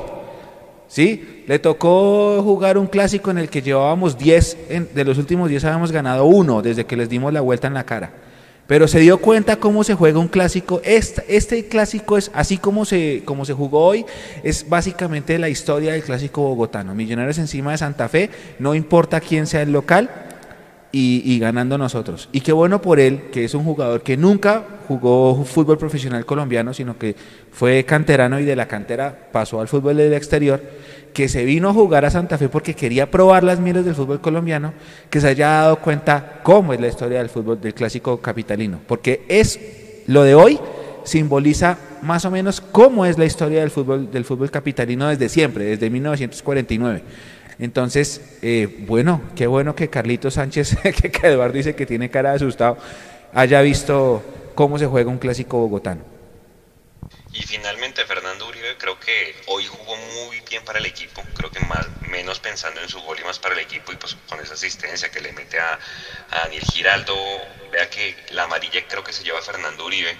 [0.87, 1.43] ¿sí?
[1.47, 5.91] Le tocó jugar un clásico en el que llevábamos 10, de los últimos 10 habíamos
[5.91, 8.13] ganado uno desde que les dimos la vuelta en la cara.
[8.67, 10.81] Pero se dio cuenta cómo se juega un clásico.
[10.83, 14.05] Este, este clásico es, así como se, como se jugó hoy,
[14.43, 16.95] es básicamente la historia del clásico bogotano.
[16.95, 18.29] Millonarios encima de Santa Fe,
[18.59, 20.09] no importa quién sea el local,
[20.95, 22.29] y, ganando nosotros.
[22.31, 26.71] Y qué bueno por él, que es un jugador que nunca jugó fútbol profesional colombiano,
[26.71, 27.15] sino que
[27.51, 30.61] fue canterano y de la cantera pasó al fútbol del exterior,
[31.13, 34.19] que se vino a jugar a Santa Fe porque quería probar las mieles del fútbol
[34.19, 34.73] colombiano,
[35.09, 39.23] que se haya dado cuenta cómo es la historia del fútbol del clásico capitalino, porque
[39.27, 39.59] es
[40.07, 40.59] lo de hoy
[41.03, 45.65] simboliza más o menos cómo es la historia del fútbol del fútbol capitalino desde siempre,
[45.65, 47.03] desde 1949.
[47.59, 52.37] Entonces, eh, bueno, qué bueno que Carlitos Sánchez, que Eduardo dice que tiene cara de
[52.37, 52.77] asustado,
[53.33, 54.23] haya visto
[54.55, 56.12] cómo se juega un clásico bogotano.
[57.33, 61.59] Y finalmente Fernando Uribe creo que hoy jugó muy bien para el equipo, creo que
[61.61, 64.53] más menos pensando en su gol y más para el equipo y pues con esa
[64.53, 65.79] asistencia que le mete a,
[66.29, 67.15] a Daniel Giraldo,
[67.71, 70.15] vea que la amarilla creo que se lleva Fernando Uribe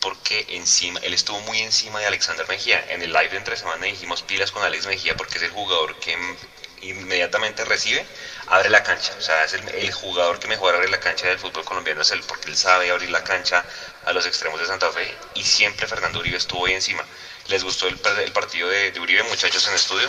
[0.00, 2.84] porque encima, él estuvo muy encima de Alexander Mejía.
[2.88, 5.94] En el live de entre semana dijimos pilas con Alex Mejía porque es el jugador
[6.00, 6.16] que
[6.82, 8.04] inmediatamente recibe,
[8.46, 9.14] abre la cancha.
[9.16, 12.22] O sea, es el, jugador que mejor abre la cancha del fútbol colombiano, es él,
[12.26, 13.64] porque él sabe abrir la cancha
[14.04, 15.06] a los extremos de Santa Fe.
[15.34, 17.02] Y siempre Fernando Uribe estuvo ahí encima.
[17.48, 17.96] ¿Les gustó el,
[18.32, 20.08] partido de, de Uribe, muchachos, en estudio?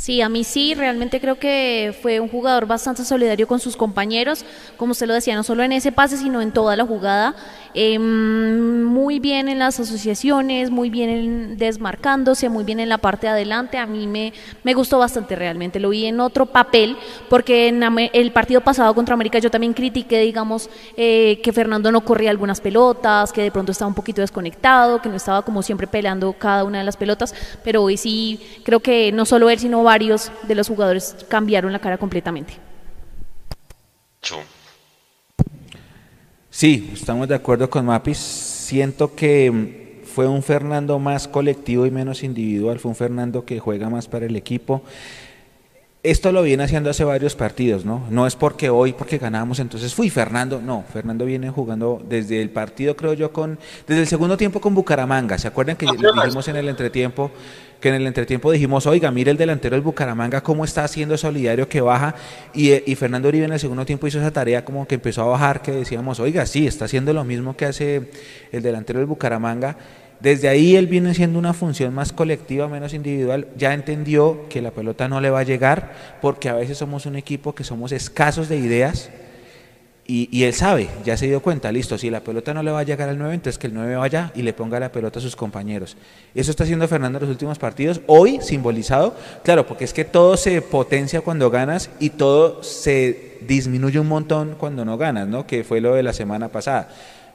[0.00, 4.46] Sí, a mí sí, realmente creo que fue un jugador bastante solidario con sus compañeros,
[4.78, 7.36] como usted lo decía, no solo en ese pase, sino en toda la jugada.
[7.74, 13.32] Em, muy bien en las asociaciones, muy bien desmarcándose, muy bien en la parte de
[13.32, 13.78] adelante.
[13.78, 14.32] A mí me,
[14.64, 15.78] me gustó bastante realmente.
[15.78, 16.96] Lo vi en otro papel,
[17.28, 17.82] porque en
[18.12, 22.60] el partido pasado contra América yo también critiqué, digamos, eh, que Fernando no corría algunas
[22.60, 26.64] pelotas, que de pronto estaba un poquito desconectado, que no estaba como siempre peleando cada
[26.64, 27.34] una de las pelotas,
[27.64, 31.78] pero hoy sí creo que no solo él, sino varios de los jugadores cambiaron la
[31.78, 32.54] cara completamente.
[36.52, 38.18] Sí, estamos de acuerdo con Mapis.
[38.18, 43.60] Siento que mm, fue un Fernando más colectivo y menos individual, fue un Fernando que
[43.60, 44.82] juega más para el equipo.
[46.02, 48.06] Esto lo viene haciendo hace varios partidos, ¿no?
[48.08, 50.62] No es porque hoy, porque ganamos, entonces fui Fernando.
[50.62, 54.74] No, Fernando viene jugando desde el partido, creo yo, con desde el segundo tiempo con
[54.74, 55.36] Bucaramanga.
[55.36, 57.30] ¿Se acuerdan que dijimos en el entretiempo?
[57.80, 61.66] que en el entretiempo dijimos, oiga, mire el delantero del Bucaramanga cómo está haciendo solidario
[61.66, 62.14] que baja
[62.52, 65.28] y, y, Fernando Uribe en el segundo tiempo hizo esa tarea como que empezó a
[65.28, 68.10] bajar, que decíamos, oiga, sí, está haciendo lo mismo que hace
[68.52, 69.78] el delantero del Bucaramanga.
[70.20, 73.48] Desde ahí él viene siendo una función más colectiva, menos individual.
[73.56, 77.16] Ya entendió que la pelota no le va a llegar porque a veces somos un
[77.16, 79.10] equipo que somos escasos de ideas
[80.12, 82.82] y, él sabe, ya se dio cuenta, listo, si la pelota no le va a
[82.82, 85.36] llegar al 9, entonces que el 9 vaya y le ponga la pelota a sus
[85.36, 85.96] compañeros.
[86.34, 89.14] Eso está haciendo Fernando en los últimos partidos, hoy simbolizado,
[89.44, 94.56] claro, porque es que todo se potencia cuando ganas y todo se disminuye un montón
[94.58, 95.46] cuando no ganas, ¿no?
[95.46, 96.88] Que fue lo de la semana pasada.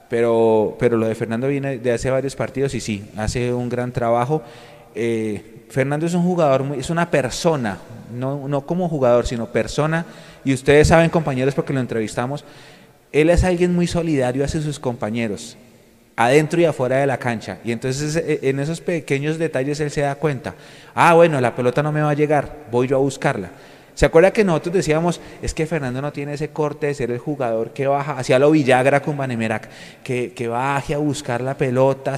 [0.08, 3.92] Pero, pero lo de Fernando viene de hace varios partidos y sí, hace un gran
[3.92, 4.42] trabajo.
[4.94, 7.78] Eh, Fernando es un jugador, es una persona,
[8.14, 10.06] no, no como jugador, sino persona
[10.46, 12.44] y ustedes saben, compañeros, porque lo entrevistamos,
[13.10, 15.56] él es alguien muy solidario hacia sus compañeros,
[16.14, 17.58] adentro y afuera de la cancha.
[17.64, 20.54] Y entonces e, en esos pequeños detalles él se da cuenta,
[20.94, 23.50] ah, bueno, la pelota no me va a llegar, voy yo a buscarla.
[23.96, 27.18] ¿Se acuerda que nosotros decíamos, es que Fernando no tiene ese corte de ser el
[27.18, 29.70] jugador que baja, hacia lo Villagra con Banemerac,
[30.04, 32.16] que, que baje a buscar la pelota?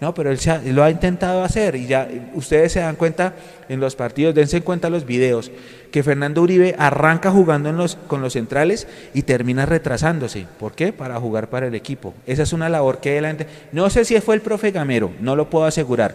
[0.00, 0.38] No, pero él,
[0.74, 3.34] lo ha intentado hacer y ya ustedes se dan cuenta
[3.68, 5.52] en los partidos, dense cuenta los videos,
[5.92, 10.46] que Fernando Uribe arranca jugando en con los centrales y termina retrasándose.
[10.58, 10.94] ¿Por qué?
[10.94, 12.14] Para jugar para el equipo.
[12.26, 13.46] Esa es una labor que él...
[13.72, 16.14] No sé si fue el profe Gamero, no lo puedo asegurar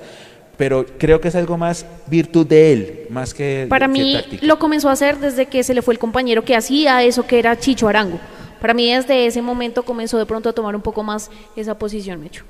[0.58, 3.66] pero creo que es algo más virtud de él, más que...
[3.70, 7.04] Para mí lo comenzó a hacer desde que se le fue el compañero que hacía
[7.04, 8.20] eso que era Chicho Arango.
[8.62, 12.22] Para mí desde ese momento comenzó de pronto a tomar un poco más esa posición,
[12.22, 12.46] Mecho.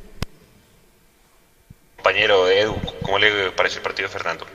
[1.96, 4.46] Compañero Edu, ¿cómo le parece el partido de Fernando?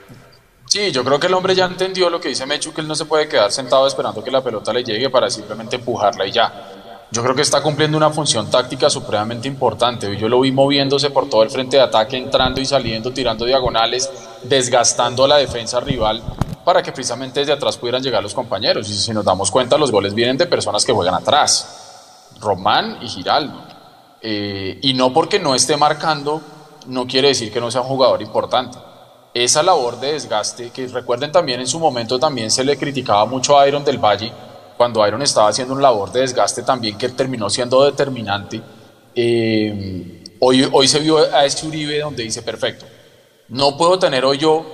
[0.67, 2.95] Sí, yo creo que el hombre ya entendió lo que dice Mechu, que él no
[2.95, 6.78] se puede quedar sentado esperando que la pelota le llegue para simplemente empujarla y ya
[7.11, 10.15] yo creo que está cumpliendo una función táctica supremamente importante.
[10.17, 14.11] Yo lo vi moviéndose por todo el frente de ataque, entrando y saliendo, tirando diagonales,
[14.43, 16.23] desgastando a la defensa rival
[16.69, 18.91] para que precisamente desde atrás pudieran llegar los compañeros.
[18.91, 23.09] Y si nos damos cuenta, los goles vienen de personas que juegan atrás, Román y
[23.09, 23.59] Giraldo.
[24.21, 26.43] Eh, y no porque no esté marcando,
[26.87, 28.77] no quiere decir que no sea un jugador importante.
[29.33, 33.59] Esa labor de desgaste, que recuerden también en su momento también se le criticaba mucho
[33.59, 34.31] a Iron del Valle,
[34.79, 38.63] cuando Iron estaba haciendo una labor de desgaste también que terminó siendo determinante,
[39.15, 42.87] eh, hoy, hoy se vio a este Uribe donde dice, perfecto,
[43.49, 44.65] no puedo tener hoy yo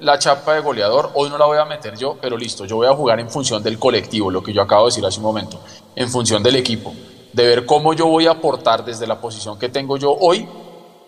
[0.00, 2.86] la chapa de goleador, hoy no la voy a meter yo, pero listo, yo voy
[2.86, 5.60] a jugar en función del colectivo, lo que yo acabo de decir hace un momento,
[5.94, 6.94] en función del equipo,
[7.34, 10.48] de ver cómo yo voy a aportar desde la posición que tengo yo hoy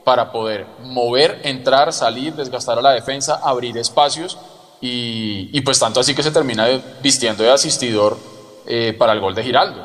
[0.04, 4.36] para poder mover, entrar, salir, desgastar a la defensa, abrir espacios
[4.82, 6.68] y, y pues tanto así que se termina
[7.02, 8.34] vistiendo de asistidor
[8.66, 9.85] eh, para el gol de Giraldo.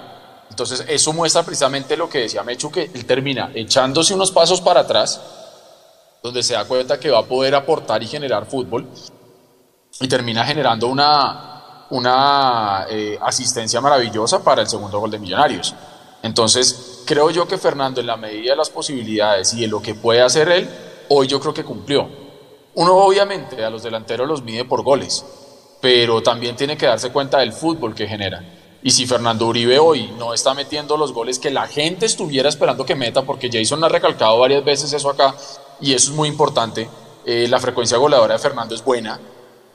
[0.49, 4.81] Entonces eso muestra precisamente lo que decía Mechu, que él termina echándose unos pasos para
[4.81, 5.21] atrás,
[6.21, 8.87] donde se da cuenta que va a poder aportar y generar fútbol,
[10.01, 15.73] y termina generando una, una eh, asistencia maravillosa para el segundo gol de Millonarios.
[16.21, 19.95] Entonces, creo yo que Fernando, en la medida de las posibilidades y de lo que
[19.95, 20.69] puede hacer él,
[21.09, 22.09] hoy yo creo que cumplió.
[22.75, 25.25] Uno obviamente a los delanteros los mide por goles,
[25.81, 28.43] pero también tiene que darse cuenta del fútbol que genera.
[28.81, 32.85] Y si Fernando Uribe hoy no está metiendo los goles que la gente estuviera esperando
[32.85, 35.35] que meta, porque Jason ha recalcado varias veces eso acá,
[35.81, 36.89] y eso es muy importante,
[37.25, 39.19] eh, la frecuencia goleadora de Fernando es buena,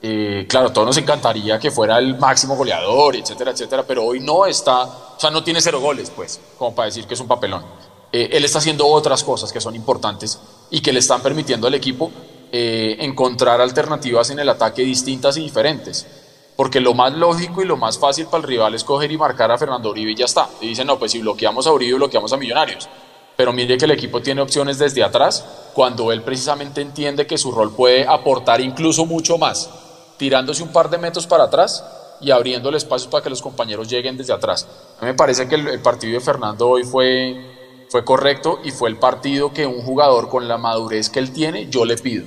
[0.01, 4.45] eh, claro, todos nos encantaría que fuera el máximo goleador, etcétera, etcétera, pero hoy no
[4.45, 7.63] está, o sea, no tiene cero goles, pues, como para decir que es un papelón.
[8.11, 10.39] Eh, él está haciendo otras cosas que son importantes
[10.71, 12.11] y que le están permitiendo al equipo
[12.57, 16.07] encontrar alternativas en el ataque distintas y diferentes.
[16.55, 19.51] Porque lo más lógico y lo más fácil para el rival es coger y marcar
[19.51, 20.49] a Fernando Uribe y ya está.
[20.61, 22.87] Y dicen, no, pues si bloqueamos a Uribe, bloqueamos a Millonarios.
[23.35, 27.51] Pero mire que el equipo tiene opciones desde atrás cuando él precisamente entiende que su
[27.51, 29.69] rol puede aportar incluso mucho más
[30.17, 31.83] tirándose un par de metros para atrás
[32.21, 34.67] y abriendo el espacio para que los compañeros lleguen desde atrás.
[35.01, 39.51] Me parece que el, partido de Fernando hoy fue, fue correcto y fue el partido
[39.51, 42.25] que un jugador con la madurez que él tiene, yo le pido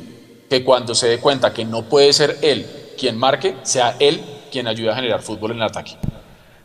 [0.49, 4.21] que cuando se dé cuenta que no puede ser él quien marque, sea él
[4.51, 5.93] quien ayude a generar fútbol en el ataque.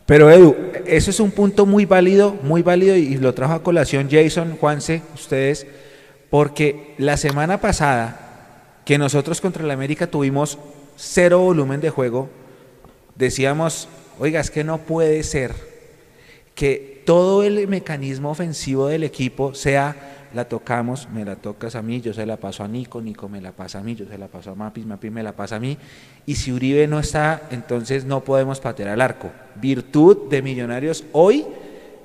[0.06, 0.54] Pero Edu,
[0.86, 5.02] eso es un punto muy válido, muy válido y lo trajo a colación Jason, Juanse,
[5.14, 5.66] ustedes,
[6.28, 10.58] porque la semana pasada que nosotros contra el América tuvimos
[10.96, 12.28] cero volumen de juego,
[13.14, 13.88] decíamos,
[14.18, 15.54] oiga, es que no puede ser
[16.54, 22.00] que todo el mecanismo ofensivo del equipo sea la tocamos, me la tocas a mí,
[22.00, 24.26] yo se la paso a Nico, Nico me la pasa a mí, yo se la
[24.26, 25.78] paso a Mapis, Mapis me la pasa a mí,
[26.26, 29.30] y si Uribe no está, entonces no podemos patear al arco.
[29.56, 31.44] Virtud de Millonarios hoy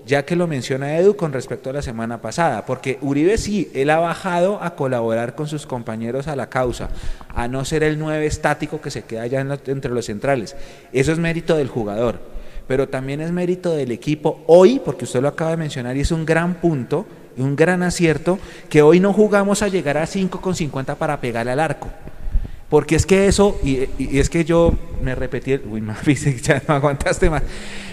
[0.10, 3.92] ya que lo menciona Edu con respecto a la semana pasada, porque Uribe sí, él
[3.92, 6.90] ha bajado a colaborar con sus compañeros a la causa,
[7.36, 10.56] a no ser el nueve estático que se queda ya entre los centrales.
[10.94, 12.20] Eso es mérito del jugador,
[12.68, 16.12] pero también es mérito del equipo hoy, porque usted lo acaba de mencionar y es
[16.12, 17.06] un gran punto,
[17.38, 21.52] un gran acierto, que hoy no jugamos a llegar a 5 con 50 para pegarle
[21.52, 21.88] al arco.
[22.70, 25.84] Porque es que eso, y, es que yo me repetí, uy,
[26.44, 27.42] ya no aguantaste más.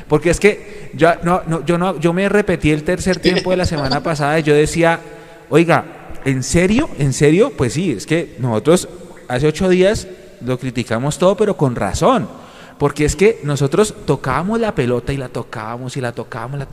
[0.07, 3.57] Porque es que yo, no, no, yo, no, yo me repetí el tercer tiempo de
[3.57, 5.01] la semana pasada y yo decía,
[5.49, 6.91] oiga, ¿en serio?
[6.99, 7.53] ¿En serio?
[7.57, 8.89] Pues sí, es que nosotros
[9.29, 10.07] hace ocho días
[10.45, 12.29] lo criticamos todo, pero con razón.
[12.79, 16.67] Porque es que nosotros tocábamos la pelota y la tocábamos y la tocábamos.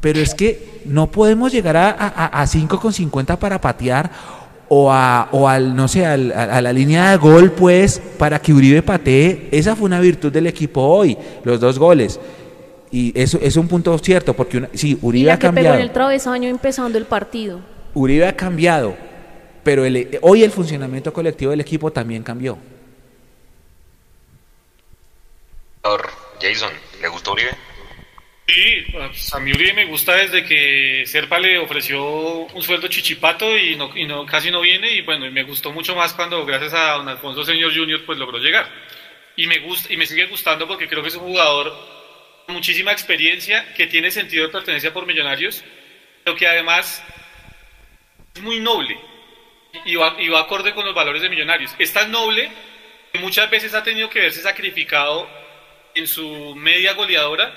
[0.00, 4.10] Pero es que no podemos llegar a, a, a 5 con 50 para patear
[4.74, 8.80] o, a, o al, no sé, a la línea de gol, pues, para que Uribe
[8.80, 9.48] patee.
[9.50, 12.18] Esa fue una virtud del equipo hoy, los dos goles.
[12.90, 15.74] Y eso es un punto cierto, porque una, sí, Uribe ha cambiado.
[15.74, 17.60] Pegó el travesaño empezando el partido.
[17.92, 18.96] Uribe ha cambiado,
[19.62, 19.82] pero
[20.22, 22.56] hoy el funcionamiento colectivo del equipo también cambió.
[26.40, 26.70] Jason,
[27.02, 27.50] ¿le gustó Uribe?
[28.46, 33.56] Sí, pues, a mí Uribe me gusta desde que Serpa le ofreció un sueldo chichipato
[33.56, 37.08] y, y casi no viene y bueno, me gustó mucho más cuando gracias a don
[37.08, 38.68] Alfonso Señor Junior pues logró llegar.
[39.36, 41.72] Y me, gusta, y me sigue gustando porque creo que es un jugador
[42.48, 45.64] muchísima experiencia, que tiene sentido de pertenencia por Millonarios,
[46.24, 47.02] pero que además
[48.34, 48.98] es muy noble
[49.84, 51.74] y va, y va acorde con los valores de Millonarios.
[51.78, 52.50] Es tan noble
[53.12, 55.28] que muchas veces ha tenido que verse sacrificado
[55.94, 57.54] en su media goleadora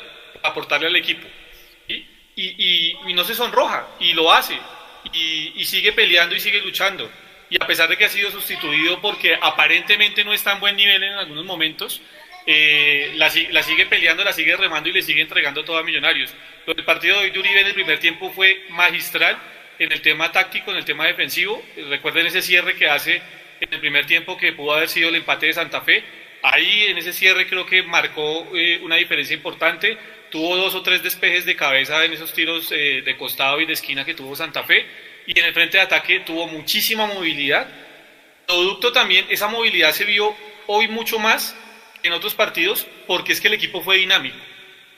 [0.48, 1.28] aportarle al equipo.
[1.88, 2.04] Y,
[2.36, 4.58] y, y, no se sonroja, y lo hace,
[5.14, 7.10] y, sigue peleando y sigue luchando.
[7.50, 11.04] Y a pesar de que ha sido sustituido porque aparentemente no está en buen nivel
[11.04, 12.02] en algunos momentos,
[12.46, 16.34] eh, la, sigue peleando, la sigue remando y le sigue entregando todo a Millonarios.
[16.68, 19.38] El partido de hoy de Uribe en el primer tiempo fue magistral
[19.80, 21.64] en el tema táctico, en el tema defensivo.
[21.90, 23.22] Recuerden ese cierre que hace
[23.60, 26.04] en el primer tiempo que pudo haber sido el empate de Santa Fe.
[26.44, 29.98] Ahí en ese cierre creo que marcó eh, una diferencia importante.
[30.36, 33.72] Tuvo dos o tres despejes de cabeza en esos tiros eh, de costado y de
[33.72, 34.86] esquina que tuvo Santa Fe.
[35.28, 37.66] Y en el frente de ataque tuvo muchísima movilidad.
[38.45, 40.36] Producto también, esa movilidad se vio
[40.68, 41.56] hoy mucho más
[42.03, 44.36] en otros partidos porque es que el equipo fue dinámico.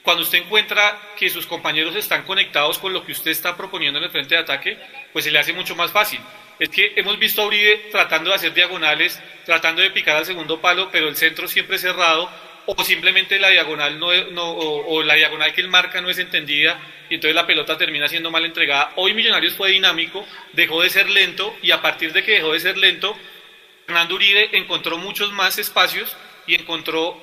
[0.01, 4.05] Cuando usted encuentra que sus compañeros están conectados con lo que usted está proponiendo en
[4.05, 4.79] el frente de ataque,
[5.13, 6.19] pues se le hace mucho más fácil.
[6.57, 10.59] Es que hemos visto a Uribe tratando de hacer diagonales, tratando de picar al segundo
[10.59, 12.27] palo, pero el centro siempre cerrado,
[12.67, 14.07] o simplemente la diagonal no,
[14.51, 16.79] o, la diagonal que él marca no es entendida
[17.09, 18.91] y entonces la pelota termina siendo mal entregada.
[18.97, 22.59] Hoy Millonarios fue dinámico, dejó de ser lento y a partir de que dejó de
[22.59, 23.15] ser lento,
[23.85, 27.21] Fernando Uribe encontró muchos más espacios y encontró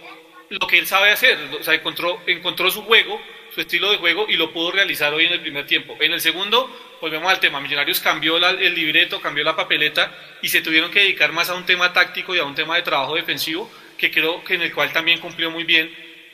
[0.49, 3.21] lo que él sabe hacer, o sea, encontró, encontró su juego,
[3.55, 5.95] su estilo de juego y lo pudo realizar hoy en el primer tiempo.
[6.01, 6.71] En el segundo,
[7.03, 10.11] volvemos al tema, Millonarios cambió el libreto, cambió la papeleta
[10.41, 12.83] y se tuvieron que dedicar más a un tema táctico y a un tema de
[12.83, 13.71] trabajo defensivo
[14.05, 15.91] que creo que en el cual también cumplió muy bien,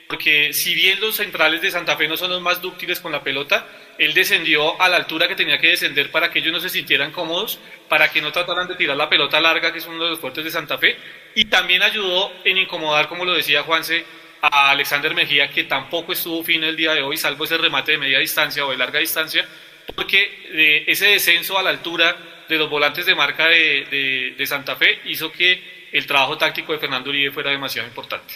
[0.08, 3.22] porque si bien los centrales de Santa Fe no son los más dúctiles con la
[3.22, 3.64] pelota,
[3.96, 7.12] él descendió a la altura que tenía que descender para que ellos no se sintieran
[7.12, 10.18] cómodos, para que no trataran de tirar la pelota larga, que es uno de los
[10.18, 10.96] fuertes de Santa Fe,
[11.36, 14.04] y también ayudó en incomodar, como lo decía Juanse,
[14.42, 17.98] a Alexander Mejía, que tampoco estuvo fino el día de hoy, salvo ese remate de
[17.98, 19.46] media distancia o de larga distancia,
[19.94, 22.16] porque eh, ese descenso a la altura
[22.48, 26.78] de los volantes de marca de, de Santa Fe hizo que el trabajo táctico de
[26.78, 28.34] Fernando Uribe fuera demasiado importante.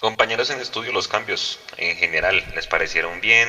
[0.00, 3.48] Compañeros en estudio, los cambios en general, ¿les parecieron bien?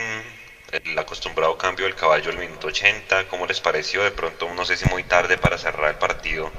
[0.72, 4.04] El acostumbrado cambio del caballo al minuto 80, ¿cómo les pareció?
[4.04, 6.52] De pronto, no sé si muy tarde para cerrar el partido,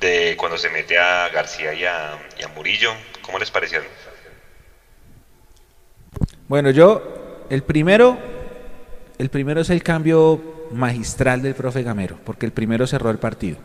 [0.00, 2.18] de cuando se mete a García y a,
[2.54, 2.92] Murillo,
[3.22, 3.88] ¿cómo les parecieron?
[6.46, 8.18] Bueno, yo, el primero,
[9.18, 13.58] el primero es el cambio magistral del profe Gamero, porque el primero cerró el partido.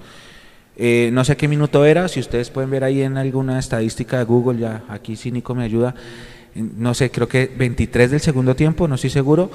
[0.81, 4.23] Eh, no sé qué minuto era, si ustedes pueden ver ahí en alguna estadística de
[4.23, 5.93] Google, ya aquí Cínico me ayuda,
[6.55, 9.51] no sé, creo que 23 del segundo tiempo, no estoy seguro.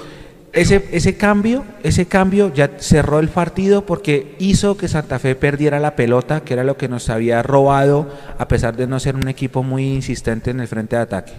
[0.53, 5.79] Ese, ese cambio, ese cambio ya cerró el partido porque hizo que Santa Fe perdiera
[5.79, 8.07] la pelota, que era lo que nos había robado,
[8.37, 11.33] a pesar de no ser un equipo muy insistente en el frente de ataque.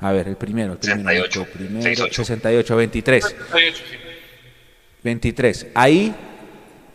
[0.00, 3.36] A ver, el primero, el primero, 68, primero, 68, 23.
[5.02, 5.66] 23.
[5.74, 6.14] Ahí,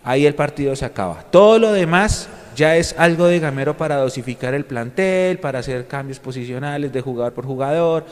[0.07, 1.25] ahí el partido se acaba.
[1.29, 6.19] Todo lo demás ya es algo de Gamero para dosificar el plantel, para hacer cambios
[6.19, 8.05] posicionales de jugador por jugador.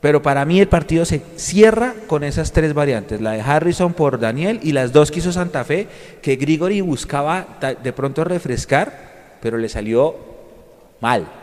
[0.00, 4.18] Pero para mí el partido se cierra con esas tres variantes, la de Harrison por
[4.18, 5.86] Daniel y las dos que hizo Santa Fe,
[6.20, 7.46] que Grigori buscaba
[7.80, 10.16] de pronto refrescar, pero le salió
[11.00, 11.41] mal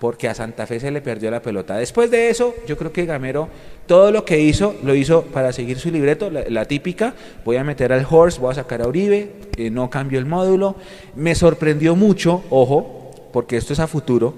[0.00, 1.76] porque a Santa Fe se le perdió la pelota.
[1.76, 3.48] Después de eso, yo creo que Gamero
[3.86, 7.14] todo lo que hizo, lo hizo para seguir su libreto, la, típica,
[7.44, 10.76] voy a meter al Horse, voy a sacar a Uribe, eh, no cambio el módulo.
[11.16, 14.34] Me sorprendió mucho, ojo, porque esto es a futuro,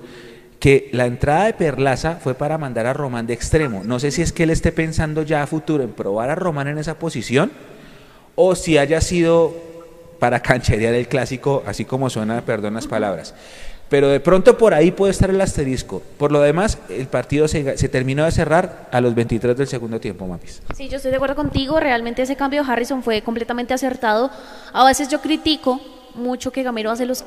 [0.60, 3.82] que la entrada de Perlaza fue para mandar a Román de extremo.
[3.84, 6.68] No sé si es que él esté pensando ya a futuro en probar a Román
[6.68, 7.50] en esa posición,
[8.36, 9.52] o si haya sido
[10.20, 13.34] para cancherear el clásico, así como suena, perdón las palabras.
[13.90, 16.00] Pero de pronto por ahí puede estar el asterisco.
[16.16, 20.00] Por lo demás, el partido se, se terminó de cerrar a los 23 del segundo
[20.00, 20.62] tiempo, Mapis.
[20.76, 21.80] Sí, yo estoy de acuerdo contigo.
[21.80, 24.30] Realmente ese cambio de Harrison fue completamente acertado.
[24.72, 25.80] A veces yo critico
[26.14, 27.24] mucho que Gamero hace los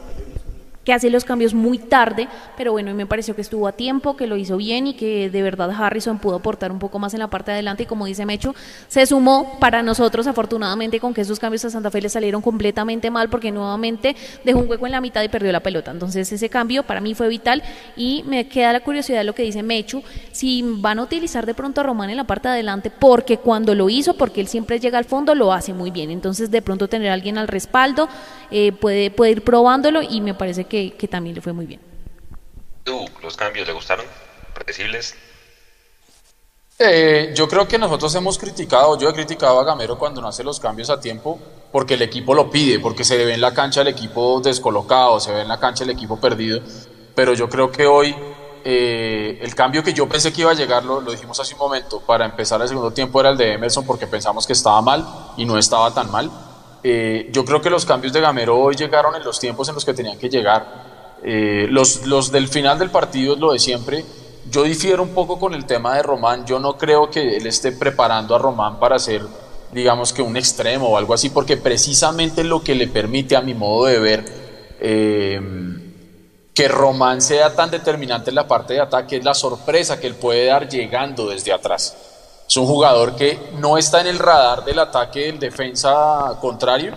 [0.83, 2.27] que hace los cambios muy tarde,
[2.57, 5.41] pero bueno, me pareció que estuvo a tiempo, que lo hizo bien y que de
[5.41, 8.25] verdad Harrison pudo aportar un poco más en la parte de adelante y como dice
[8.25, 8.53] Mecho,
[8.87, 13.09] se sumó para nosotros afortunadamente con que esos cambios a Santa Fe le salieron completamente
[13.09, 15.91] mal porque nuevamente dejó un hueco en la mitad y perdió la pelota.
[15.91, 17.63] Entonces ese cambio para mí fue vital
[17.95, 21.53] y me queda la curiosidad de lo que dice Mechu, si van a utilizar de
[21.53, 24.79] pronto a Román en la parte de adelante porque cuando lo hizo, porque él siempre
[24.79, 26.11] llega al fondo, lo hace muy bien.
[26.11, 28.09] Entonces de pronto tener a alguien al respaldo,
[28.51, 31.79] eh, puede, puede ir probándolo y me parece que que, también le fue muy bien.
[33.21, 34.05] ¿Los cambios le gustaron?
[34.55, 35.15] ¿Predecibles?
[36.79, 40.43] Eh, yo creo que nosotros hemos criticado, yo he criticado a Gamero cuando no hace
[40.43, 41.39] los cambios a tiempo,
[41.71, 45.31] porque el equipo lo pide, porque se ve en la cancha el equipo descolocado, se
[45.31, 46.61] ve en la cancha el equipo perdido,
[47.13, 48.15] pero yo creo que hoy
[48.65, 52.01] eh, el cambio que yo pensé que iba a llegar, lo, dijimos hace un momento,
[52.01, 55.45] para empezar el segundo tiempo era el de Emerson, porque pensamos que estaba mal y
[55.45, 56.31] no estaba tan mal.
[56.83, 59.85] Eh, yo creo que los cambios de Gamero hoy llegaron en los tiempos en los
[59.85, 60.93] que tenían que llegar.
[61.23, 64.03] Eh, los, del final del partido es lo de siempre.
[64.49, 66.45] Yo difiero un poco con el tema de Román.
[66.45, 69.21] Yo no creo que él esté preparando a Román para ser,
[69.71, 73.53] digamos que un extremo o algo así, porque precisamente lo que le permite, a mi
[73.53, 74.25] modo de ver,
[74.81, 75.39] eh,
[76.53, 80.15] que Román sea tan determinante en la parte de ataque es la sorpresa que él
[80.15, 82.12] puede dar llegando desde atrás.
[82.53, 86.93] Es un jugador que no está en el radar del ataque del defensa contrario,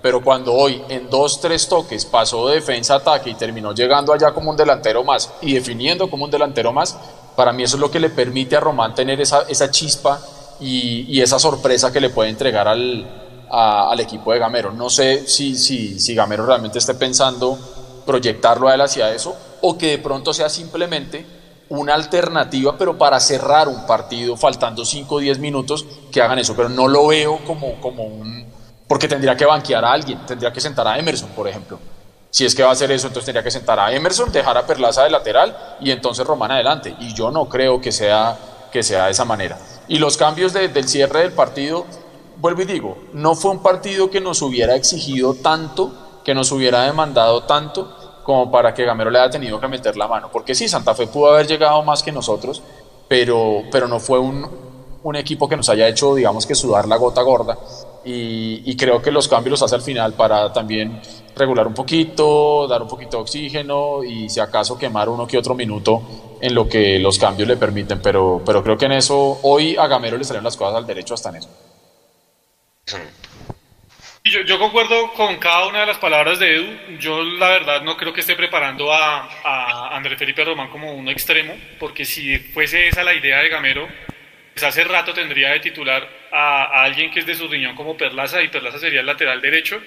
[0.00, 4.12] pero cuando hoy en dos, tres toques pasó de defensa a ataque y terminó llegando
[4.12, 6.96] allá como un delantero más y definiendo como un delantero más,
[7.34, 10.20] para mí eso es lo que le permite a Román tener esa, esa chispa
[10.60, 13.04] y, esa sorpresa que le puede entregar al,
[13.50, 14.70] al equipo de Gamero.
[14.70, 17.58] No sé si, si, si Gamero realmente esté pensando
[18.06, 21.39] proyectarlo a él hacia eso o que de pronto sea simplemente
[21.70, 26.54] una alternativa, pero para cerrar un partido faltando 5 o 10 minutos, que hagan eso.
[26.54, 28.44] Pero no lo veo como, como un...
[28.86, 31.78] Porque tendría que banquear a alguien, tendría que sentar a Emerson, por ejemplo.
[32.30, 34.66] Si es que va a hacer eso, entonces tendría que sentar a Emerson, dejar a
[34.66, 36.96] Perlaza de lateral y entonces Román adelante.
[36.98, 38.36] Y yo no creo que sea,
[38.72, 39.56] que sea de esa manera.
[39.86, 41.86] Y los cambios del cierre del partido,
[42.38, 46.82] vuelvo y digo, no fue un partido que nos hubiera exigido tanto, que nos hubiera
[46.82, 50.28] demandado tanto, como para que Gamero le haya tenido que meter la mano.
[50.32, 52.62] Porque sí, Santa Fe pudo haber llegado más que nosotros,
[53.08, 54.46] pero, pero no fue un,
[55.02, 57.58] un equipo que nos haya hecho, digamos que sudar la gota gorda.
[58.04, 61.02] Y, y, creo que los cambios los hace al final para también
[61.36, 65.54] regular un poquito, dar un poquito de oxígeno y si acaso quemar uno que otro
[65.54, 66.02] minuto
[66.40, 68.00] en lo que los cambios le permiten.
[68.00, 71.12] Pero, pero creo que en eso, hoy a Gamero le salieron las cosas al derecho
[71.12, 71.48] hasta en eso.
[74.30, 76.98] Yo, yo, concuerdo con cada una de las palabras de Edu.
[77.00, 81.08] Yo la verdad no creo que esté preparando a, a André Felipe Román como un
[81.08, 83.88] extremo, porque si fuese esa la idea de Gamero,
[84.54, 87.96] pues hace rato tendría de titular a, a, alguien que es de su riñón como
[87.96, 89.82] Perlaza y Perlaza sería el lateral derecho.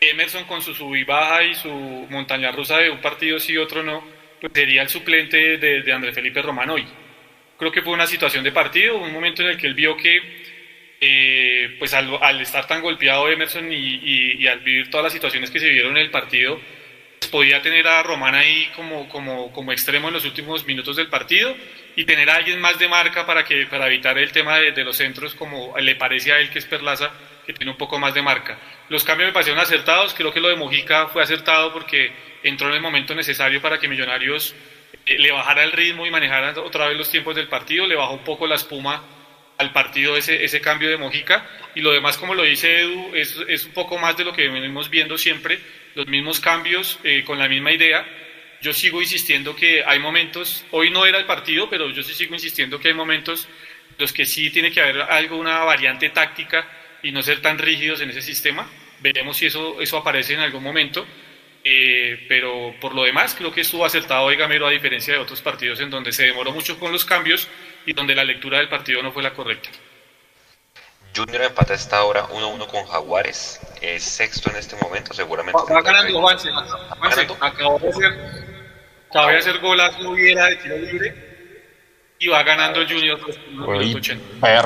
[0.00, 1.68] Emerson con su sub y baja y su
[2.08, 4.02] montaña rusa de un partido sí otro no,
[4.40, 6.86] pues sería el suplente de, de André Felipe Román hoy.
[7.58, 10.53] Creo que fue una situación de partido, un momento en el que él vio que
[11.06, 15.68] eh, pues al, estar tan golpeado Emerson y, al vivir todas las situaciones que se
[15.68, 16.58] vieron en el partido,
[17.18, 21.08] pues podía tener a Román ahí como, como, como extremo en los últimos minutos del
[21.08, 21.54] partido
[21.94, 24.82] y tener a alguien más de marca para, que, para evitar el tema de, de
[24.82, 27.10] los centros como le parece a él que es Perlaza,
[27.44, 28.58] que tiene un poco más de marca.
[28.88, 32.12] Los cambios me parecieron acertados, creo que lo de Mojica fue acertado porque
[32.42, 34.54] entró en el momento necesario para que Millonarios
[35.04, 38.14] eh, le bajara el ritmo y manejara otra vez los tiempos del partido, le bajó
[38.14, 39.13] un poco la espuma
[39.58, 43.36] al partido ese, ese cambio de Mojica y lo demás, como lo dice Edu, es,
[43.48, 45.58] es un poco más de lo que venimos viendo siempre,
[45.94, 48.06] los mismos cambios eh, con la misma idea.
[48.60, 52.34] Yo sigo insistiendo que hay momentos, hoy no era el partido, pero yo sí sigo
[52.34, 53.48] insistiendo que hay momentos
[53.98, 56.66] los que sí tiene que haber alguna variante táctica
[57.02, 58.68] y no ser tan rígidos en ese sistema.
[59.00, 61.06] Veremos si eso, eso aparece en algún momento.
[61.66, 65.40] Eh, pero por lo demás, creo que estuvo acertado hoy Gamero a diferencia de otros
[65.40, 67.48] partidos en donde se demoró mucho con los cambios
[67.86, 69.70] y donde la lectura del partido no fue la correcta.
[71.16, 73.60] Junior empata esta hora 1-1 con Jaguares.
[73.80, 75.58] Es sexto en este momento, seguramente.
[75.72, 76.50] Va, ganando Juanse.
[76.98, 78.50] Juanse acabó de hacer,
[79.10, 81.34] acabó de hacer golazo Viera de tiro libre
[82.18, 83.20] y va ganando Junior.
[83.66, 84.00] Uy,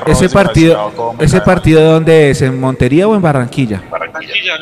[0.07, 3.83] ese partido, ese partido dónde es, en Montería o en Barranquilla?
[3.89, 4.59] Barranquilla.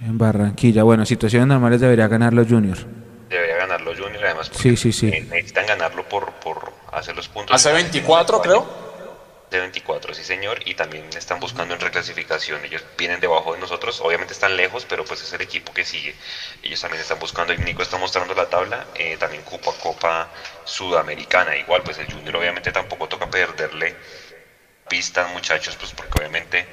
[0.00, 0.82] En Barranquilla.
[0.84, 2.86] Bueno, situaciones normales debería ganar los Juniors.
[3.28, 4.50] Debería ganarlo Junior, además.
[4.52, 5.10] Sí, sí, sí.
[5.10, 7.54] Necesitan ganarlo por, por hacer los puntos.
[7.54, 8.88] Hace 24, creo.
[9.50, 12.62] De 24, sí señor, y también están buscando en reclasificación.
[12.66, 16.14] Ellos vienen debajo de nosotros, obviamente están lejos, pero pues es el equipo que sigue.
[16.62, 20.28] Ellos también están buscando, y Nico está mostrando la tabla, eh, también Copa Copa
[20.64, 21.56] Sudamericana.
[21.56, 23.96] Igual, pues el Junior obviamente tampoco toca perderle
[24.86, 26.66] pistas, muchachos, pues porque obviamente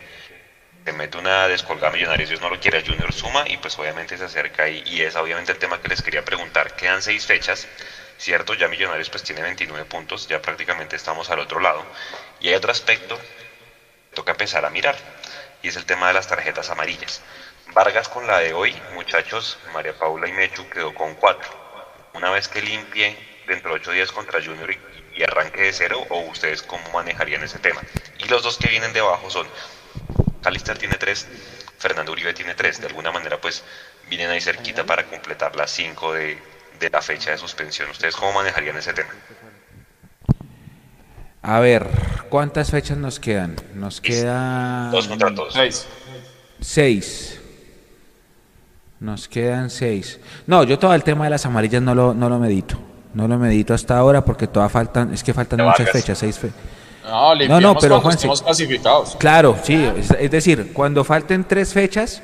[0.85, 4.19] te mete una descolgada Millonarios, Dios no lo quiere, el Junior suma y pues obviamente
[4.19, 6.75] se acerca y, y es obviamente el tema que les quería preguntar.
[6.75, 7.67] Quedan seis fechas,
[8.19, 11.83] cierto, ya Millonarios pues tiene 29 puntos, ya prácticamente estamos al otro lado.
[12.39, 14.95] Y hay otro aspecto que toca empezar a mirar
[15.63, 17.23] y es el tema de las tarjetas amarillas.
[17.73, 21.49] Vargas con la de hoy, muchachos, María Paula y Mechu quedó con cuatro.
[22.13, 23.17] Una vez que limpie
[23.47, 24.79] dentro de ocho días contra Junior y,
[25.15, 27.81] y arranque de cero, o ustedes cómo manejarían ese tema.
[28.19, 29.47] Y los dos que vienen debajo son
[30.41, 31.27] Calister tiene tres,
[31.77, 32.79] Fernando Uribe tiene tres.
[32.79, 33.63] De alguna manera, pues
[34.09, 36.37] vienen ahí cerquita para completar las cinco de,
[36.79, 37.89] de la fecha de suspensión.
[37.89, 39.09] ¿Ustedes cómo manejarían ese tema?
[41.41, 41.87] A ver,
[42.29, 43.55] ¿cuántas fechas nos quedan?
[43.75, 44.91] Nos quedan...
[44.91, 45.53] Dos contra todos.
[45.53, 45.87] Seis.
[46.59, 47.39] Seis.
[48.99, 50.19] Nos quedan seis.
[50.47, 52.79] No, yo todo el tema de las amarillas no lo, no lo medito.
[53.13, 56.57] No lo medito hasta ahora porque todavía faltan, es que faltan muchas fechas, seis fechas.
[57.05, 59.15] No, No, no, pero estemos clasificados.
[59.17, 62.21] Claro, sí, es, es decir, cuando falten tres fechas,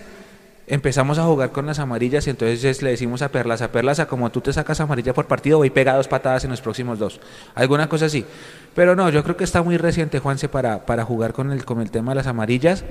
[0.68, 4.30] empezamos a jugar con las amarillas y entonces es- le decimos a Perlaza, Perlaza, como
[4.32, 7.20] tú te sacas amarilla por partido, voy pega dos patadas en los próximos dos.
[7.56, 8.26] Alguna cosa así.
[8.74, 11.82] Pero no, yo creo que está muy reciente, Juanse, para, para jugar con el, con
[11.82, 12.84] el tema de las amarillas.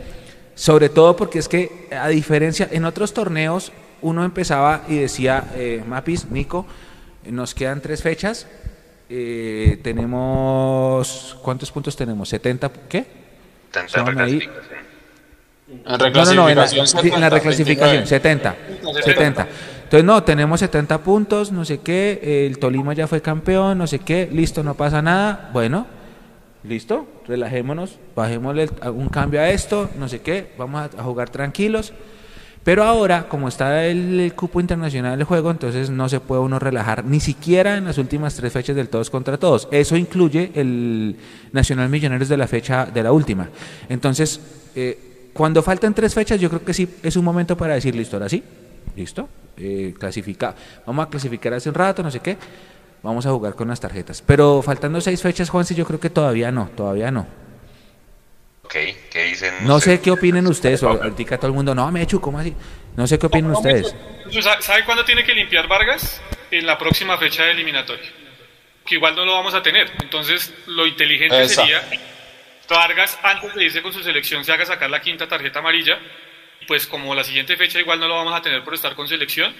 [0.54, 3.72] Sobre todo porque es que, a diferencia, en otros torneos
[4.02, 6.66] uno empezaba y decía, eh, Mapis, Nico,
[7.24, 8.46] nos quedan tres fechas,
[9.12, 12.32] eh, tenemos, ¿cuántos puntos tenemos?
[12.32, 12.70] ¿70?
[12.88, 13.06] ¿Qué?
[13.88, 14.38] Son ahí.
[14.38, 14.80] reclasificación.
[15.68, 18.06] En No, no, no, en la, reclasificación, en la 70, reclasificación, 29.
[18.06, 18.56] 70.
[19.02, 19.48] 70.
[19.82, 23.98] Entonces, no, tenemos 70 puntos, no sé qué, el Tolima ya fue campeón, no sé
[23.98, 25.50] qué, listo, no pasa nada.
[25.52, 25.88] Bueno,
[26.62, 31.92] listo, relajémonos, bajémosle un cambio a esto, no sé qué, vamos a, a jugar tranquilos.
[32.62, 37.04] Pero ahora, como está el, cupo internacional del juego, entonces no se puede uno relajar,
[37.04, 39.66] ni siquiera en las últimas tres fechas del todos contra todos.
[39.70, 41.16] Eso incluye el
[41.52, 43.48] Nacional Millonarios de la fecha de la última.
[43.88, 44.40] Entonces,
[44.74, 48.16] eh, cuando faltan tres fechas, yo creo que sí es un momento para decir, listo,
[48.16, 48.42] ahora sí,
[48.94, 49.26] listo,
[49.56, 50.54] eh, clasifica,
[50.86, 52.36] vamos a clasificar hace un rato, no sé qué,
[53.02, 54.22] vamos a jugar con las tarjetas.
[54.24, 57.26] Pero faltando seis fechas, Juanse, yo creo que todavía no, todavía no.
[58.70, 58.76] Ok,
[59.10, 59.52] ¿qué dicen?
[59.62, 62.54] No sé qué opinen ustedes, o ahorita todo el mundo, no, Mechu, ¿cómo así?
[62.96, 63.92] No sé qué opinan ustedes.
[64.60, 66.22] ¿Sabe cuándo tiene que limpiar Vargas?
[66.52, 68.08] En la próxima fecha de eliminatoria.
[68.86, 69.90] Que igual no lo vamos a tener.
[70.00, 71.62] Entonces, lo inteligente Esa.
[71.62, 71.82] sería
[72.68, 75.98] Vargas, antes de irse con su selección, se haga sacar la quinta tarjeta amarilla.
[76.68, 79.52] Pues como la siguiente fecha igual no lo vamos a tener por estar con selección,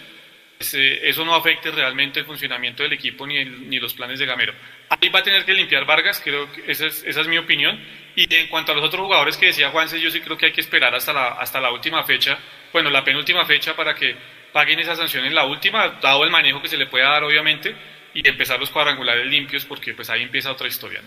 [0.61, 4.53] eso no afecte realmente el funcionamiento del equipo ni, el- ni los planes de Gamero.
[4.91, 7.81] Ahí va a tener que limpiar Vargas, creo que esa es, mi opinión.
[8.15, 10.53] Y en cuanto a los otros jugadores que decía Juanse, yo sí creo que hay
[10.53, 12.39] que esperar hasta la, hasta la última fecha,
[12.73, 14.15] bueno, la penúltima fecha para que
[14.53, 17.75] paguen esa sanción en la última, dado el manejo que se le pueda dar obviamente,
[18.13, 21.01] y empezar los cuadrangulares limpios porque pues ahí empieza otra historia.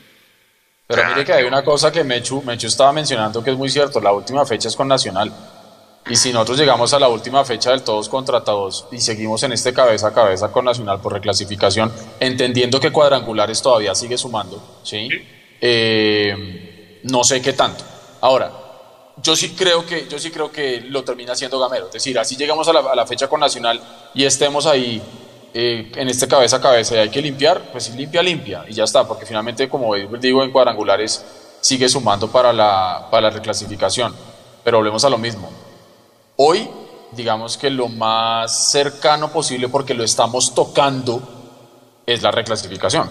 [0.87, 3.99] Pero mire que hay una cosa que Mechu, Mechu estaba mencionando que es muy cierto,
[4.01, 5.31] la última fecha es con Nacional.
[6.09, 9.53] Y si nosotros llegamos a la última fecha del todos contra todos y seguimos en
[9.53, 15.07] este cabeza a cabeza con Nacional por reclasificación, entendiendo que cuadrangulares todavía sigue sumando, ¿sí?
[15.61, 17.85] Eh, no sé qué tanto.
[18.19, 18.51] Ahora,
[19.21, 21.87] yo sí creo que, yo sí creo que lo termina haciendo Gamero.
[21.87, 23.79] Es decir, así llegamos a la, a la fecha con Nacional
[24.13, 25.01] y estemos ahí
[25.53, 28.83] eh, en este cabeza a cabeza y hay que limpiar, pues limpia, limpia y ya
[28.85, 31.23] está, porque finalmente, como digo, en cuadrangulares
[31.61, 34.13] sigue sumando para la, para la reclasificación.
[34.63, 35.51] Pero volvemos a lo mismo.
[36.37, 36.69] Hoy,
[37.11, 41.21] digamos que lo más cercano posible, porque lo estamos tocando,
[42.05, 43.09] es la reclasificación.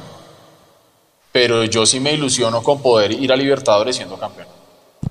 [1.31, 4.49] Pero yo sí me ilusiono con poder ir a Libertadores siendo campeón.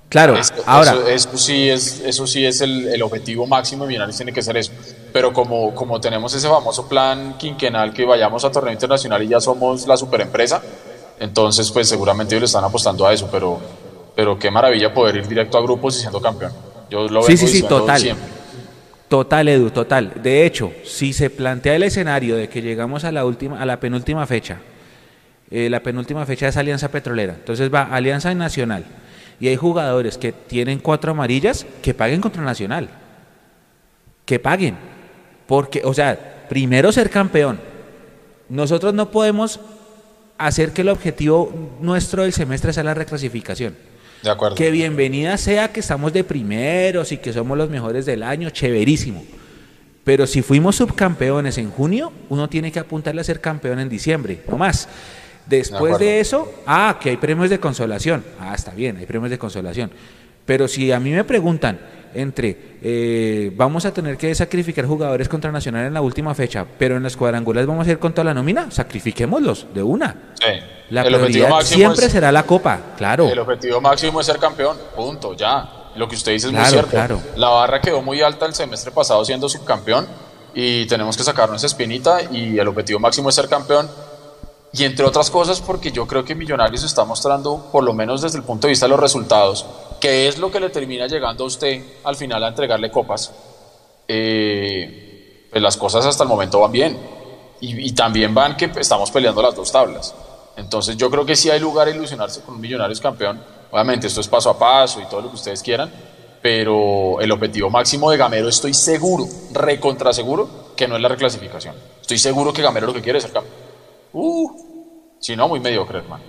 [0.08, 3.90] Claro, Eso- ahora, eso, eso sí es, eso sí es el, el objetivo máximo de
[3.90, 4.72] Millonarios, tiene que ser eso.
[5.14, 9.40] Pero como, como tenemos ese famoso plan quinquenal que vayamos a torneo internacional y ya
[9.40, 10.62] somos la superempresa,
[11.20, 13.60] entonces pues seguramente ellos le están apostando a eso, pero,
[14.16, 16.52] pero qué maravilla poder ir directo a grupos y siendo campeón.
[16.92, 18.02] Yo lo Sí, sí, sí, total.
[18.02, 18.28] siempre.
[19.08, 20.14] Total, Edu, total.
[20.22, 23.80] De hecho, si se plantea el escenario de que llegamos a la última, a la
[23.80, 24.60] penúltima fecha,
[25.50, 27.34] eh, la penúltima fecha es Alianza Petrolera.
[27.34, 28.86] Entonces va Alianza Nacional.
[29.40, 32.90] Y hay jugadores que tienen cuatro amarillas que paguen contra Nacional.
[34.26, 34.76] Que paguen.
[35.48, 37.60] Porque, o sea, primero ser campeón.
[38.50, 39.60] Nosotros no podemos
[40.38, 43.76] hacer que el objetivo nuestro del semestre sea la reclasificación.
[44.24, 44.56] De acuerdo.
[44.56, 49.24] Que bienvenida sea que estamos de primeros y que somos los mejores del año, chéverísimo.
[50.04, 54.42] Pero si fuimos subcampeones en junio, uno tiene que apuntarle a ser campeón en diciembre,
[54.48, 54.88] no más.
[55.46, 58.24] Después de eso, ah, que hay premios de consolación.
[58.40, 59.92] Ah, está bien, hay premios de consolación.
[60.46, 61.80] Pero si a mí me preguntan
[62.14, 66.98] entre eh, vamos a tener que sacrificar jugadores contra Nacional en la última fecha, pero
[66.98, 70.16] en las cuadrangulares vamos a ir con toda la nómina, sacrifiquémoslos de una.
[70.36, 70.81] Sí.
[70.92, 73.28] La El objetivo máximo siempre es- será la copa, claro.
[73.30, 75.90] El objetivo máximo es ser campeón, punto, ya.
[75.96, 76.90] Lo que usted dice es muy Claro, cierto.
[76.92, 77.22] claro.
[77.36, 80.08] La barra quedó muy alta el semestre pasado siendo subcampeón
[80.54, 83.90] y tenemos que sacarnos esa espinita y el objetivo máximo es ser campeón.
[84.74, 88.38] Y entre otras cosas porque yo creo que Millonarios está mostrando, por lo menos desde
[88.38, 89.66] el punto de vista de los resultados,
[90.00, 93.32] que es lo que le termina llegando a usted al final a entregarle copas.
[94.08, 96.98] Eh, pues las cosas hasta el momento van bien.
[97.60, 100.16] Y, y también van que estamos peleando las dos tablas.
[100.56, 103.42] Entonces yo creo que sí hay lugar a ilusionarse con un Millonarios campeón.
[103.72, 105.92] Obviamente esto es paso a paso y todo lo que ustedes quieran,
[106.42, 111.76] pero el objetivo máximo de Gamero estoy seguro, recontra seguro, que no es la reclasificación.
[112.02, 113.56] Estoy seguro que Gamero lo que quiere es ser campeón.
[114.14, 116.24] Uh, si no, muy mediocre, hermano.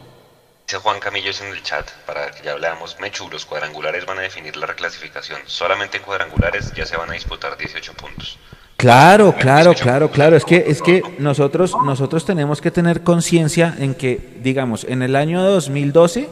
[0.67, 4.23] Dice Juan Camillos en el chat, para que ya hablábamos, Mechu, los cuadrangulares van a
[4.23, 5.41] definir la reclasificación.
[5.47, 8.39] Solamente en cuadrangulares ya se van a disputar 18 puntos.
[8.83, 10.35] Claro, claro, claro, claro.
[10.35, 15.15] Es que, es que nosotros, nosotros tenemos que tener conciencia en que, digamos, en el
[15.15, 16.29] año 2012,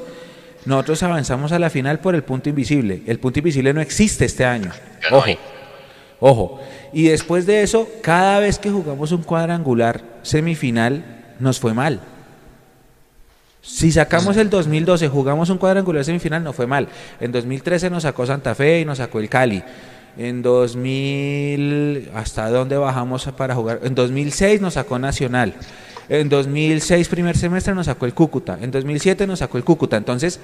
[0.64, 3.02] nosotros avanzamos a la final por el punto invisible.
[3.06, 4.72] El punto invisible no existe este año.
[5.12, 5.26] Ojo,
[6.18, 6.60] ojo.
[6.92, 11.04] Y después de eso, cada vez que jugamos un cuadrangular semifinal,
[11.38, 12.00] nos fue mal.
[13.62, 16.88] Si sacamos el 2012, jugamos un cuadrangular semifinal, no fue mal.
[17.20, 19.62] En 2013 nos sacó Santa Fe y nos sacó el Cali.
[20.18, 23.80] En 2000, ¿hasta dónde bajamos para jugar?
[23.84, 25.54] En 2006 nos sacó Nacional.
[26.08, 28.58] En 2006, primer semestre, nos sacó el Cúcuta.
[28.60, 29.96] En 2007 nos sacó el Cúcuta.
[29.96, 30.40] Entonces,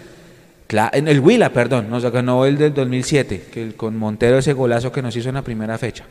[0.93, 4.93] en el Huila, perdón, nos ganó el del 2007, que el- con Montero ese golazo
[4.93, 6.05] que nos hizo en la primera fecha.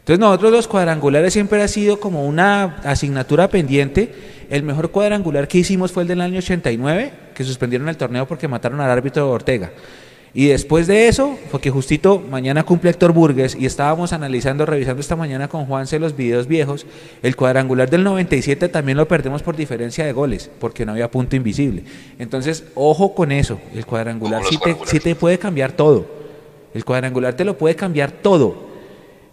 [0.00, 4.12] Entonces nosotros los cuadrangulares siempre ha sido como una asignatura pendiente.
[4.50, 8.46] El mejor cuadrangular que hicimos fue el del año 89, que suspendieron el torneo porque
[8.46, 9.70] mataron al árbitro Ortega.
[10.36, 15.00] Y después de eso, fue que justito mañana cumple Héctor Burgues y estábamos analizando, revisando
[15.00, 16.86] esta mañana con Juanse los videos viejos.
[17.22, 21.36] El cuadrangular del 97 también lo perdemos por diferencia de goles, porque no había punto
[21.36, 21.84] invisible.
[22.18, 23.60] Entonces, ojo con eso.
[23.74, 24.90] El cuadrangular sí te, cuadrangulares.
[24.90, 26.04] sí te puede cambiar todo.
[26.74, 28.56] El cuadrangular te lo puede cambiar todo.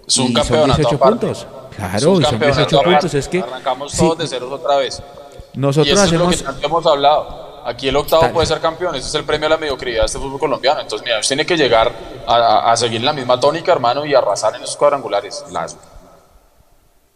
[0.08, 1.26] Es un Y campeonato Son 18 aparte.
[1.26, 1.48] puntos.
[1.76, 2.92] Claro, y son campeonato 18 aparte.
[2.92, 3.14] puntos.
[3.16, 5.02] Es que Arrancamos sí, todos de ceros otra vez.
[5.56, 6.36] nosotros y eso hacemos.
[6.36, 7.51] es lo que tanto hemos hablado.
[7.66, 8.32] Aquí el octavo Tal.
[8.32, 10.82] puede ser campeón, ese es el premio a la mediocridad de este fútbol colombiano.
[10.82, 11.92] Entonces, mira, usted tiene que llegar
[12.28, 15.44] a, a seguir la misma tónica, hermano, y arrasar en esos cuadrangulares.
[15.52, 15.78] Las...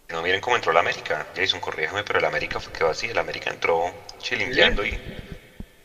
[0.10, 1.28] No miren cómo entró la América.
[1.36, 3.08] Jason, corrígeme, pero el América fue quedó así.
[3.08, 3.86] El América entró
[4.20, 4.98] chilingueando y.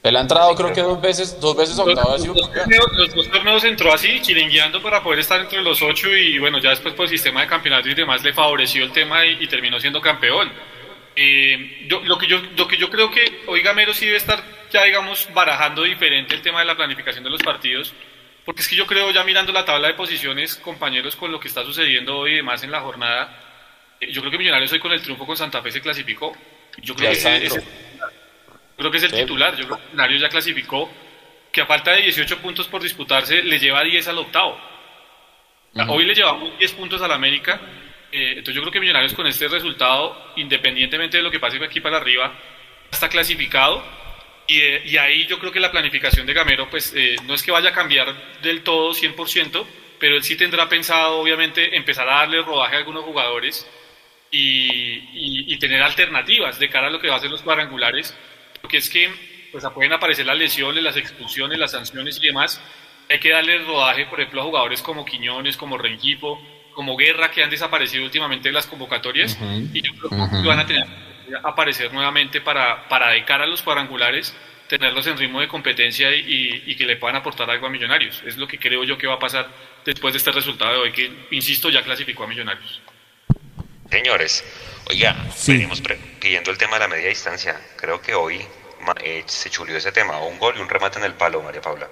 [0.02, 3.14] Él ha entrado, creo que dos veces, dos veces Los, octavo ha los torneos, los
[3.14, 6.94] dos torneos entró así, chiringueando para poder estar entre los ocho y bueno, ya después
[6.94, 10.00] por el sistema de campeonato y demás le favoreció el tema y, y terminó siendo
[10.00, 10.50] campeón.
[11.22, 14.42] Eh, yo- lo, que yo, lo que yo creo que hoy Gamero sí debe estar
[14.70, 17.92] ya digamos barajando diferente el tema de la planificación de los partidos,
[18.46, 21.48] porque es que yo creo ya mirando la tabla de posiciones, compañeros, con lo que
[21.48, 23.36] está sucediendo hoy y demás en la jornada,
[24.00, 26.34] eh, yo creo que Millonarios hoy con el triunfo con Santa Fe se clasificó.
[26.78, 27.62] Yo creo que ese- ese-
[28.78, 29.16] creo que es el Sí.
[29.16, 29.54] titular.
[29.56, 30.90] Yo creo que Millonarios ya clasificó,
[31.52, 34.58] que a falta de 18 puntos por disputarse, le lleva 10 al octavo.
[35.88, 37.60] Hoy le llevamos 10 puntos al América.
[38.12, 41.80] Eh, entonces yo creo que Millonarios con este resultado, independientemente de lo que pase aquí
[41.80, 42.32] para arriba,
[42.90, 43.82] está clasificado.
[44.46, 47.42] Y, eh, y ahí yo creo que la planificación de Gamero, pues eh, no es
[47.42, 49.64] que vaya a cambiar del todo 100%,
[49.98, 53.68] pero él sí tendrá pensado, obviamente, empezar a darle rodaje a algunos jugadores
[54.30, 58.16] y, y- y tener alternativas de cara a lo que va a ser los cuadrangulares,
[58.60, 59.10] porque es que
[59.52, 62.60] pues pueden aparecer las lesiones, las expulsiones, las sanciones y demás.
[63.08, 66.40] Hay que darle rodaje, por ejemplo, a jugadores como Quiñones, como Rengifo,
[66.74, 69.36] como Guerra, que han desaparecido últimamente de las convocatorias,
[69.72, 73.46] y yo creo que van a tener que aparecer nuevamente para, para de cara a
[73.46, 74.34] los cuadrangulares,
[74.68, 78.22] tenerlos en ritmo de competencia y, y- y que le puedan aportar algo a Millonarios.
[78.24, 79.48] Es lo que creo yo que va a pasar
[79.84, 82.80] después de este resultado de hoy, que, insisto, ya clasificó a Millonarios.
[83.90, 84.44] Señores,
[84.88, 85.52] oiga, Sí.
[85.52, 87.60] venimos pre- pidiendo el tema de la media distancia.
[87.76, 88.40] Creo que hoy
[89.04, 90.18] eh, se chulió ese tema.
[90.20, 91.88] Un gol y un remate en el palo, María Paula.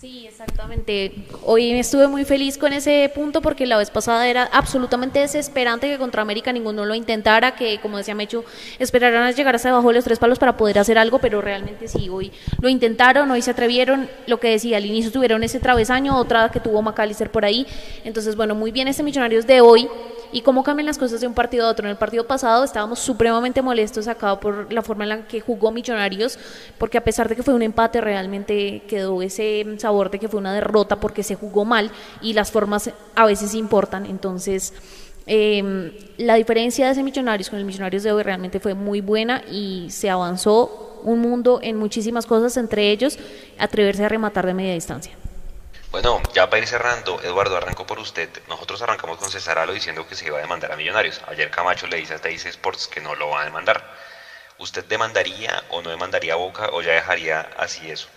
[0.00, 1.10] Sí, exactamente.
[1.44, 5.98] Hoy estuve muy feliz con ese punto porque la vez pasada era absolutamente desesperante que
[5.98, 8.44] contra América ninguno lo intentara, que como decía Mechu,
[8.78, 11.88] esperaran a llegar hasta debajo de los tres palos para poder hacer algo, pero realmente
[11.88, 12.30] sí, hoy
[12.60, 16.60] lo intentaron, hoy se atrevieron, lo que decía, al inicio tuvieron ese travesaño, otra que
[16.60, 17.66] tuvo Macalister por ahí,
[18.04, 19.88] entonces bueno, muy bien este Millonarios de hoy,
[20.32, 21.86] y cómo cambian las cosas de un partido a otro.
[21.86, 25.70] En el partido pasado estábamos supremamente molestos acá por la forma en la que jugó
[25.70, 26.38] Millonarios,
[26.78, 30.40] porque a pesar de que fue un empate, realmente quedó ese sabor de que fue
[30.40, 31.90] una derrota porque se jugó mal
[32.20, 34.06] y las formas a veces importan.
[34.06, 34.72] Entonces,
[35.26, 39.42] eh, la diferencia de ese Millonarios con el Millonarios de hoy realmente fue muy buena
[39.50, 43.18] y se avanzó un mundo en muchísimas cosas, entre ellos
[43.58, 45.12] atreverse a rematar de media distancia.
[45.90, 48.28] Bueno, ya para ir cerrando, Eduardo, arrancó por usted.
[48.46, 51.20] Nosotros arrancamos con César Alo diciendo que se iba a demandar a Millonarios.
[51.28, 53.82] Ayer Camacho le dice a Teis Sports que no lo va a demandar.
[54.58, 58.08] ¿Usted demandaría o no demandaría a Boca o ya dejaría así eso?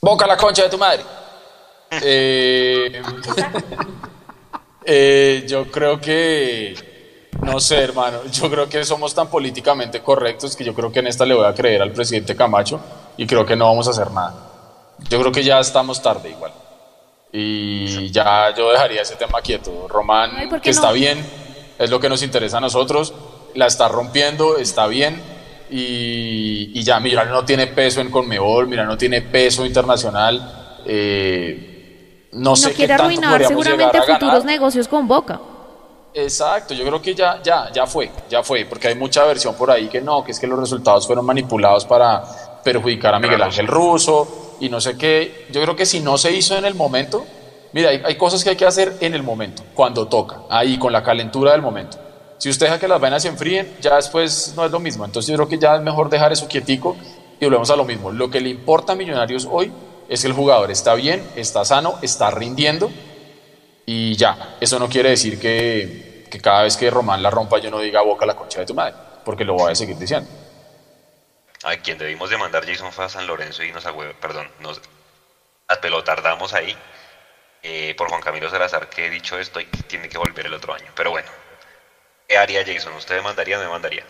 [0.00, 1.04] Boca la concha de tu madre.
[2.00, 3.02] Eh,
[4.86, 10.64] eh, yo creo que, no sé, hermano, yo creo que somos tan políticamente correctos que
[10.64, 12.80] yo creo que en esta le voy a creer al presidente Camacho
[13.18, 14.51] y creo que no vamos a hacer nada.
[15.08, 16.52] Yo creo que ya estamos tarde igual.
[17.32, 19.86] Y ya yo dejaría ese tema quieto.
[19.88, 20.92] Román, Ay, ¿por qué que está no?
[20.94, 21.24] bien,
[21.78, 23.14] es lo que nos interesa a nosotros,
[23.54, 25.20] la está rompiendo, está bien.
[25.70, 30.80] Y, y ya, mira, no tiene peso en Conmebol, mira, no tiene peso internacional.
[30.84, 34.46] eh, no No sé qué quiere tanto arruinar podríamos seguramente llegar a futuros ganar.
[34.46, 35.40] negocios con Boca.
[36.14, 39.70] Exacto, yo creo que ya, ya, ya fue, ya fue, porque hay mucha versión por
[39.70, 42.22] ahí que no, que es que los resultados fueron manipulados para
[42.62, 45.46] perjudicar a Miguel Ángel Russo y no sé qué.
[45.50, 47.26] Yo creo que si no se hizo en el momento,
[47.72, 51.02] mira, hay, cosas que hay que hacer en el momento, cuando toca, ahí con la
[51.02, 51.98] calentura del momento.
[52.38, 55.04] Si usted deja que las vainas se enfríen, ya después no es lo mismo.
[55.04, 56.96] Entonces yo creo que ya es mejor dejar eso quietico
[57.40, 58.12] y volvemos a lo mismo.
[58.12, 59.72] Lo que le importa a Millonarios hoy
[60.08, 62.88] es que el jugador está bien, está sano, está rindiendo
[63.84, 67.68] y ya, eso no quiere decir que, que cada vez que Román la rompa yo
[67.68, 68.94] no diga boca la concha de tu madre,
[69.24, 70.28] porque lo voy a seguir diciendo.
[71.64, 74.80] A quien debimos demandar Jason fue a San Lorenzo y nos agüe, perdón, nos
[75.68, 76.76] apelotardamos ahí
[77.62, 80.74] eh, por Juan Camilo Salazar que dicho esto y que tiene que volver el otro
[80.74, 80.86] año.
[80.96, 81.28] Pero bueno,
[82.28, 82.92] ¿qué haría Jason?
[82.94, 84.04] ¿Usted demandaría o no demandaría?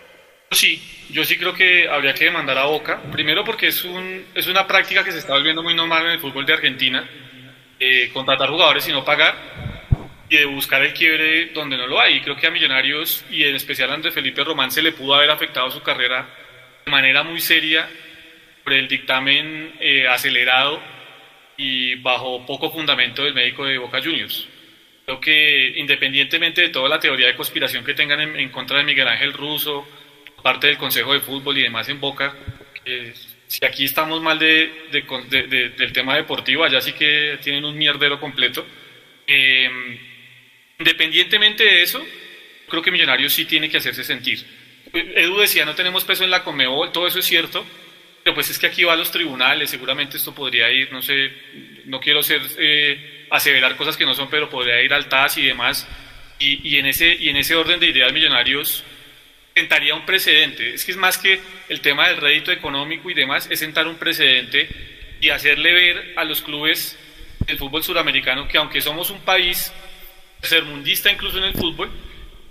[0.50, 3.00] Sí, yo sí creo que habría que demandar a Boca.
[3.10, 6.20] Primero porque es, un, es una práctica que se está volviendo muy normal en el
[6.20, 7.08] fútbol de Argentina.
[7.78, 9.34] eh, contratar jugadores y no pagar
[10.28, 12.16] y de buscar el quiebre donde no lo hay.
[12.16, 15.14] Y creo que a Millonarios y en especial a Andrés Felipe Román se le pudo
[15.14, 16.28] haber afectado su carrera
[16.84, 17.88] de manera muy seria
[18.64, 20.82] por el dictamen eh, acelerado
[21.56, 24.48] y bajo poco fundamento del médico de Boca Juniors.
[25.04, 28.84] Creo que independientemente de toda la teoría de conspiración que tengan en, en contra de
[28.84, 29.86] Miguel Ángel Russo,
[30.42, 32.34] parte del Consejo de Fútbol y demás en Boca,
[33.46, 38.66] si aquí estamos mal del tema deportivo, allá sí que tienen un mierdero completo.
[39.26, 39.70] Eh,
[40.78, 42.04] independientemente de eso,
[42.68, 44.44] creo que Millonarios sí tiene que hacerse sentir.
[44.92, 47.64] Edu decía, no tenemos peso en la Comebol, todo eso es cierto,
[48.22, 51.32] pero pues es que aquí va a los tribunales, seguramente esto podría ir, no sé,
[51.86, 55.46] no quiero ser eh, aseverar cosas que no son, pero podría ir al TAS y
[55.46, 55.88] demás.
[56.38, 58.82] Y, en ese, y en ese orden de ideas millonarios
[59.54, 60.74] sentaría un precedente.
[60.74, 63.94] Es que es más que el tema del rédito económico y demás, es sentar un
[63.94, 64.68] precedente
[65.20, 66.98] y hacerle ver a los clubes
[67.46, 69.72] del fútbol suramericano que aunque somos un país
[70.42, 71.90] sermundista incluso en el fútbol,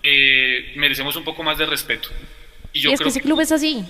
[0.04, 2.10] eh, merecemos un poco más de respeto.
[2.74, 3.84] Y, yo y es creo que ese club es así.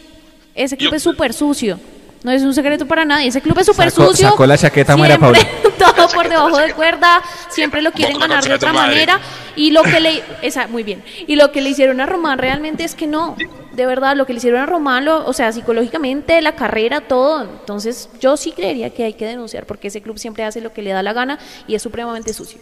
[0.56, 1.80] Ese club es súper sucio.
[2.24, 3.28] No es un secreto para nadie.
[3.28, 4.30] Ese club es súper sucio.
[4.30, 5.40] Sacó la chaqueta María Paula.
[5.78, 7.22] Todo por debajo de cuerda.
[7.50, 9.20] Siempre lo quieren ganar de otra manera.
[9.56, 10.24] Y lo que le.
[10.42, 11.04] Esa, muy bien.
[11.26, 13.36] Y lo que le hicieron a Román realmente es que no.
[13.74, 17.44] De verdad, lo que le hicieron a Román, lo, o sea, psicológicamente, la carrera, todo.
[17.44, 20.82] Entonces, yo sí creería que hay que denunciar porque ese club siempre hace lo que
[20.82, 22.60] le da la gana y es supremamente sucio.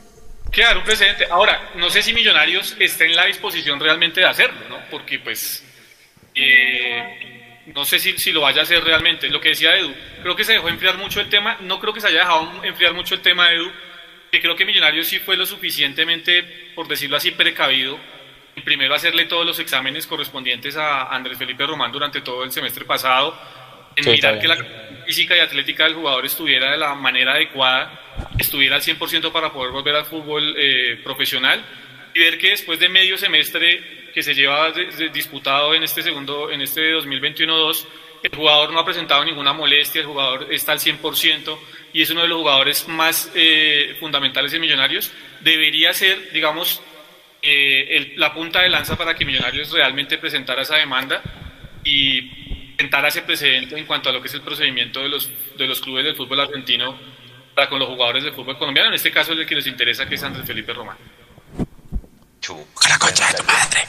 [0.52, 1.26] Quedar un precedente.
[1.30, 4.80] Ahora, no sé si Millonarios está en la disposición realmente de hacerlo, ¿no?
[4.90, 5.66] Porque, pues.
[6.36, 9.30] Eh, no sé si, si, lo vaya a hacer realmente.
[9.30, 11.58] Lo que decía Edu, creo que se dejó enfriar mucho el tema.
[11.62, 13.72] No creo que se haya dejado enfriar mucho el tema, Edu,
[14.32, 18.00] que creo que Millonarios sí fue lo suficientemente, por decirlo así, precavido.
[18.56, 22.86] Y primero hacerle todos los exámenes correspondientes a Andrés Felipe Román durante todo el semestre
[22.86, 23.40] pasado,
[23.96, 24.58] en mirar que la
[25.10, 28.00] física y atlética del jugador estuviera de la manera adecuada,
[28.38, 31.66] estuviera al 100% para poder volver al fútbol eh, profesional
[32.14, 34.72] y ver que después de medio semestre que se lleva
[35.12, 37.86] disputado en este segundo, en este 2021-2,
[38.22, 41.58] el jugador no ha presentado ninguna molestia, el jugador está al 100%
[41.92, 46.84] y es uno de los jugadores más eh, fundamentales de Millonarios, debería ser, digamos,
[47.42, 51.24] eh, la punta de lanza para que Millonarios realmente presentara esa demanda
[51.84, 52.39] y
[52.80, 55.82] sentara ese precedente en cuanto a lo que es el procedimiento de los, de los
[55.82, 56.98] clubes del fútbol argentino
[57.54, 60.16] para con los jugadores del fútbol colombiano, en este caso el que les interesa, que
[60.16, 60.96] es Andrés Felipe Román.
[62.88, 63.82] la concha de tu madre.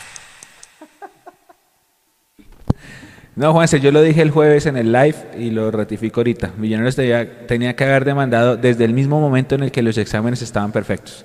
[3.37, 6.53] No, Juanse, yo lo dije el jueves en el live y lo ratifico ahorita.
[6.59, 10.43] Millonarios tenía, tenía, que haber demandado desde el mismo momento en el que los exámenes
[10.43, 11.25] estaban perfectos.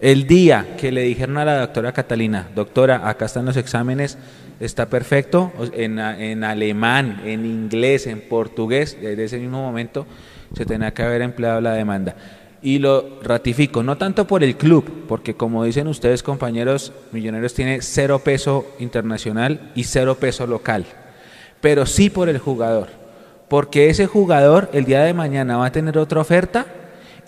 [0.00, 4.16] El día que le dijeron a la doctora Catalina, doctora, acá están los exámenes,
[4.58, 10.06] está perfecto, en, en alemán, en inglés, en portugués, desde ese mismo momento
[10.56, 12.16] se tenía que haber empleado la demanda.
[12.62, 17.80] Y lo ratifico, no tanto por el club, porque como dicen ustedes compañeros, Millonarios tiene
[17.82, 20.86] cero peso internacional y cero peso local
[21.60, 22.88] pero sí por el jugador.
[23.48, 26.66] Porque ese jugador el día de mañana va a tener otra oferta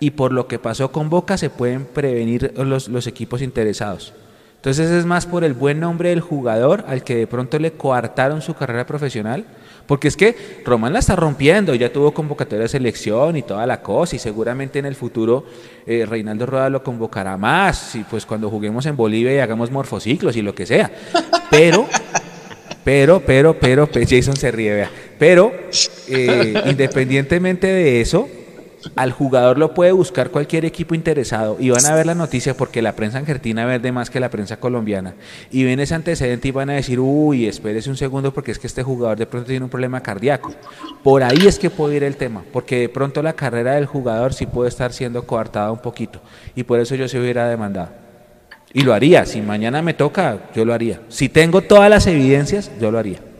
[0.02, 4.12] y por lo que pasó con Boca se pueden prevenir los, equipos interesados.
[4.56, 8.42] Entonces es más por el buen nombre del jugador al que de pronto le coartaron
[8.42, 9.44] su carrera profesional.
[9.86, 13.80] Porque es que Román la está rompiendo, ya tuvo convocatoria de selección y toda la
[13.80, 15.44] cosa, y seguramente en el futuro
[15.86, 20.36] eh, Reinaldo Rueda lo convocará más, y pues cuando juguemos en Bolivia y hagamos morfociclos
[20.36, 20.90] y lo que sea.
[21.48, 21.86] Pero
[22.84, 24.90] pero, pero, pero, pues Jason se ríe, vea.
[25.16, 25.52] Pero,
[26.08, 28.28] eh, independientemente de eso,
[28.96, 32.82] al jugador lo puede buscar cualquier equipo interesado y van a ver la noticia porque
[32.82, 35.14] la prensa argentina vende más que la prensa colombiana
[35.50, 38.66] y ven ese antecedente y van a decir, uy, espérese un segundo porque es que
[38.66, 40.52] este jugador de pronto tiene un problema cardíaco.
[41.02, 44.34] Por ahí es que puede ir el tema, porque de pronto la carrera del jugador
[44.34, 46.20] sí puede estar siendo coartada un poquito
[46.54, 47.90] y por eso yo se hubiera demandado.
[48.74, 49.26] Y lo haría.
[49.26, 51.00] Si mañana me toca, yo lo haría.
[51.08, 53.31] Si tengo todas las evidencias, yo lo haría.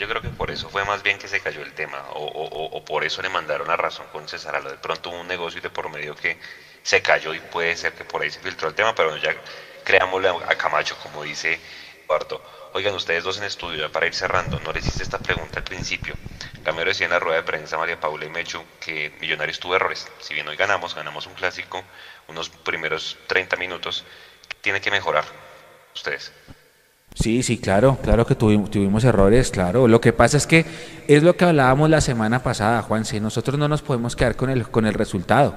[0.00, 3.04] Yo creo que por eso fue más bien que se cayó el tema, o, por
[3.04, 5.90] eso le mandaron la razón con César a lo de pronto un negocio de por
[5.90, 6.38] medio que
[6.82, 9.36] se cayó y puede ser que por ahí se filtró el tema, pero ya
[9.84, 11.60] creámosle a Camacho, como dice
[12.06, 12.42] Eduardo.
[12.72, 15.64] Oigan, ustedes dos en estudio, ya para ir cerrando, no les hice esta pregunta al
[15.64, 16.16] principio.
[16.62, 20.10] Camero decía en la rueda de prensa María Paula y Mechu que Millonarios tuvo errores.
[20.18, 21.84] Si bien hoy ganamos, ganamos un clásico,
[22.26, 24.06] unos primeros 30 minutos,
[24.62, 25.24] tiene que mejorar
[25.94, 26.32] ustedes.
[27.14, 29.88] Sí, sí, claro, claro que tuvimos, tuvimos, errores, claro.
[29.88, 30.64] Lo que pasa es que
[31.08, 34.48] es lo que hablábamos la semana pasada, Juan, si nosotros no nos podemos quedar con
[34.48, 35.54] el, con el resultado.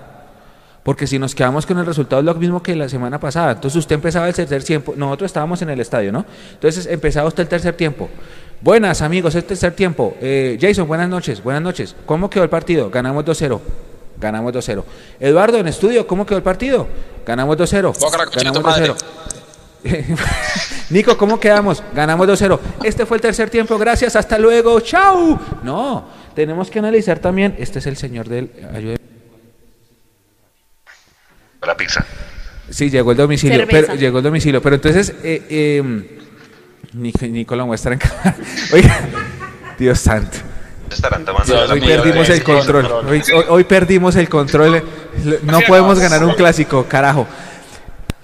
[0.84, 3.54] Porque si nos quedamos con el resultado es lo mismo que la semana pasada.
[3.54, 6.26] Entonces usted empezaba el tercer tiempo, nosotros estábamos en el estadio, ¿no?
[6.52, 8.10] Entonces empezaba usted el tercer tiempo.
[8.60, 10.16] Buenas amigos, el tercer tiempo.
[10.20, 11.96] Eh, Jason, buenas noches, buenas noches.
[12.06, 12.90] ¿Cómo quedó el partido?
[12.90, 13.60] Ganamos 2-0.
[14.20, 14.84] Ganamos 2-0.
[15.20, 16.88] Eduardo, en estudio, ¿cómo quedó el partido?
[17.26, 17.94] Ganamos 2-0.
[18.36, 18.96] Ganamos 2-0.
[20.90, 21.84] Nico, ¿cómo quedamos?
[21.94, 22.60] Ganamos 2-0.
[22.84, 25.40] Este fue el tercer tiempo, gracias, hasta luego, chao.
[25.64, 26.06] No,
[26.36, 29.00] tenemos que analizar también, este es el señor del...
[31.62, 32.06] La pizza.
[32.70, 36.22] Sí, llegó el domicilio, pero, llegó el domicilio, pero entonces, eh, eh,
[36.94, 38.36] Nico, lo muestra en cámara.
[38.74, 39.00] Oiga,
[39.78, 40.40] Dios santo
[41.70, 42.88] hoy perdimos el control.
[43.50, 44.84] Hoy, perdimos el control.
[45.44, 47.28] No podemos ganar un clásico, carajo.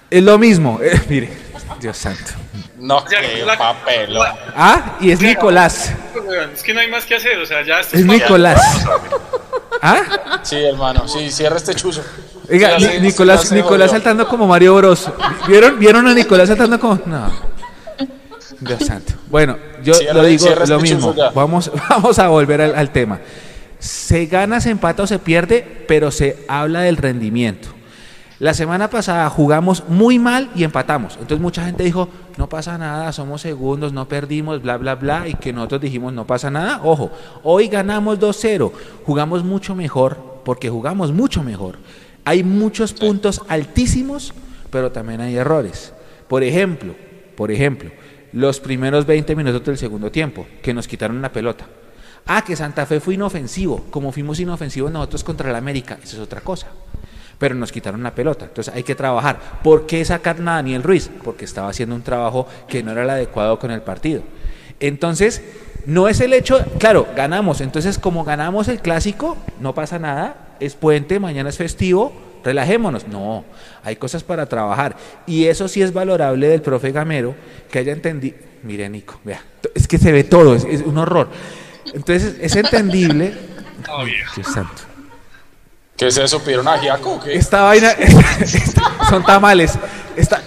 [0.10, 0.80] Es lo mismo.
[0.82, 1.49] Eh, mire.
[1.80, 2.32] Dios santo.
[2.78, 4.28] No, Ya, qué la- papelón.
[4.56, 5.92] Ah, y es Nicolás.
[6.54, 8.62] Es que no hay más que hacer, o sea, ya esto Es Nicolás.
[9.82, 10.40] ¿Ah?
[10.44, 12.04] Sí, hermano, sí, cierra este chuzo.
[12.50, 15.10] Oiga, Sí, Ni- Nicolás, Nicolás saltando como Mario Bros.
[15.48, 17.00] ¿Vieron, ¿Vieron a Nicolás saltando como.?
[17.06, 17.32] No.
[18.60, 19.14] Dios santo.
[19.30, 21.16] Bueno, yo lo digo lo este mismo.
[21.34, 23.20] Vamos, vamos a volver al, al tema.
[23.78, 27.70] Se gana, se empata o se pierde, pero se habla del rendimiento.
[28.40, 31.16] La semana pasada jugamos muy mal y empatamos.
[31.16, 32.08] Entonces mucha gente dijo,
[32.38, 35.28] no pasa nada, somos segundos, no perdimos, bla, bla, bla.
[35.28, 36.80] Y que nosotros dijimos, no pasa nada.
[36.86, 37.12] Ojo,
[37.44, 38.72] hoy ganamos 2-0.
[39.06, 41.80] Jugamos mucho mejor porque jugamos mucho mejor.
[42.24, 44.34] Hay muchos puntos altísimos,
[44.70, 45.92] pero también hay errores.
[46.30, 46.96] Por ejemplo,
[47.36, 47.92] por ejemplo,
[48.32, 51.68] los primeros 20 minutos del segundo tiempo, que nos quitaron la pelota.
[52.26, 53.86] Ah, que Santa Fe fue inofensivo.
[53.90, 56.68] Como fuimos inofensivos nosotros contra el América, eso es otra cosa.
[57.40, 58.46] Pero nos quitaron la pelota.
[58.46, 59.40] Entonces hay que trabajar.
[59.64, 61.10] ¿Por qué sacar a Daniel Ruiz?
[61.24, 64.22] Porque estaba haciendo un trabajo que no era el adecuado con el partido.
[64.80, 65.42] Entonces,
[65.86, 67.62] no es el hecho, claro, ganamos.
[67.62, 70.56] Entonces, como ganamos el clásico, no pasa nada.
[70.60, 72.14] Es puente, mañana es festivo,
[72.44, 73.08] relajémonos.
[73.08, 73.46] No,
[73.84, 74.96] hay cosas para trabajar.
[75.26, 77.36] Y eso sí es valorable del profe Gamero,
[77.72, 78.38] que haya entendido.
[78.64, 79.42] Mire, Nico, vea,
[79.74, 81.30] es que se ve todo, es, es un horror.
[81.94, 83.34] Entonces, es entendible.
[84.36, 84.89] Dios santo.
[86.00, 86.40] ¿Qué es eso?
[86.40, 87.36] ¿Pidieron ajiaco o qué?
[87.36, 87.94] Esta vaina
[89.10, 89.78] son tamales.
[90.16, 90.42] Esta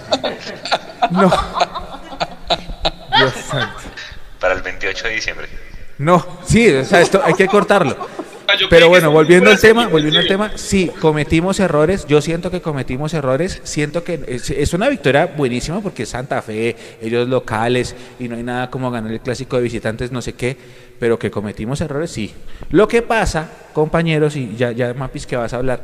[1.11, 1.31] No.
[3.15, 3.77] Dios santo.
[4.39, 5.47] Para el 28 de diciembre.
[5.99, 7.95] No, sí, o sea, esto hay que cortarlo.
[8.47, 12.61] Ah, Pero bueno, volviendo al tema, volviendo al tema, sí, cometimos errores, yo siento que
[12.61, 17.95] cometimos errores, siento que es, es una victoria buenísima porque es Santa Fe, ellos locales
[18.19, 20.57] y no hay nada como ganar el clásico de visitantes, no sé qué,
[20.99, 22.33] pero que cometimos errores, sí.
[22.69, 25.83] Lo que pasa, compañeros, y ya, ya Mapis que vas a hablar,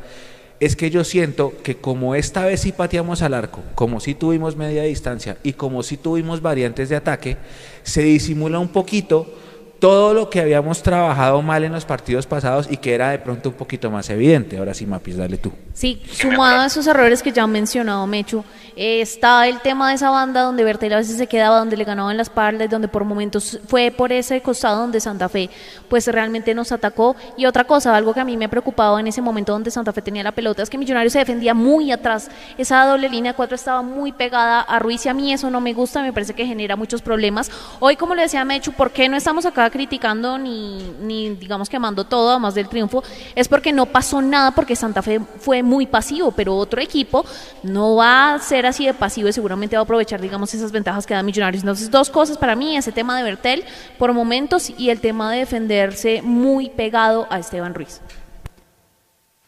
[0.60, 4.58] es que yo siento que como esta vez sí pateamos al arco, como sí tuvimos
[4.58, 7.38] media distancia y como sí tuvimos variantes de ataque,
[7.84, 9.34] se disimula un poquito
[9.80, 13.50] todo lo que habíamos trabajado mal en los partidos pasados y que era de pronto
[13.50, 14.58] un poquito más evidente.
[14.58, 15.52] Ahora sí, Mapis, dale tú.
[15.74, 18.44] Sí, sumado a esos errores que ya han mencionado, Mechu,
[18.76, 21.86] eh, está el tema de esa banda donde Bertel a veces se quedaba, donde le
[21.86, 25.50] ganaba en la espalda y donde por momentos fue por ese costado donde Santa Fe
[25.88, 27.16] pues realmente nos atacó.
[27.38, 30.02] Y otra cosa, algo que a mí me preocupaba en ese momento donde Santa Fe
[30.02, 32.30] tenía la pelota, es que Millonarios se defendía muy atrás.
[32.58, 35.74] Esa doble línea 4 estaba muy pegada a Ruiz y a mí eso no me
[35.74, 37.50] gusta, me parece que genera muchos problemas.
[37.80, 42.04] Hoy, como le decía Mechu, ¿por qué no estamos acá criticando ni, ni digamos quemando
[42.04, 43.04] todo, además del triunfo?
[43.36, 47.26] Es porque no pasó nada, porque Santa Fe fue muy pasivo, pero otro equipo
[47.64, 51.06] no va a ser así de pasivo y seguramente va a aprovechar, digamos, esas ventajas
[51.06, 51.64] que da Millonarios.
[51.64, 53.64] Entonces, dos cosas para mí, ese tema de Bertel
[53.98, 58.02] por momentos y el tema de defenderse muy pegado a Esteban Ruiz.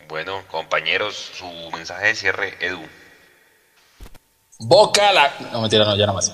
[0.07, 2.81] Bueno, compañeros, su mensaje de cierre, Edu.
[4.59, 5.31] Boca la.
[5.51, 6.33] No, mentira, no, ya nada más.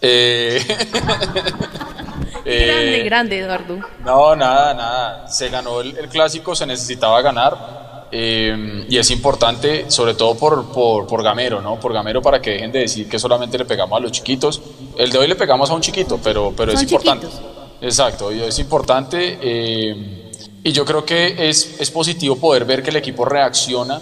[0.00, 0.60] Eh,
[2.44, 3.78] eh, Grande, grande, Eduardo.
[4.04, 5.28] No, nada, nada.
[5.28, 8.08] Se ganó el, el clásico, se necesitaba ganar.
[8.10, 11.80] eh, y es importante, sobre todo por, por, por Gamero, ¿no?
[11.80, 14.60] Por Gamero para que dejen de decir que solamente le pegamos a los chiquitos.
[14.98, 17.26] El de hoy le pegamos a un chiquito, pero, pero es importante.
[17.26, 17.46] chiquitos.
[17.80, 19.38] Exacto, y es importante.
[19.40, 20.18] eh,
[20.64, 24.00] y yo creo que es, es positivo poder ver que el equipo reacciona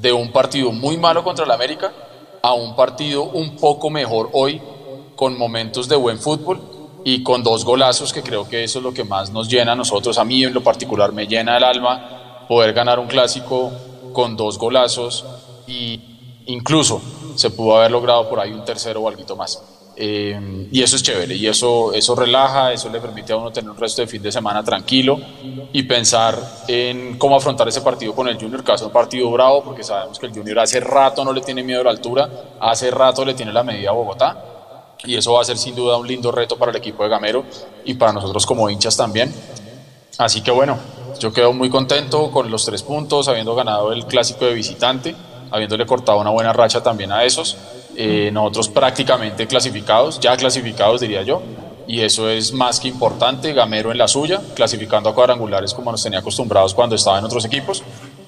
[0.00, 1.92] de un partido muy malo contra el América
[2.42, 4.62] a un partido un poco mejor hoy,
[5.14, 6.58] con momentos de buen fútbol
[7.04, 9.76] y con dos golazos, que creo que eso es lo que más nos llena a
[9.76, 10.18] nosotros.
[10.18, 13.70] A mí en lo particular me llena el alma poder ganar un clásico
[14.12, 15.24] con dos golazos
[15.66, 16.00] y
[16.46, 17.00] incluso
[17.36, 19.62] se pudo haber logrado por ahí un tercero o algo más.
[20.02, 23.70] Eh, y eso es chévere, y eso, eso relaja, eso le permite a uno tener
[23.70, 25.20] un resto de fin de semana tranquilo
[25.74, 28.94] y pensar en cómo afrontar ese partido con el Junior, que va a ser un
[28.94, 31.90] partido bravo, porque sabemos que el Junior hace rato no le tiene miedo a la
[31.90, 34.42] altura, hace rato le tiene la medida a Bogotá,
[35.04, 37.44] y eso va a ser sin duda un lindo reto para el equipo de Gamero
[37.84, 39.32] y para nosotros como hinchas también.
[40.18, 40.78] Así que bueno,
[41.18, 45.14] yo quedo muy contento con los tres puntos, habiendo ganado el clásico de visitante,
[45.50, 47.56] habiéndole cortado una buena racha también a esos.
[47.96, 51.42] Eh, nosotros prácticamente clasificados, ya clasificados diría yo,
[51.86, 53.52] y eso es más que importante.
[53.52, 57.44] Gamero en la suya, clasificando a cuadrangulares como nos tenía acostumbrados cuando estaba en otros
[57.44, 57.82] equipos,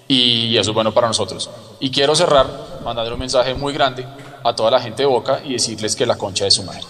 [0.08, 1.48] y eso es bueno para nosotros.
[1.80, 2.46] Y quiero cerrar
[2.84, 4.06] mandando un mensaje muy grande
[4.44, 6.82] a toda la gente de Boca y decirles que la concha es su madre.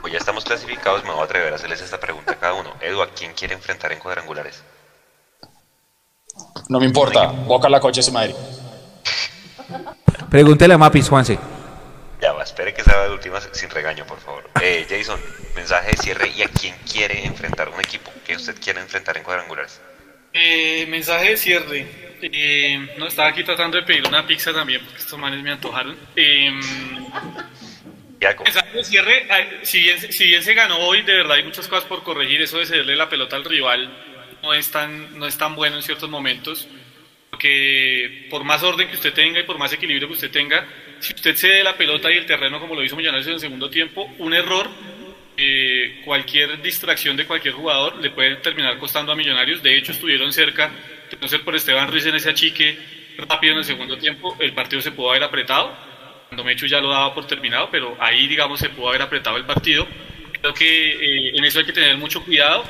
[0.00, 2.70] Pues ya estamos clasificados, me voy a atrever a hacerles esta pregunta a cada uno.
[2.80, 4.62] Edu, ¿a quién quiere enfrentar en cuadrangulares?
[6.68, 8.34] No me importa, Boca la concha es su madre.
[10.30, 11.38] Pregúntele a Mapis, Juanse.
[12.20, 14.48] Ya va, espere que sea de últimas sin regaño, por favor.
[14.60, 15.20] Eh, Jason,
[15.54, 19.24] mensaje de cierre y a quién quiere enfrentar un equipo que usted quiere enfrentar en
[19.24, 19.80] cuadrangulares.
[20.34, 21.86] Eh, mensaje de cierre.
[22.20, 25.96] Eh, no, estaba aquí tratando de pedir una pizza también, porque estos manes me antojaron.
[26.16, 26.50] Eh,
[28.42, 29.28] Pensando en cierre,
[29.62, 32.42] si bien, si bien se ganó hoy, de verdad hay muchas cosas por corregir.
[32.42, 33.88] Eso de cederle la pelota al rival
[34.42, 36.66] no es tan, no es tan bueno en ciertos momentos.
[37.30, 40.66] Porque por más orden que usted tenga y por más equilibrio que usted tenga,
[41.00, 43.68] si usted cede la pelota y el terreno como lo hizo Millonarios en el segundo
[43.68, 44.70] tiempo, un error,
[45.36, 49.62] eh, cualquier distracción de cualquier jugador le puede terminar costando a Millonarios.
[49.62, 50.70] De hecho, estuvieron cerca
[51.20, 52.78] no ser por Esteban Ruiz en ese achique
[53.16, 55.76] rápido en el segundo tiempo, el partido se pudo haber apretado.
[56.28, 59.44] Cuando Mechu ya lo daba por terminado, pero ahí, digamos, se pudo haber apretado el
[59.44, 59.86] partido.
[60.40, 62.64] Creo que eh, en eso hay que tener mucho cuidado.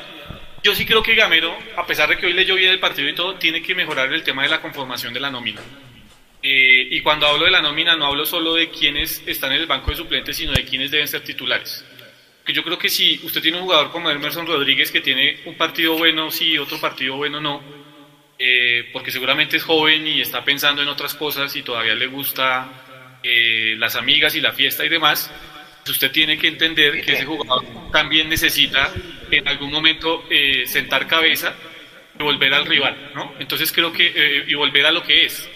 [0.63, 3.13] Yo sí creo que Gamero, a pesar de que hoy leyó bien el partido y
[3.13, 5.61] todo, tiene que mejorar el tema de la conformación de la nómina.
[6.41, 9.67] Eh, y cuando hablo de la nómina, no hablo solo de quienes están en el
[9.67, 11.83] banco de suplentes, sino de quienes deben ser titulares.
[12.47, 15.97] Yo creo que si usted tiene un jugador como Emerson Rodríguez que tiene un partido
[15.97, 17.61] bueno, sí, otro partido bueno, no,
[18.37, 23.19] eh, porque seguramente es joven y está pensando en otras cosas y todavía le gusta
[23.23, 25.31] eh, las amigas y la fiesta y demás,
[25.79, 28.91] pues usted tiene que entender que ese jugador también necesita
[29.31, 31.55] en algún momento eh, sentar cabeza
[32.19, 33.33] y volver al rival, ¿no?
[33.39, 35.49] Entonces creo que, y volver a lo que es.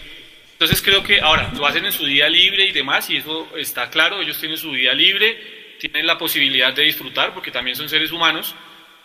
[0.52, 3.90] Entonces creo que ahora lo hacen en su día libre y demás, y eso está
[3.90, 8.12] claro, ellos tienen su día libre, tienen la posibilidad de disfrutar, porque también son seres
[8.12, 8.54] humanos,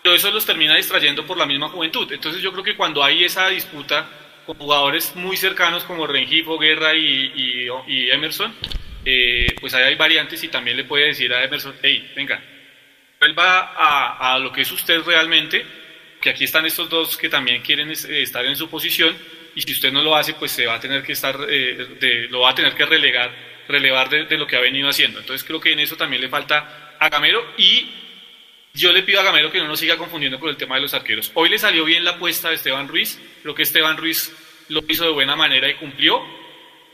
[0.04, 2.12] pero eso los termina distrayendo por la misma juventud.
[2.12, 4.08] Entonces yo creo que cuando hay esa disputa
[4.46, 7.68] con jugadores muy cercanos como Rengifo, Guerra y,
[8.12, 8.54] Emerson,
[9.04, 12.44] eh, pues ahí hay variantes y también le puede decir a Emerson, hey, venga,
[13.20, 15.66] vuelva a, a lo que es usted realmente,
[16.22, 19.16] que aquí están estos dos que también quieren eh, estar en su posición
[19.56, 22.42] y si usted no lo hace, pues se va a tener que estar, eh, lo
[22.42, 23.32] va a tener que relegar,
[23.68, 25.20] relevar de, de, lo que ha venido haciendo.
[25.20, 27.90] Entonces creo que en eso también le falta a Gamero y
[28.74, 30.94] yo le pido a Gamero que no nos siga confundiendo con el tema de los
[30.94, 31.32] arqueros.
[31.34, 34.34] Hoy le salió bien la apuesta de Esteban Ruiz, creo que Esteban Ruiz
[34.68, 36.22] lo hizo de buena manera y cumplió,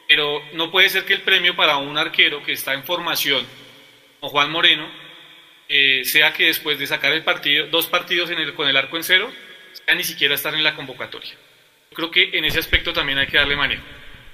[0.08, 3.46] pero no puede ser que el premio para un arquero que está en formación,
[4.20, 4.88] como Juan Moreno,
[5.68, 8.98] eh, sea que después de sacar el partido, dos partidos en el, con el arco
[8.98, 9.32] en cero,
[9.72, 11.34] sea ni siquiera estar en la convocatoria.
[11.94, 13.84] Creo que en ese aspecto también hay que darle manejo,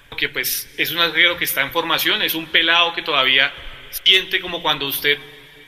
[0.09, 3.53] porque pues es un arquero que está en formación, es un pelado que todavía
[3.89, 5.17] siente como cuando usted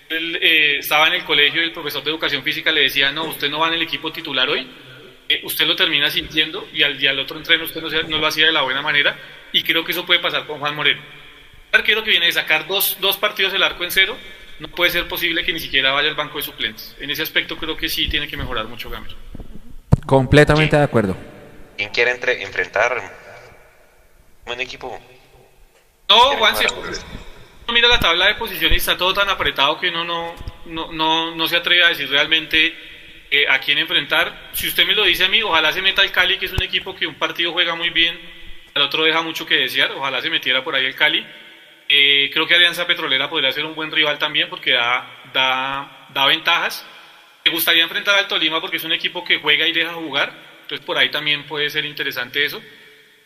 [0.10, 3.26] él eh, estaba en el colegio y el profesor de educación física le decía, no,
[3.26, 4.68] usted no va en el equipo titular hoy,
[5.28, 8.28] eh, usted lo termina sintiendo y al, día al otro entreno usted no, no, lo
[8.28, 9.16] hacía de la buena manera
[9.52, 11.02] y creo que eso puede pasar con Juan Moreno.
[11.72, 14.18] Un arquero que viene de sacar dos, dos partidos del arco en cero,
[14.60, 16.96] no puede ser posible que ni siquiera vaya al banco de suplentes.
[17.00, 19.16] En ese aspecto creo que sí tiene que mejorar mucho Gamer.
[20.06, 21.16] Completamente de acuerdo.
[21.78, 23.19] ¿Quién quiere entre, enfrentar
[24.54, 25.00] un equipo?
[26.08, 26.56] No, Juan,
[27.72, 30.36] mira la tabla de posiciones está todo tan apretado que uno no,
[30.66, 32.76] no, no, no se atreve a decir realmente
[33.32, 34.50] eh, a quién enfrentar.
[34.54, 36.64] Si usted me lo dice a mí, ojalá se meta el Cali, que es un
[36.64, 38.20] equipo que un partido juega muy bien,
[38.74, 41.26] al otro deja mucho que desear, ojalá se metiera por ahí el Cali.
[41.88, 46.26] Eh, creo que Alianza Petrolera podría ser un buen rival también porque da, da, da
[46.28, 46.86] ventajas.
[47.46, 50.86] Me gustaría enfrentar al Tolima porque es un equipo que juega y deja jugar, entonces
[50.86, 52.62] por ahí también puede ser interesante eso.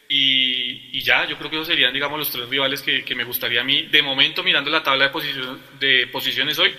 [0.09, 3.63] Y, ya, yo creo que esos serían, digamos, los tres rivales que, me gustaría a
[3.63, 6.73] mí, de momento, mirando la tabla de, posición, de posiciones hoy,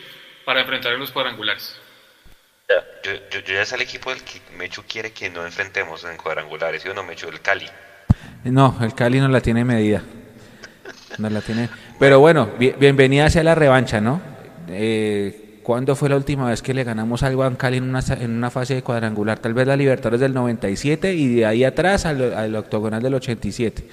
[0.45, 1.81] para enfrentar en los cuadrangulares.
[3.03, 6.83] Yo, yo, ya es el equipo del que Mechu quiere que no enfrentemos en cuadrangulares,
[6.83, 7.29] ¿sí o no, Mechu?
[7.29, 7.67] El Cali.
[8.45, 10.03] No, el Cali no la tiene medida.
[11.19, 11.69] No la tiene.
[11.99, 14.21] Pero bueno, bienvenida sea la revancha, ¿no?
[14.69, 18.33] Eh, ¿Cuándo fue la última vez que le ganamos algo a Cali en una, en
[18.33, 19.39] una fase de cuadrangular?
[19.39, 23.89] Tal vez la Libertadores del 97 y de ahí atrás al, octogonal del 87.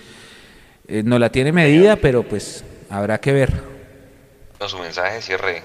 [0.89, 3.53] Eh, no la tiene medida, pero pues habrá que ver.
[4.67, 5.63] su mensaje cierre.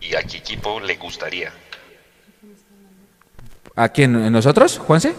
[0.00, 1.52] ¿Y a qué equipo le gustaría?
[3.76, 4.32] ¿A quién?
[4.32, 5.14] ¿Nosotros, Juanse?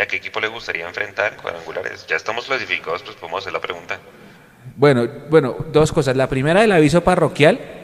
[0.00, 2.06] ¿A qué equipo le gustaría enfrentar cuadrangulares?
[2.06, 3.98] Ya estamos clasificados, pues podemos hacer la pregunta.
[4.76, 6.16] Bueno, bueno, dos cosas.
[6.16, 7.81] La primera, el aviso parroquial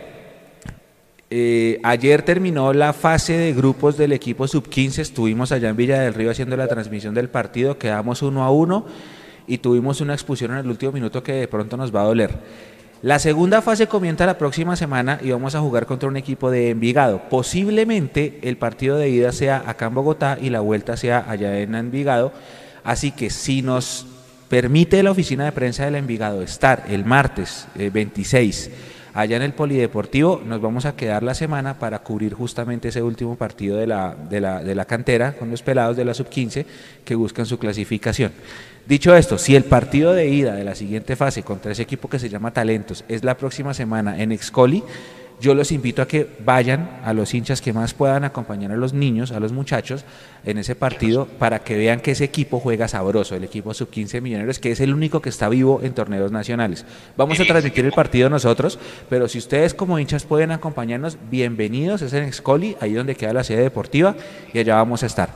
[1.30, 6.14] eh, ayer terminó la fase de grupos del equipo sub-15, estuvimos allá en Villa del
[6.14, 8.86] Río haciendo la transmisión del partido, quedamos uno a uno
[9.46, 12.30] y tuvimos una expulsión en el último minuto que de pronto nos va a doler.
[13.02, 16.70] La segunda fase comienza la próxima semana y vamos a jugar contra un equipo de
[16.70, 17.28] Envigado.
[17.28, 21.76] Posiblemente el partido de ida sea acá en Bogotá y la vuelta sea allá en
[21.76, 22.32] Envigado.
[22.82, 24.06] Así que si nos
[24.48, 28.70] permite la oficina de prensa del Envigado estar el martes 26 eh,
[29.18, 30.40] allá en el Polideportivo.
[30.44, 34.40] Nos vamos a quedar la semana para cubrir justamente ese último partido de la, de
[34.40, 36.64] la, de la cantera con los pelados de la sub-15
[37.04, 38.30] que buscan su clasificación.
[38.86, 42.20] Dicho esto, si el partido de ida de la siguiente fase contra ese equipo que
[42.20, 44.84] se llama Talentos es la próxima semana en Excoli,
[45.40, 48.92] yo los invito a que vayan a los hinchas que más puedan acompañar a los
[48.92, 50.04] niños, a los muchachos
[50.44, 54.20] en ese partido para que vean que ese equipo juega sabroso, el equipo sub 15
[54.20, 56.84] millonarios, que es el único que está vivo en torneos nacionales.
[57.16, 58.78] Vamos a transmitir el partido nosotros,
[59.08, 63.44] pero si ustedes como hinchas pueden acompañarnos, bienvenidos, es en Excoli, ahí donde queda la
[63.44, 64.16] sede deportiva
[64.52, 65.30] y allá vamos a estar.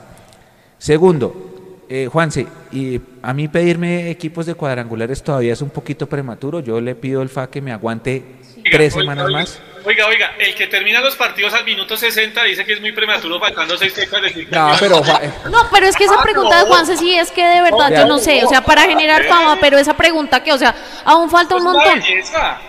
[0.77, 1.53] Segundo,
[1.87, 6.59] eh, Juanse, y a mí pedirme equipos de cuadrangulares todavía es un poquito prematuro.
[6.59, 8.23] Yo le pido el FA que me aguante
[8.63, 9.61] tres semanas más.
[9.85, 13.37] Oiga, oiga, el que termina los partidos al minuto 60 dice que es muy prematuro
[13.39, 15.01] faltando seis fechas de No, pero
[15.49, 18.17] No, pero es que esa pregunta de Juanse sí es que de verdad yo no
[18.17, 20.73] sé, o sea, para generar fama, pero esa pregunta que, o sea,
[21.03, 22.01] aún falta un montón.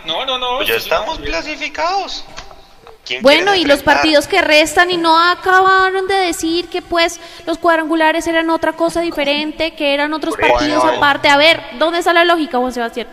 [0.06, 0.56] No, no, no.
[0.56, 2.24] Pues ya estamos clasificados.
[3.06, 7.58] ¿Quién Bueno, y los partidos que restan y no acabaron de decir que pues los
[7.58, 11.28] cuadrangulares eran otra cosa diferente, que eran otros partidos aparte.
[11.28, 13.06] A ver, ¿dónde está la lógica, Juan Sebastián?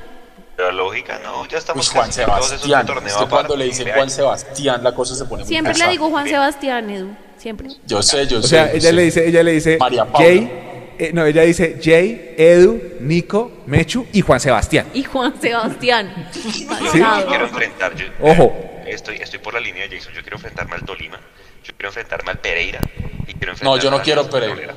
[0.58, 2.86] La lógica, no, ya Uy, estamos Juan es un Sebastián.
[2.86, 4.10] torneo Es que cuando le dicen Juan.
[4.10, 7.70] Sebastián, la cosa se pone muy Siempre le digo Juan Sebastián, Edu, siempre.
[7.88, 8.48] Yo sé, yo O sé.
[8.50, 8.94] sea, yo ella sé.
[8.94, 10.20] le dice, ella le dice María Paula.
[10.28, 14.86] Jay, eh, no, ella dice Jay, Edu, Nico, Mechu y Juan Sebastián.
[14.94, 16.30] Y Juan Sebastián.
[16.34, 17.28] Yo Pasado.
[17.28, 18.54] quiero enfrentar, yo, Ojo.
[18.86, 21.18] Estoy, estoy por la línea de Jason, yo quiero enfrentarme al Tolima,
[21.64, 22.82] yo quiero enfrentarme al Pereira
[23.26, 24.76] y quiero No, yo no quiero Pereira.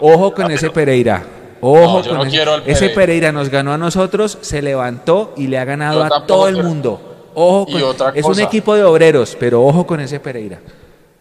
[0.00, 1.22] Ojo con Ah, ese pero- Pereira.
[1.64, 3.30] Ojo No, yo con no ese, quiero al ese Pereira.
[3.32, 6.62] Nos ganó a nosotros, se levantó y le ha ganado Yo a tampoco todo el
[6.62, 7.30] mundo.
[7.34, 10.58] Ojo Y con- otra es un equipo de obreros, pero ojo con ese Pereira.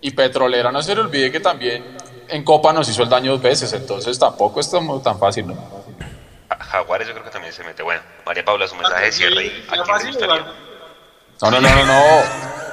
[0.02, 1.84] Y Petrolera, no se le olvide que también
[2.28, 5.54] en Copa nos hizo el daño dos veces, entonces tampoco es tan, tan fácil, ¿no?
[6.50, 7.84] Ja- Jaguares yo creo que también se mete.
[7.84, 10.46] Bueno, María Paula, su mensaje de cierre a quién le gustaría.
[11.42, 12.04] No, no, no, no, no.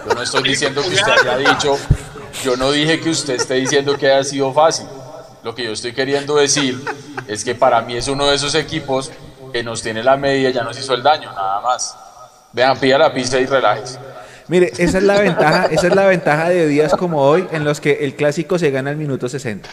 [0.08, 1.76] Yo no estoy diciendo que usted haya dicho,
[2.42, 4.86] yo no dije que usted esté diciendo que haya sido fácil.
[5.48, 6.78] Lo que yo estoy queriendo decir
[7.26, 9.10] es que para mí es uno de esos equipos
[9.50, 11.96] que nos tiene la media, ya nos hizo el daño, nada más.
[12.52, 13.98] Vean, pida la pista y relájese.
[14.48, 17.80] Mire, esa es la ventaja, esa es la ventaja de días como hoy en los
[17.80, 19.66] que el clásico se gana al minuto 60.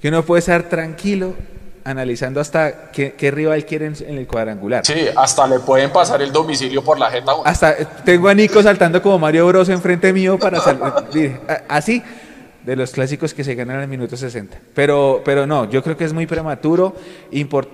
[0.00, 1.34] Que uno puede estar tranquilo
[1.84, 4.86] analizando hasta qué, qué rival quiere en, el cuadrangular.
[4.86, 7.32] Sí, hasta le pueden pasar el domicilio por la jeta.
[7.44, 10.80] Hasta eh, tengo a Nico saltando como Mario Bros enfrente mío para sal-
[11.12, 12.02] mire, a- así
[12.64, 14.58] de los clásicos que se ganan al minuto 60.
[14.74, 16.94] Pero pero no, yo creo que es muy prematuro.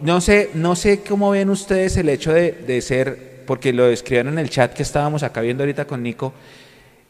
[0.02, 4.34] No sé no sé cómo ven ustedes el hecho de, de ser porque lo escribieron
[4.34, 6.32] en el chat que estábamos acá viendo ahorita con Nico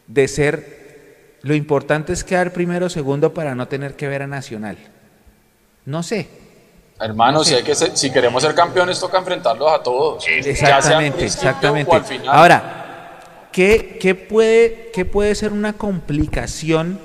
[0.07, 0.81] de ser
[1.43, 4.77] lo importante es quedar primero o segundo para no tener que ver a Nacional.
[5.87, 6.29] No sé.
[7.01, 10.23] Hermano, si, hay que ser- si queremos ser campeones, toca enfrentarlos a todos.
[10.29, 11.91] Exactamente, exactamente.
[11.91, 12.29] o al final.
[12.29, 17.01] Ahora, ¿qué, qué puede, ¿qué puede ser una complicación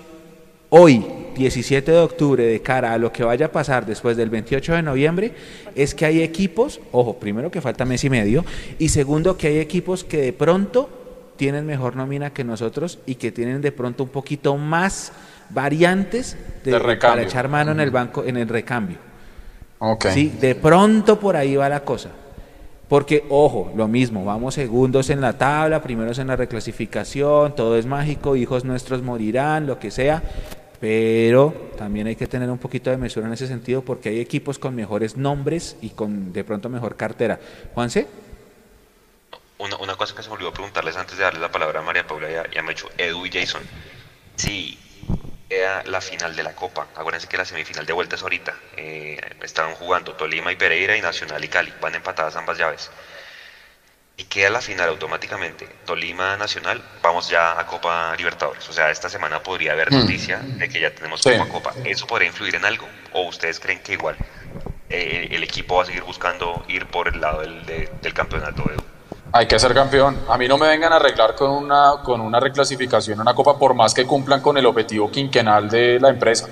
[0.78, 4.74] hoy, 17 de octubre, de cara a lo que vaya a pasar después del 28
[4.74, 5.32] de noviembre?
[5.74, 8.44] Es que hay equipos, ojo, primero que falta mes y medio,
[8.78, 10.90] y segundo que hay equipos que de pronto
[11.38, 15.14] tienen mejor nómina que nosotros y que tienen de pronto un poquito más
[15.50, 18.98] variantes de, De para echar mano en el banco, en el recambio.
[19.80, 20.08] Ok.
[20.08, 22.10] Sí, de pronto por ahí va la cosa.
[22.90, 27.86] Porque, ojo, lo mismo, vamos segundos en la tabla, primeros en la reclasificación, todo es
[27.86, 30.22] mágico, hijos nuestros morirán, lo que sea,
[30.80, 34.60] pero también hay que tener un poquito de mesura en ese sentido porque hay equipos
[34.60, 37.40] con mejores nombres y con de pronto mejor cartera.
[37.74, 38.08] Juanse,
[39.58, 42.06] Una, una cosa que se me olvidó preguntarles antes de darle la palabra a María
[42.06, 43.70] Paula y a, y a Edu y Jason.
[44.36, 44.78] Sí,
[45.50, 46.88] era la final de la Copa.
[46.96, 48.54] Acuérdense que la semifinal de vuelta es ahorita.
[48.78, 51.74] Eh, estaban jugando Tolima y Pereira y Nacional y Cali.
[51.82, 52.92] Van empatadas ambas llaves.
[54.18, 55.68] Y queda la final automáticamente.
[55.86, 58.68] Tolima Nacional, vamos ya a Copa Libertadores.
[58.70, 60.00] O sea, esta semana podría haber Mm.
[60.00, 61.32] noticia de que ya tenemos Sí.
[61.32, 61.74] Copa Copa.
[61.84, 62.88] ¿Eso podría influir en algo?
[63.12, 64.16] ¿O ustedes creen que igual
[64.90, 68.64] eh, el equipo va a seguir buscando ir por el lado del, de- del campeonato?
[68.72, 68.82] Edu?
[69.34, 70.18] Hay que ser campeón.
[70.30, 73.74] A mí no me vengan a arreglar con una, con una reclasificación, una copa, por
[73.74, 76.48] más que cumplan con el objetivo quinquenal de la empresa.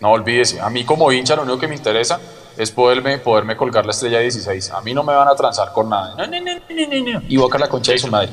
[0.00, 0.60] No olvídese.
[0.60, 2.20] A mí como hincha lo único que me interesa
[2.56, 4.70] es poderme, poderme colgar la estrella 16.
[4.70, 6.14] A mí no me van a transar con nada.
[6.16, 7.22] No, no, no, no, no.
[7.28, 8.30] Y boca la concha de su madre.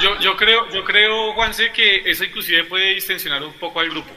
[0.00, 4.10] Yo, yo creo, yo creo, Juanse, que eso inclusive puede distensionar un poco al grupo.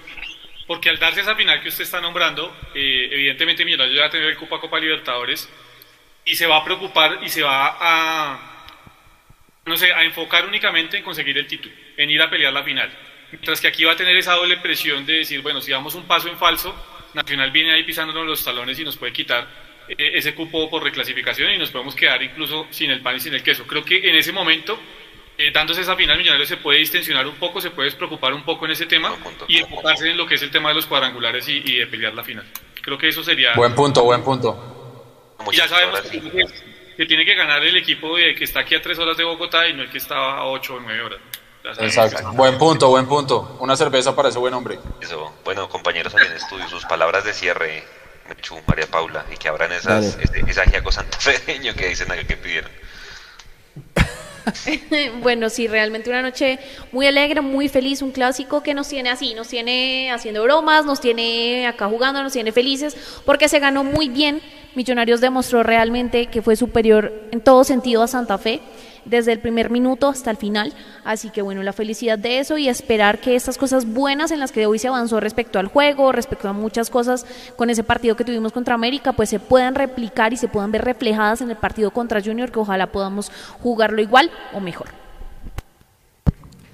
[0.68, 4.12] Porque al darse esa final que usted está nombrando, eh, evidentemente Millonarios ya va a
[4.12, 5.48] tener el Copa Copa Libertadores
[6.24, 8.66] y se va a preocupar y se va a,
[9.66, 12.90] no sé, a enfocar únicamente en conseguir el título, en ir a pelear la final.
[13.31, 16.03] Mientras que aquí va a tener esa doble presión de decir, bueno, si damos un
[16.03, 16.73] paso en falso,
[17.14, 19.47] Nacional viene ahí pisándonos los talones y nos puede quitar
[19.88, 23.34] eh, ese cupo por reclasificación y nos podemos quedar incluso sin el pan y sin
[23.34, 23.65] el queso.
[23.65, 24.77] Creo que en ese momento
[25.38, 28.65] eh, dándose esa final, Millonarios se puede distensionar un poco, se puede despreocupar un poco
[28.65, 29.15] en ese tema
[29.47, 32.14] y enfocarse en lo que es el tema de los cuadrangulares y, y de pelear
[32.14, 32.45] la final.
[32.81, 33.53] Creo que eso sería.
[33.56, 35.34] Buen punto, buen punto.
[35.52, 36.22] y ya sabemos que
[36.95, 39.68] que tiene que ganar el equipo de, que está aquí a tres horas de Bogotá
[39.68, 41.19] y no el que estaba a ocho o nueve horas.
[41.80, 42.32] Exacto.
[42.34, 43.58] Buen punto, buen punto.
[43.60, 44.80] Una cerveza para ese buen hombre.
[45.02, 45.34] Eso.
[45.44, 47.84] Bueno, compañeros en estudio, sus palabras de cierre,
[48.30, 52.38] Mechu, María Paula, y que abran esas, ese, ese ajiaco santafeño que dicen acá que
[52.38, 52.72] pidieron.
[55.22, 56.60] bueno, sí, realmente una noche
[56.92, 61.02] muy alegre, muy feliz, un clásico que nos tiene así, nos tiene haciendo bromas, nos
[61.02, 64.42] tiene acá jugando, nos tiene felices, porque se ganó muy bien.
[64.76, 68.62] Millonarios demostró realmente que fue superior en todo sentido a Santa Fe
[69.06, 70.73] desde el primer minuto hasta el final.
[71.03, 74.52] Así que bueno, la felicidad de eso y esperar que estas cosas buenas en las
[74.52, 77.26] que hoy se avanzó respecto al juego, respecto a muchas cosas
[77.56, 80.84] con ese partido que tuvimos contra América, pues se puedan replicar y se puedan ver
[80.84, 84.88] reflejadas en el partido contra Junior, que ojalá podamos jugarlo igual o mejor.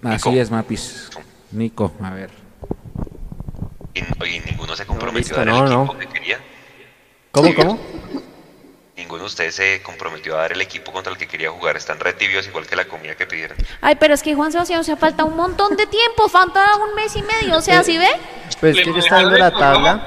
[0.03, 1.09] Así es, Mapis.
[1.51, 2.29] Nico, a ver.
[3.93, 5.83] Y, oye, ninguno se comprometió Listo, a dar no, el no.
[5.83, 6.37] equipo que quería.
[7.31, 7.79] ¿Cómo, cómo?
[9.01, 11.75] Ninguno de ustedes se comprometió a dar el equipo contra el que quería jugar.
[11.75, 13.57] Están re tibios igual que la comida que pidieron.
[13.81, 16.93] Ay, pero es que Juan Sebastián, o sea, falta un montón de tiempo, falta un
[16.93, 18.07] mes y medio, o sea, ¿sí ve?
[18.59, 20.01] Pues Le que yo estaba viendo la tabla.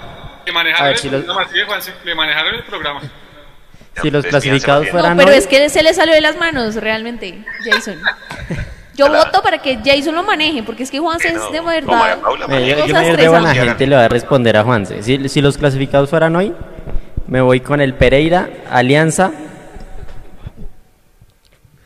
[0.46, 3.00] Le A manejaron ver, el si los- programa, sí, Juanse, le manejaron el programa.
[4.00, 6.76] Si los clasificados fueran No, pero hoy, es que se le salió de las manos,
[6.76, 8.00] realmente, Jason.
[8.94, 9.24] Yo Hola.
[9.24, 11.50] voto para que Jason lo maneje, porque es que Juan Sí, es no.
[11.50, 12.20] de No, verdad.
[12.20, 13.52] Paula, María yo, yo me estresantes.
[13.64, 15.02] gente le voy a responder a Juanse.
[15.02, 16.54] Si, si los clasificados fueran hoy,
[17.26, 19.32] me voy con el Pereira, Alianza,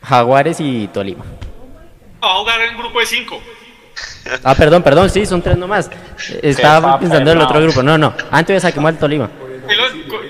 [0.03, 1.23] Jaguares y Tolima.
[2.23, 3.39] Va a jugar en grupo de cinco.
[4.43, 5.89] Ah, perdón, perdón, sí, son tres nomás.
[6.41, 7.81] Estaba pensando en el otro grupo.
[7.83, 9.29] No, no, antes saquemos al Tolima.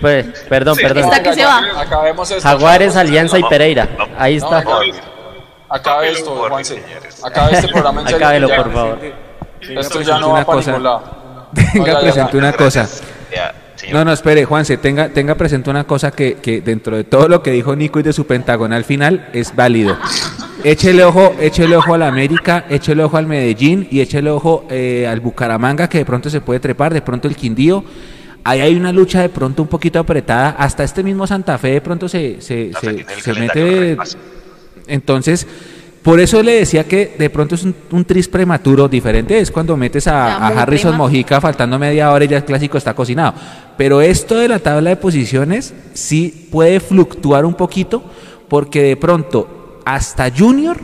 [0.01, 1.05] Pues, perdón, Sí, perdón.
[1.05, 1.61] Está que se va.
[1.77, 2.41] Acabemos esto.
[2.47, 3.87] Jaguares, Alianza y Pereira.
[4.17, 4.63] Ahí está.
[4.63, 4.79] No,
[5.69, 6.83] Acabe esto, Juanse.
[7.23, 8.25] Acabe este programa en serio.
[8.25, 8.99] Acábelo, por favor.
[9.61, 10.71] Esto ya no Una va para cosa.
[10.71, 11.49] ningún lado.
[11.51, 12.89] Venga, presente una cosa.
[13.79, 13.95] Señor.
[13.95, 17.41] No, no, espere, Juanse, tenga, tenga presente una cosa que, que dentro de todo lo
[17.41, 19.97] que dijo Nico y de su pentagonal final es válido.
[20.65, 25.21] Échele ojo, échele ojo al América, échele ojo al Medellín y échele ojo eh, al
[25.21, 27.85] Bucaramanga que de pronto se puede trepar, de pronto el Quindío.
[28.43, 30.55] Ahí hay una lucha de pronto un poquito apretada.
[30.57, 33.97] Hasta este mismo Santa Fe de pronto se, se, se, se mete.
[34.87, 35.47] Entonces,
[36.03, 38.89] por eso le decía que de pronto es un, un tris prematuro.
[38.89, 40.97] Diferente es cuando metes a, a Harrison prematuro.
[40.97, 43.33] Mojica faltando media hora y ya el clásico está cocinado.
[43.79, 48.03] Pero esto de la tabla de posiciones sí puede fluctuar un poquito
[48.49, 50.75] porque de pronto hasta Junior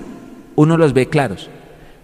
[0.55, 1.49] uno los ve claros.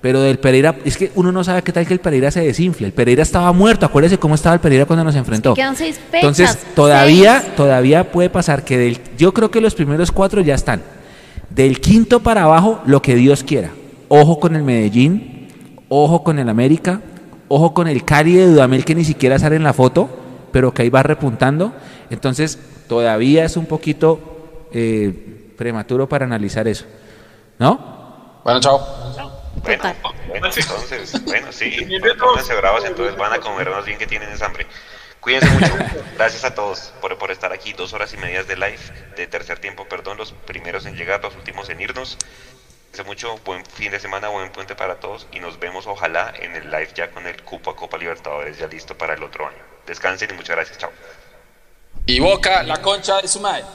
[0.01, 2.87] Pero del Pereira, es que uno no sabe qué tal que el Pereira se desinfla.
[2.87, 5.53] El Pereira estaba muerto, acuérdese cómo estaba el Pereira cuando nos enfrentó.
[5.53, 6.13] Quedan seis fechas.
[6.13, 7.55] Entonces, todavía, seis.
[7.55, 10.81] todavía puede pasar que del, yo creo que los primeros cuatro ya están.
[11.51, 13.69] Del quinto para abajo, lo que Dios quiera.
[14.09, 15.47] Ojo con el Medellín,
[15.87, 16.99] ojo con el América,
[17.47, 20.17] ojo con el Cali de Dudamel que ni siquiera sale en la foto,
[20.51, 21.73] pero que ahí va repuntando.
[22.09, 26.85] Entonces, todavía es un poquito eh, prematuro para analizar eso.
[27.59, 28.41] ¿No?
[28.43, 28.79] Bueno, chao.
[29.63, 29.83] Bueno,
[30.27, 31.87] bueno, entonces, bueno, sí,
[32.19, 34.65] pónganse bravos, entonces van a comernos bien que tienen esa hambre.
[35.19, 35.73] Cuídense mucho,
[36.15, 38.79] gracias a todos por, por estar aquí, dos horas y medias de live,
[39.15, 42.17] de tercer tiempo, perdón, los primeros en llegar, los últimos en irnos.
[42.91, 46.55] Cuídense mucho, buen fin de semana, buen puente para todos y nos vemos ojalá en
[46.55, 49.70] el live ya con el cupo a Copa Libertadores ya listo para el otro año.
[49.91, 50.89] Descansen y muchas gracias, chao.
[52.05, 53.65] Y Boca, la concha de su madre.